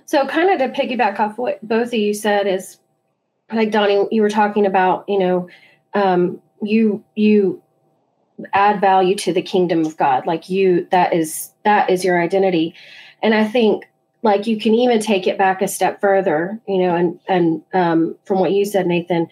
So, 0.06 0.25
kind 0.27 0.49
of 0.49 0.60
to 0.60 0.82
piggyback 0.82 1.19
off 1.19 1.38
what 1.38 1.62
both 1.62 1.88
of 1.88 1.93
you 1.93 2.13
said 2.13 2.47
is, 2.47 2.80
like 3.54 3.71
Donnie, 3.71 4.08
you 4.12 4.21
were 4.21 4.30
talking 4.30 4.65
about, 4.65 5.06
you 5.08 5.19
know, 5.19 5.47
um, 5.93 6.41
you 6.62 7.04
you 7.15 7.62
add 8.54 8.82
value 8.82 9.15
to 9.15 9.34
the 9.34 9.41
kingdom 9.41 9.86
of 9.86 9.97
God. 9.97 10.25
Like 10.25 10.49
you, 10.49 10.88
that 10.91 11.13
is 11.13 11.51
that 11.63 11.89
is 11.89 12.04
your 12.04 12.21
identity, 12.21 12.75
and 13.21 13.34
I 13.34 13.45
think 13.47 13.86
like 14.23 14.47
you 14.47 14.60
can 14.60 14.73
even 14.75 14.99
take 14.99 15.27
it 15.27 15.38
back 15.38 15.62
a 15.62 15.67
step 15.67 15.99
further, 15.99 16.60
you 16.67 16.77
know, 16.77 16.95
and 16.95 17.19
and 17.27 17.62
um, 17.73 18.15
from 18.25 18.39
what 18.39 18.51
you 18.51 18.65
said, 18.65 18.88
Nathan, 18.88 19.27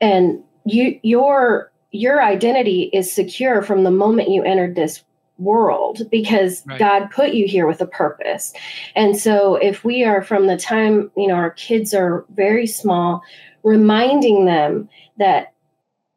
and 0.00 0.42
you 0.64 0.98
your 1.02 1.70
your 1.90 2.22
identity 2.22 2.90
is 2.92 3.12
secure 3.12 3.62
from 3.62 3.84
the 3.84 3.90
moment 3.90 4.30
you 4.30 4.42
entered 4.42 4.74
this 4.74 5.04
world 5.38 6.02
because 6.10 6.62
Right. 6.66 6.78
God 6.78 7.10
put 7.10 7.34
you 7.34 7.46
here 7.46 7.66
with 7.66 7.80
a 7.80 7.86
purpose. 7.86 8.52
And 8.94 9.16
so 9.18 9.56
if 9.56 9.84
we 9.84 10.04
are 10.04 10.22
from 10.22 10.46
the 10.46 10.56
time, 10.56 11.10
you 11.16 11.26
know, 11.26 11.34
our 11.34 11.50
kids 11.50 11.92
are 11.92 12.24
very 12.34 12.66
small, 12.66 13.22
reminding 13.62 14.44
them 14.46 14.88
that 15.18 15.51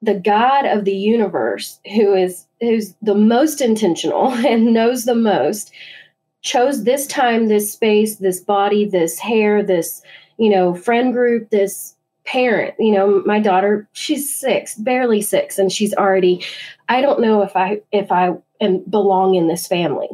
the 0.01 0.13
God 0.13 0.65
of 0.65 0.85
the 0.85 0.95
universe, 0.95 1.79
who 1.95 2.13
is 2.13 2.45
who's 2.61 2.93
the 3.01 3.15
most 3.15 3.61
intentional 3.61 4.31
and 4.45 4.73
knows 4.73 5.05
the 5.05 5.15
most, 5.15 5.71
chose 6.41 6.83
this 6.83 7.07
time, 7.07 7.47
this 7.47 7.71
space, 7.71 8.17
this 8.17 8.39
body, 8.39 8.85
this 8.85 9.19
hair, 9.19 9.63
this, 9.63 10.01
you 10.37 10.49
know, 10.49 10.73
friend 10.73 11.13
group, 11.13 11.49
this 11.49 11.95
parent. 12.25 12.75
You 12.79 12.91
know, 12.91 13.23
my 13.25 13.39
daughter, 13.39 13.87
she's 13.93 14.33
six, 14.33 14.75
barely 14.75 15.21
six, 15.21 15.57
and 15.57 15.71
she's 15.71 15.93
already, 15.93 16.43
I 16.89 17.01
don't 17.01 17.21
know 17.21 17.41
if 17.41 17.55
I 17.55 17.81
if 17.91 18.11
I 18.11 18.33
am 18.61 18.79
belong 18.89 19.35
in 19.35 19.47
this 19.47 19.67
family. 19.67 20.09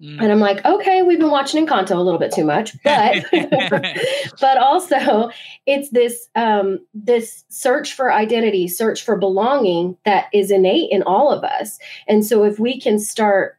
Mm, 0.00 0.20
And 0.20 0.32
I'm 0.32 0.40
like, 0.40 0.64
okay, 0.64 1.02
we've 1.02 1.18
been 1.18 1.30
watching 1.30 1.66
Encanto 1.66 1.96
a 1.96 2.00
little 2.00 2.18
bit 2.18 2.32
too 2.32 2.44
much, 2.44 2.74
but 2.84 3.24
but 4.40 4.58
also 4.58 5.30
it's 5.66 5.90
this 5.90 6.28
um 6.34 6.80
this 6.94 7.44
search 7.48 7.94
for 7.94 8.12
identity, 8.12 8.68
search 8.68 9.04
for 9.04 9.16
belonging 9.16 9.96
that 10.04 10.26
is 10.32 10.50
innate 10.50 10.90
in 10.90 11.02
all 11.02 11.30
of 11.30 11.44
us. 11.44 11.78
And 12.08 12.24
so 12.24 12.44
if 12.44 12.58
we 12.58 12.80
can 12.80 12.98
start 12.98 13.58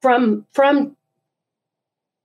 from 0.00 0.46
from 0.52 0.96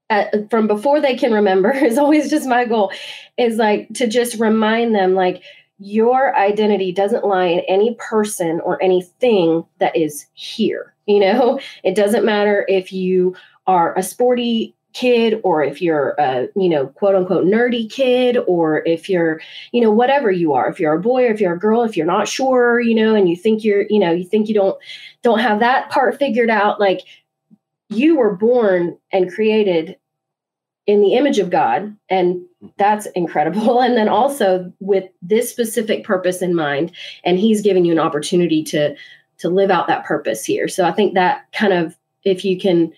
uh, 0.08 0.24
from 0.50 0.66
before 0.66 1.00
they 1.00 1.16
can 1.16 1.32
remember 1.32 1.70
is 1.74 1.98
always 1.98 2.30
just 2.30 2.46
my 2.46 2.64
goal 2.64 2.92
is 3.36 3.56
like 3.56 3.88
to 3.94 4.06
just 4.06 4.38
remind 4.38 4.94
them 4.94 5.14
like 5.14 5.42
your 5.78 6.34
identity 6.36 6.90
doesn't 6.92 7.24
lie 7.24 7.46
in 7.46 7.60
any 7.68 7.94
person 7.96 8.60
or 8.60 8.82
anything 8.82 9.64
that 9.78 9.94
is 9.96 10.26
here 10.34 10.94
you 11.06 11.20
know? 11.20 11.60
It 11.84 11.94
doesn't 11.94 12.24
matter 12.24 12.64
if 12.68 12.92
you 12.92 13.36
are 13.66 13.96
a 13.96 14.02
sporty 14.02 14.74
kid 14.92 15.40
or 15.44 15.62
if 15.62 15.82
you're 15.82 16.14
a 16.18 16.48
you 16.56 16.70
know 16.70 16.86
quote 16.86 17.14
unquote 17.14 17.44
nerdy 17.44 17.90
kid 17.90 18.38
or 18.46 18.82
if 18.86 19.10
you're 19.10 19.42
you 19.70 19.80
know 19.80 19.90
whatever 19.90 20.30
you 20.30 20.54
are. 20.54 20.68
If 20.68 20.80
you're 20.80 20.94
a 20.94 21.00
boy 21.00 21.24
or 21.24 21.32
if 21.32 21.40
you're 21.40 21.54
a 21.54 21.58
girl 21.58 21.82
if 21.82 21.96
you're 21.96 22.06
not 22.06 22.28
sure 22.28 22.80
you 22.80 22.94
know 22.94 23.14
and 23.14 23.28
you 23.28 23.36
think 23.36 23.62
you're 23.62 23.84
you 23.90 23.98
know 23.98 24.10
you 24.10 24.24
think 24.24 24.48
you 24.48 24.54
don't 24.54 24.78
don't 25.22 25.40
have 25.40 25.60
that 25.60 25.90
part 25.90 26.18
figured 26.18 26.48
out 26.48 26.80
like 26.80 27.02
you 27.90 28.16
were 28.16 28.34
born 28.34 28.96
and 29.12 29.30
created 29.30 29.96
in 30.86 31.02
the 31.02 31.14
image 31.14 31.38
of 31.38 31.50
God 31.50 31.94
and 32.08 32.45
that's 32.78 33.06
incredible 33.14 33.80
and 33.82 33.96
then 33.96 34.08
also 34.08 34.72
with 34.80 35.04
this 35.22 35.50
specific 35.50 36.04
purpose 36.04 36.42
in 36.42 36.54
mind 36.54 36.92
and 37.24 37.38
he's 37.38 37.60
giving 37.62 37.84
you 37.84 37.92
an 37.92 37.98
opportunity 37.98 38.62
to 38.62 38.94
to 39.38 39.48
live 39.48 39.70
out 39.70 39.86
that 39.86 40.04
purpose 40.04 40.44
here 40.44 40.66
so 40.66 40.84
i 40.84 40.92
think 40.92 41.14
that 41.14 41.44
kind 41.52 41.72
of 41.72 41.96
if 42.24 42.44
you 42.44 42.58
can 42.58 42.92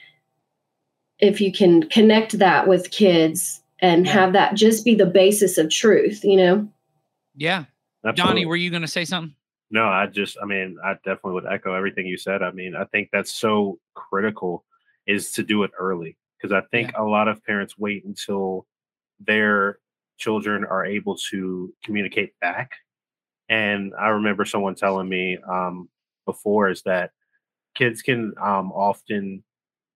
if 1.18 1.40
you 1.40 1.52
can 1.52 1.82
connect 1.88 2.38
that 2.38 2.68
with 2.68 2.90
kids 2.90 3.62
and 3.80 4.06
Yeah. 4.06 4.12
have 4.12 4.32
that 4.32 4.54
just 4.54 4.84
be 4.84 4.94
the 4.94 5.06
basis 5.06 5.58
of 5.58 5.70
truth, 5.70 6.24
you 6.24 6.36
know? 6.36 6.68
Yeah. 7.36 7.64
Absolutely. 8.04 8.14
Donnie, 8.14 8.46
were 8.46 8.56
you 8.56 8.70
going 8.70 8.82
to 8.82 8.88
say 8.88 9.04
something? 9.04 9.34
No, 9.70 9.84
I 9.84 10.06
just, 10.06 10.36
I 10.40 10.46
mean, 10.46 10.76
I 10.82 10.94
definitely 11.04 11.32
would 11.32 11.46
echo 11.46 11.74
everything 11.74 12.06
you 12.06 12.16
said. 12.16 12.42
I 12.42 12.52
mean, 12.52 12.74
I 12.74 12.84
think 12.84 13.10
that's 13.12 13.32
so 13.32 13.78
critical 13.94 14.64
is 15.06 15.32
to 15.32 15.42
do 15.42 15.62
it 15.62 15.70
early 15.78 16.16
because 16.36 16.52
I 16.52 16.62
think 16.70 16.92
a 16.96 17.02
lot 17.02 17.28
of 17.28 17.44
parents 17.44 17.76
wait 17.76 18.04
until 18.04 18.66
their 19.20 19.78
children 20.18 20.64
are 20.64 20.84
able 20.84 21.16
to 21.30 21.72
communicate 21.84 22.38
back. 22.40 22.72
And 23.48 23.92
I 23.98 24.08
remember 24.08 24.44
someone 24.44 24.74
telling 24.74 25.08
me 25.08 25.38
um, 25.48 25.88
before 26.26 26.68
is 26.68 26.82
that 26.82 27.12
kids 27.74 28.02
can 28.02 28.34
um, 28.40 28.72
often 28.72 29.42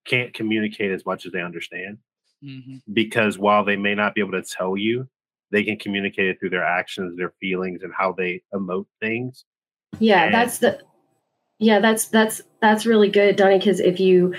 can't 0.06 0.32
communicate 0.32 0.90
as 0.90 1.04
much 1.06 1.26
as 1.26 1.32
they 1.32 1.42
understand 1.42 1.98
hmm 2.42 2.76
because 2.92 3.38
while 3.38 3.64
they 3.64 3.76
may 3.76 3.94
not 3.94 4.14
be 4.14 4.20
able 4.20 4.32
to 4.32 4.42
tell 4.42 4.76
you, 4.76 5.08
they 5.52 5.62
can 5.62 5.78
communicate 5.78 6.26
it 6.26 6.40
through 6.40 6.50
their 6.50 6.64
actions, 6.64 7.16
their 7.16 7.32
feelings, 7.40 7.82
and 7.82 7.92
how 7.96 8.12
they 8.12 8.42
emote 8.52 8.86
things. 9.00 9.44
Yeah, 10.00 10.24
And- 10.24 10.34
that's 10.34 10.58
the 10.58 10.80
yeah, 11.58 11.78
that's 11.78 12.06
that's 12.06 12.42
that's 12.60 12.84
really 12.86 13.08
good, 13.08 13.36
Donnie, 13.36 13.58
because 13.58 13.78
if 13.78 14.00
you 14.00 14.34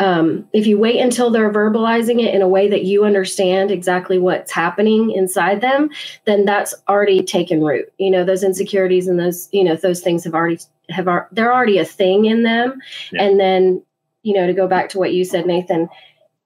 um 0.00 0.48
if 0.52 0.66
you 0.66 0.78
wait 0.78 1.00
until 1.00 1.30
they're 1.30 1.52
verbalizing 1.52 2.22
it 2.22 2.34
in 2.34 2.42
a 2.42 2.48
way 2.48 2.68
that 2.68 2.84
you 2.84 3.04
understand 3.04 3.70
exactly 3.70 4.18
what's 4.18 4.52
happening 4.52 5.10
inside 5.10 5.60
them, 5.60 5.90
then 6.24 6.44
that's 6.44 6.74
already 6.88 7.22
taken 7.22 7.62
root. 7.62 7.92
You 7.98 8.10
know, 8.10 8.24
those 8.24 8.44
insecurities 8.44 9.08
and 9.08 9.18
those, 9.18 9.48
you 9.52 9.64
know, 9.64 9.76
those 9.76 10.00
things 10.00 10.24
have 10.24 10.34
already 10.34 10.58
have 10.90 11.08
are 11.08 11.28
they're 11.32 11.52
already 11.52 11.78
a 11.78 11.84
thing 11.84 12.26
in 12.26 12.42
them. 12.42 12.80
Yeah. 13.12 13.24
And 13.24 13.40
then, 13.40 13.82
you 14.22 14.34
know, 14.34 14.46
to 14.46 14.52
go 14.54 14.68
back 14.68 14.88
to 14.90 14.98
what 14.98 15.12
you 15.12 15.24
said, 15.24 15.46
Nathan, 15.46 15.88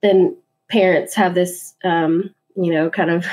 then 0.02 0.36
parents 0.68 1.14
have 1.14 1.34
this 1.34 1.74
um, 1.84 2.34
you 2.56 2.72
know, 2.72 2.90
kind 2.90 3.10
of 3.10 3.26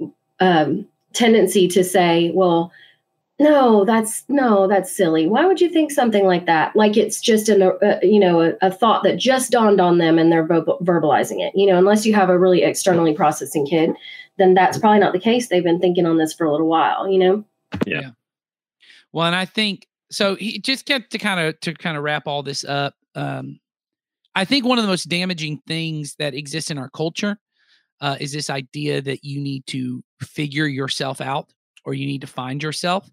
um 0.40 0.86
tendency 1.12 1.66
to 1.68 1.82
say, 1.82 2.30
well, 2.34 2.72
no 3.38 3.84
that's 3.84 4.24
no 4.28 4.66
that's 4.66 4.94
silly 4.94 5.26
why 5.26 5.44
would 5.44 5.60
you 5.60 5.68
think 5.68 5.90
something 5.90 6.24
like 6.24 6.46
that 6.46 6.74
like 6.74 6.96
it's 6.96 7.20
just 7.20 7.48
an 7.48 7.62
uh, 7.62 7.98
you 8.02 8.18
know 8.18 8.40
a, 8.40 8.52
a 8.62 8.70
thought 8.70 9.02
that 9.02 9.16
just 9.16 9.52
dawned 9.52 9.80
on 9.80 9.98
them 9.98 10.18
and 10.18 10.32
they're 10.32 10.46
verbalizing 10.46 11.40
it 11.40 11.52
you 11.54 11.66
know 11.66 11.78
unless 11.78 12.04
you 12.04 12.14
have 12.14 12.30
a 12.30 12.38
really 12.38 12.62
externally 12.62 13.14
processing 13.14 13.66
kid 13.66 13.90
then 14.38 14.54
that's 14.54 14.78
probably 14.78 14.98
not 14.98 15.12
the 15.12 15.20
case 15.20 15.48
they've 15.48 15.64
been 15.64 15.80
thinking 15.80 16.06
on 16.06 16.18
this 16.18 16.32
for 16.34 16.46
a 16.46 16.50
little 16.50 16.68
while 16.68 17.08
you 17.08 17.18
know 17.18 17.44
Yeah. 17.86 18.10
Well, 19.12 19.26
and 19.26 19.36
I 19.36 19.44
think 19.44 19.86
so. 20.10 20.34
He 20.34 20.58
just 20.58 20.86
get 20.86 21.10
to 21.10 21.18
kind 21.18 21.40
of 21.40 21.58
to 21.60 21.74
kind 21.74 21.96
of 21.96 22.02
wrap 22.02 22.26
all 22.26 22.42
this 22.42 22.64
up. 22.64 22.94
Um, 23.14 23.60
I 24.34 24.44
think 24.44 24.64
one 24.64 24.78
of 24.78 24.84
the 24.84 24.90
most 24.90 25.08
damaging 25.08 25.60
things 25.66 26.14
that 26.18 26.34
exists 26.34 26.70
in 26.70 26.78
our 26.78 26.90
culture 26.90 27.38
uh, 28.00 28.16
is 28.20 28.32
this 28.32 28.50
idea 28.50 29.00
that 29.02 29.24
you 29.24 29.40
need 29.40 29.66
to 29.68 30.02
figure 30.22 30.66
yourself 30.66 31.20
out 31.20 31.52
or 31.84 31.94
you 31.94 32.06
need 32.06 32.20
to 32.20 32.26
find 32.26 32.62
yourself, 32.62 33.08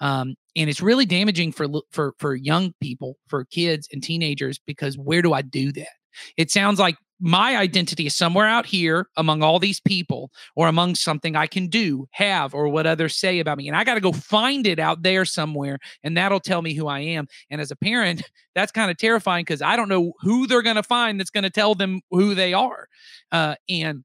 um, 0.00 0.34
and 0.56 0.68
it's 0.68 0.82
really 0.82 1.06
damaging 1.06 1.52
for 1.52 1.66
for 1.90 2.14
for 2.18 2.34
young 2.34 2.72
people, 2.80 3.16
for 3.28 3.44
kids 3.44 3.88
and 3.92 4.02
teenagers 4.02 4.58
because 4.66 4.96
where 4.96 5.22
do 5.22 5.32
I 5.32 5.42
do 5.42 5.72
that? 5.72 5.88
It 6.36 6.50
sounds 6.50 6.78
like 6.78 6.96
my 7.20 7.56
identity 7.56 8.06
is 8.06 8.16
somewhere 8.16 8.46
out 8.46 8.64
here 8.64 9.08
among 9.16 9.42
all 9.42 9.58
these 9.58 9.80
people 9.80 10.30
or 10.54 10.68
among 10.68 10.94
something 10.94 11.34
I 11.34 11.46
can 11.46 11.66
do, 11.66 12.06
have, 12.12 12.54
or 12.54 12.68
what 12.68 12.86
others 12.86 13.16
say 13.16 13.40
about 13.40 13.58
me. 13.58 13.66
And 13.66 13.76
I 13.76 13.82
got 13.82 13.94
to 13.94 14.00
go 14.00 14.12
find 14.12 14.66
it 14.66 14.78
out 14.78 15.02
there 15.02 15.24
somewhere, 15.24 15.78
and 16.04 16.16
that'll 16.16 16.40
tell 16.40 16.62
me 16.62 16.74
who 16.74 16.86
I 16.86 17.00
am. 17.00 17.26
And 17.50 17.60
as 17.60 17.70
a 17.70 17.76
parent, 17.76 18.22
that's 18.54 18.72
kind 18.72 18.90
of 18.90 18.96
terrifying 18.96 19.42
because 19.42 19.62
I 19.62 19.76
don't 19.76 19.88
know 19.88 20.12
who 20.20 20.46
they're 20.46 20.62
going 20.62 20.76
to 20.76 20.82
find 20.82 21.18
that's 21.18 21.30
going 21.30 21.44
to 21.44 21.50
tell 21.50 21.74
them 21.74 22.00
who 22.10 22.34
they 22.34 22.54
are. 22.54 22.86
Uh, 23.32 23.56
and 23.68 24.04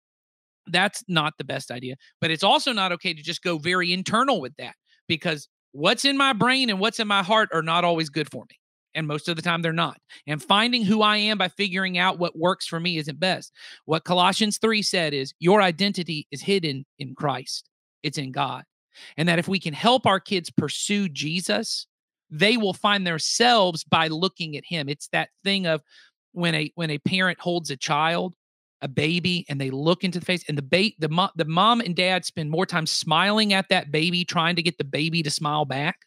that's 0.68 1.04
not 1.08 1.34
the 1.38 1.44
best 1.44 1.72
idea. 1.72 1.96
But 2.22 2.32
it's 2.32 2.44
also 2.44 2.72
not 2.72 2.92
okay 2.94 3.14
to 3.14 3.22
just 3.22 3.44
go 3.44 3.58
very 3.58 3.94
internal 3.94 4.42
with 4.42 4.56
that 4.58 4.76
because 5.08 5.48
what's 5.74 6.06
in 6.06 6.18
my 6.18 6.34
brain 6.34 6.70
and 6.70 6.80
what's 6.80 7.00
in 7.00 7.08
my 7.08 7.24
heart 7.24 7.50
are 7.54 7.62
not 7.62 7.84
always 7.84 8.10
good 8.10 8.32
for 8.32 8.46
me. 8.50 8.58
And 8.96 9.08
most 9.08 9.28
of 9.28 9.36
the 9.36 9.42
time, 9.42 9.62
they're 9.62 9.74
not. 9.74 9.98
And 10.28 10.42
finding 10.42 10.84
who 10.84 11.02
I 11.02 11.18
am 11.18 11.38
by 11.40 11.48
figuring 11.48 11.98
out 11.98 12.20
what 12.20 12.38
works 12.38 12.68
for 12.68 12.80
me 12.80 12.98
isn't 12.98 13.20
best. 13.20 13.52
What 13.86 14.06
Colossians 14.06 14.60
3 14.60 14.82
said 14.84 15.14
is 15.14 15.34
your 15.40 15.62
identity 15.62 16.28
is 16.32 16.42
hidden 16.42 16.86
in 17.00 17.16
Christ, 17.16 17.70
it's 18.04 18.18
in 18.18 18.32
God. 18.32 18.64
And 19.18 19.28
that 19.28 19.40
if 19.40 19.48
we 19.48 19.60
can 19.60 19.74
help 19.74 20.06
our 20.06 20.20
kids 20.20 20.52
pursue 20.52 21.10
Jesus, 21.10 21.88
they 22.30 22.58
will 22.58 22.74
find 22.74 23.06
themselves 23.06 23.84
by 23.84 24.08
looking 24.08 24.56
at 24.56 24.66
him. 24.66 24.88
It's 24.88 25.08
that 25.10 25.30
thing 25.44 25.66
of 25.66 25.82
when 26.34 26.54
a 26.54 26.72
when 26.76 26.92
a 26.92 27.00
parent 27.00 27.40
holds 27.40 27.72
a 27.72 27.78
child, 27.78 28.36
a 28.84 28.88
baby, 28.88 29.46
and 29.50 29.60
they 29.60 29.72
look 29.72 30.04
into 30.04 30.20
the 30.20 30.26
face, 30.26 30.44
and 30.48 30.58
the 30.58 30.62
ba- 30.62 30.96
the, 31.00 31.10
mo- 31.10 31.32
the 31.36 31.46
mom 31.46 31.82
and 31.82 31.96
dad 31.96 32.26
spend 32.26 32.52
more 32.52 32.66
time 32.66 32.86
smiling 32.86 33.54
at 33.54 33.70
that 33.70 33.92
baby, 33.92 34.24
trying 34.24 34.56
to 34.58 34.62
get 34.62 34.78
the 34.78 34.84
baby 34.84 35.24
to 35.24 35.32
smile 35.32 35.66
back 35.66 36.00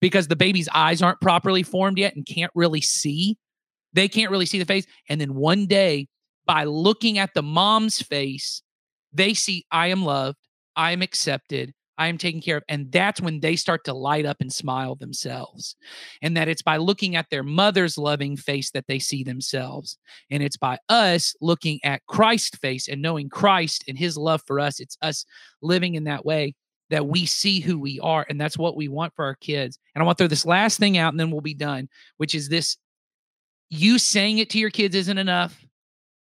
because 0.00 0.28
the 0.28 0.36
baby's 0.36 0.68
eyes 0.74 1.02
aren't 1.02 1.20
properly 1.20 1.62
formed 1.62 1.98
yet 1.98 2.14
and 2.14 2.26
can't 2.26 2.52
really 2.54 2.80
see. 2.80 3.36
They 3.92 4.08
can't 4.08 4.30
really 4.30 4.46
see 4.46 4.58
the 4.58 4.64
face. 4.64 4.86
And 5.08 5.20
then 5.20 5.34
one 5.34 5.66
day, 5.66 6.08
by 6.46 6.64
looking 6.64 7.18
at 7.18 7.34
the 7.34 7.42
mom's 7.42 8.00
face, 8.00 8.62
they 9.12 9.34
see, 9.34 9.64
I 9.70 9.88
am 9.88 10.04
loved, 10.04 10.38
I 10.76 10.92
am 10.92 11.02
accepted, 11.02 11.72
I 12.02 12.08
am 12.08 12.18
taken 12.18 12.40
care 12.40 12.56
of. 12.56 12.64
And 12.68 12.90
that's 12.90 13.20
when 13.20 13.38
they 13.38 13.54
start 13.54 13.84
to 13.84 13.94
light 13.94 14.26
up 14.26 14.38
and 14.40 14.52
smile 14.52 14.96
themselves. 14.96 15.76
And 16.20 16.36
that 16.36 16.48
it's 16.48 16.62
by 16.62 16.78
looking 16.78 17.14
at 17.14 17.30
their 17.30 17.44
mother's 17.44 17.96
loving 17.96 18.36
face 18.36 18.72
that 18.72 18.88
they 18.88 18.98
see 18.98 19.22
themselves. 19.22 19.98
And 20.28 20.42
it's 20.42 20.56
by 20.56 20.78
us 20.88 21.36
looking 21.40 21.78
at 21.84 22.04
Christ's 22.08 22.58
face 22.58 22.88
and 22.88 23.00
knowing 23.00 23.28
Christ 23.28 23.84
and 23.86 23.96
his 23.96 24.16
love 24.16 24.42
for 24.48 24.58
us. 24.58 24.80
It's 24.80 24.98
us 25.00 25.24
living 25.60 25.94
in 25.94 26.04
that 26.04 26.26
way 26.26 26.54
that 26.90 27.06
we 27.06 27.24
see 27.24 27.60
who 27.60 27.78
we 27.78 28.00
are. 28.00 28.26
And 28.28 28.40
that's 28.40 28.58
what 28.58 28.76
we 28.76 28.88
want 28.88 29.14
for 29.14 29.24
our 29.24 29.36
kids. 29.36 29.78
And 29.94 30.02
I 30.02 30.04
want 30.04 30.18
to 30.18 30.24
throw 30.24 30.28
this 30.28 30.44
last 30.44 30.80
thing 30.80 30.98
out 30.98 31.12
and 31.12 31.20
then 31.20 31.30
we'll 31.30 31.40
be 31.40 31.54
done, 31.54 31.88
which 32.16 32.34
is 32.34 32.48
this 32.48 32.76
you 33.70 34.00
saying 34.00 34.38
it 34.38 34.50
to 34.50 34.58
your 34.58 34.70
kids 34.70 34.96
isn't 34.96 35.18
enough 35.18 35.64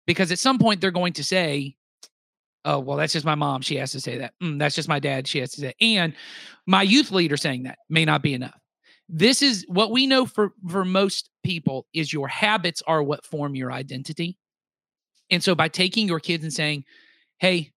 because 0.08 0.32
at 0.32 0.40
some 0.40 0.58
point 0.58 0.80
they're 0.80 0.90
going 0.90 1.12
to 1.14 1.24
say, 1.24 1.76
Oh, 2.64 2.80
well, 2.80 2.96
that's 2.96 3.12
just 3.12 3.24
my 3.24 3.34
mom. 3.34 3.62
She 3.62 3.76
has 3.76 3.92
to 3.92 4.00
say 4.00 4.18
that. 4.18 4.34
Mm, 4.42 4.58
that's 4.58 4.74
just 4.74 4.88
my 4.88 4.98
dad. 4.98 5.26
She 5.26 5.38
has 5.38 5.52
to 5.52 5.60
say. 5.60 5.66
that. 5.68 5.76
And 5.80 6.14
my 6.66 6.82
youth 6.82 7.10
leader 7.10 7.36
saying 7.36 7.62
that 7.64 7.78
may 7.88 8.04
not 8.04 8.22
be 8.22 8.34
enough. 8.34 8.58
This 9.08 9.40
is 9.40 9.64
what 9.68 9.90
we 9.90 10.06
know 10.06 10.26
for 10.26 10.52
for 10.68 10.84
most 10.84 11.30
people 11.42 11.86
is 11.94 12.12
your 12.12 12.28
habits 12.28 12.82
are 12.86 13.02
what 13.02 13.24
form 13.24 13.54
your 13.54 13.72
identity. 13.72 14.36
And 15.30 15.42
so 15.42 15.54
by 15.54 15.68
taking 15.68 16.08
your 16.08 16.20
kids 16.20 16.44
and 16.44 16.52
saying, 16.52 16.84
"Hey, 17.38 17.72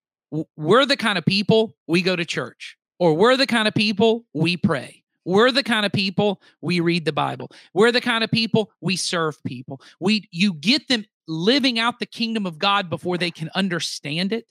we're 0.57 0.85
the 0.85 0.97
kind 0.97 1.17
of 1.17 1.25
people 1.25 1.75
we 1.87 2.01
go 2.01 2.15
to 2.15 2.25
church 2.25 2.77
or 2.99 3.13
we're 3.13 3.37
the 3.37 3.47
kind 3.47 3.67
of 3.67 3.73
people 3.73 4.25
we 4.33 4.57
pray. 4.57 5.03
We're 5.25 5.51
the 5.51 5.63
kind 5.63 5.85
of 5.85 5.91
people 5.91 6.41
we 6.61 6.79
read 6.79 7.05
the 7.05 7.11
Bible. 7.11 7.51
We're 7.73 7.91
the 7.91 8.01
kind 8.01 8.23
of 8.23 8.31
people 8.31 8.71
we 8.81 8.95
serve 8.95 9.41
people. 9.43 9.81
We 9.99 10.27
you 10.31 10.53
get 10.53 10.87
them 10.87 11.05
living 11.27 11.79
out 11.79 11.99
the 11.99 12.05
kingdom 12.05 12.45
of 12.45 12.57
God 12.57 12.89
before 12.89 13.17
they 13.17 13.31
can 13.31 13.49
understand 13.55 14.33
it. 14.33 14.45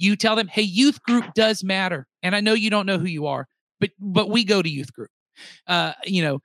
You 0.00 0.16
tell 0.16 0.34
them, 0.36 0.48
"Hey, 0.48 0.62
youth 0.62 1.02
group 1.04 1.34
does 1.34 1.62
matter." 1.62 2.08
And 2.22 2.34
I 2.34 2.40
know 2.40 2.54
you 2.54 2.70
don't 2.70 2.86
know 2.86 2.98
who 2.98 3.06
you 3.06 3.26
are, 3.26 3.46
but 3.80 3.90
but 4.00 4.30
we 4.30 4.44
go 4.44 4.62
to 4.62 4.68
youth 4.70 4.92
group. 4.92 5.10
Uh, 5.68 5.92
you 6.04 6.22
know, 6.22 6.40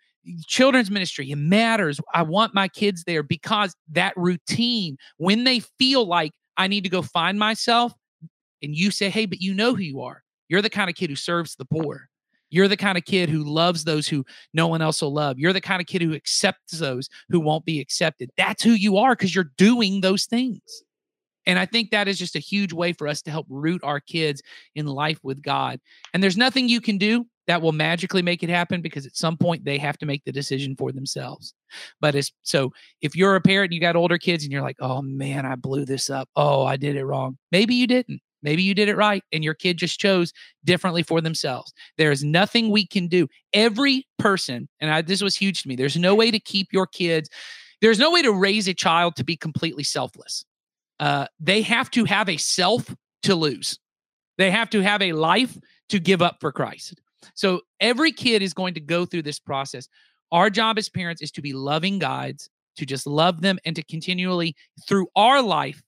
children's 0.48 0.92
ministry 0.92 1.32
it 1.32 1.38
matters. 1.38 2.00
I 2.14 2.24
want 2.24 2.54
my 2.56 2.68
kids 2.68 3.04
there 3.06 3.24
because 3.24 3.76
that 3.92 4.14
routine 4.18 4.98
when 5.18 5.46
they 5.46 5.62
feel 5.80 6.06
like 6.06 6.34
I 6.58 6.68
need 6.68 6.84
to 6.86 6.90
go 6.90 7.02
find 7.02 7.40
myself 7.40 7.94
and 8.64 8.76
you 8.76 8.92
say, 8.92 9.10
"Hey, 9.10 9.26
but 9.26 9.42
you 9.42 9.54
know 9.54 9.76
who 9.76 9.82
you 9.84 10.02
are. 10.02 10.24
You're 10.50 10.62
the 10.64 10.70
kind 10.70 10.90
of 10.90 10.96
kid 10.96 11.10
who 11.10 11.16
serves 11.16 11.56
the 11.56 11.66
poor. 11.66 12.10
You're 12.52 12.68
the 12.70 12.78
kind 12.78 12.98
of 12.98 13.06
kid 13.06 13.30
who 13.30 13.44
loves 13.44 13.84
those 13.86 14.08
who 14.08 14.26
no 14.54 14.68
one 14.68 14.82
else 14.82 15.02
will 15.02 15.14
love. 15.14 15.40
You're 15.40 15.54
the 15.54 15.62
kind 15.62 15.82
of 15.82 15.88
kid 15.88 16.02
who 16.02 16.14
accepts 16.14 16.80
those 16.80 17.10
who 17.30 17.40
won't 17.40 17.66
be 17.66 17.80
accepted. 17.82 18.32
That's 18.38 18.64
who 18.64 18.72
you 18.74 18.98
are 18.98 19.16
because 19.16 19.36
you're 19.36 19.52
doing 19.58 20.02
those 20.02 20.26
things." 20.26 20.85
And 21.46 21.60
I 21.60 21.66
think 21.66 21.92
that 21.92 22.08
is 22.08 22.18
just 22.18 22.36
a 22.36 22.40
huge 22.40 22.74
way 22.74 22.94
for 22.94 23.08
us 23.08 23.22
to 23.24 23.32
help 23.32 23.46
root 23.50 23.82
our 23.84 24.00
kids 24.00 24.42
in 24.76 24.86
life 24.88 25.20
with 25.24 25.42
God. 25.42 25.80
And 26.14 26.22
there's 26.22 26.38
nothing 26.38 26.70
you 26.70 26.82
can 26.82 26.98
do 26.98 27.26
that 27.48 27.62
will 27.62 27.72
magically 27.72 28.22
make 28.22 28.42
it 28.42 28.50
happen 28.50 28.82
because 28.82 29.06
at 29.06 29.16
some 29.16 29.38
point 29.38 29.66
they 29.66 29.78
have 29.78 29.98
to 30.00 30.06
make 30.06 30.24
the 30.26 30.32
decision 30.32 30.76
for 30.76 30.92
themselves. 30.92 31.54
But 32.02 32.16
it's 32.16 32.32
so 32.44 32.72
if 33.02 33.16
you're 33.16 33.36
a 33.36 33.42
parent 33.42 33.70
and 33.70 33.74
you 33.74 33.82
got 33.82 33.96
older 33.96 34.18
kids 34.18 34.44
and 34.44 34.52
you're 34.52 34.62
like, 34.62 34.78
oh 34.80 35.02
man, 35.02 35.46
I 35.46 35.56
blew 35.56 35.86
this 35.86 36.10
up. 36.10 36.30
Oh, 36.36 36.66
I 36.66 36.78
did 36.78 36.96
it 36.96 37.06
wrong. 37.06 37.38
Maybe 37.52 37.76
you 37.76 37.88
didn't. 37.88 38.22
Maybe 38.42 38.62
you 38.62 38.76
did 38.76 38.90
it 38.90 38.96
right 38.96 39.24
and 39.32 39.44
your 39.44 39.56
kid 39.56 39.78
just 39.78 40.00
chose 40.00 40.32
differently 40.64 41.02
for 41.02 41.20
themselves. 41.20 41.74
There 41.98 42.12
is 42.12 42.24
nothing 42.24 42.70
we 42.70 42.86
can 42.86 43.08
do. 43.08 43.28
Every 43.54 44.06
person, 44.20 44.70
and 44.80 44.92
I, 44.92 45.02
this 45.02 45.24
was 45.24 45.36
huge 45.36 45.64
to 45.64 45.68
me, 45.68 45.76
there's 45.76 45.98
no 45.98 46.14
way 46.14 46.30
to 46.30 46.40
keep 46.40 46.68
your 46.72 46.86
kids, 46.86 47.28
there's 47.82 47.98
no 47.98 48.12
way 48.12 48.22
to 48.22 48.32
raise 48.32 48.68
a 48.68 48.74
child 48.74 49.16
to 49.16 49.24
be 49.24 49.36
completely 49.36 49.84
selfless. 49.84 50.46
Uh, 51.00 51.28
they 51.40 51.62
have 51.62 51.92
to 51.92 52.06
have 52.06 52.30
a 52.30 52.38
self 52.38 52.94
to 53.24 53.36
lose, 53.36 53.80
they 54.38 54.52
have 54.52 54.70
to 54.72 54.82
have 54.82 55.02
a 55.02 55.14
life 55.14 55.58
to 55.90 56.00
give 56.00 56.22
up 56.22 56.38
for 56.40 56.52
Christ. 56.52 57.02
So 57.34 57.62
every 57.80 58.12
kid 58.12 58.42
is 58.42 58.54
going 58.54 58.76
to 58.76 58.80
go 58.80 59.06
through 59.06 59.24
this 59.24 59.40
process. 59.40 59.88
Our 60.32 60.50
job 60.50 60.78
as 60.78 60.90
parents 60.90 61.22
is 61.22 61.32
to 61.32 61.42
be 61.42 61.54
loving 61.54 62.00
guides 62.00 62.50
to 62.78 62.86
just 62.86 63.08
love 63.08 63.42
them 63.42 63.58
and 63.66 63.76
to 63.76 63.84
continually, 63.84 64.56
through 64.88 65.08
our 65.16 65.42
life, 65.42 65.82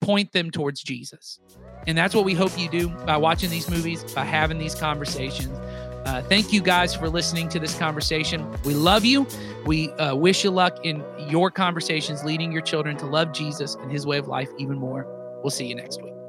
point 0.00 0.32
them 0.32 0.50
towards 0.50 0.82
Jesus. 0.82 1.38
And 1.86 1.96
that's 1.96 2.14
what 2.14 2.24
we 2.24 2.34
hope 2.34 2.58
you 2.58 2.68
do 2.68 2.88
by 2.88 3.16
watching 3.16 3.50
these 3.50 3.68
movies, 3.68 4.02
by 4.14 4.24
having 4.24 4.58
these 4.58 4.74
conversations. 4.74 5.56
Uh, 6.04 6.22
thank 6.22 6.52
you 6.52 6.60
guys 6.62 6.94
for 6.94 7.08
listening 7.08 7.48
to 7.50 7.58
this 7.58 7.76
conversation. 7.78 8.50
We 8.64 8.74
love 8.74 9.04
you. 9.04 9.26
We 9.66 9.90
uh, 9.92 10.14
wish 10.14 10.44
you 10.44 10.50
luck 10.50 10.84
in 10.84 11.04
your 11.28 11.50
conversations, 11.50 12.24
leading 12.24 12.52
your 12.52 12.62
children 12.62 12.96
to 12.98 13.06
love 13.06 13.32
Jesus 13.32 13.74
and 13.76 13.90
his 13.90 14.06
way 14.06 14.18
of 14.18 14.26
life 14.28 14.48
even 14.58 14.78
more. 14.78 15.06
We'll 15.42 15.50
see 15.50 15.66
you 15.66 15.74
next 15.74 16.02
week. 16.02 16.19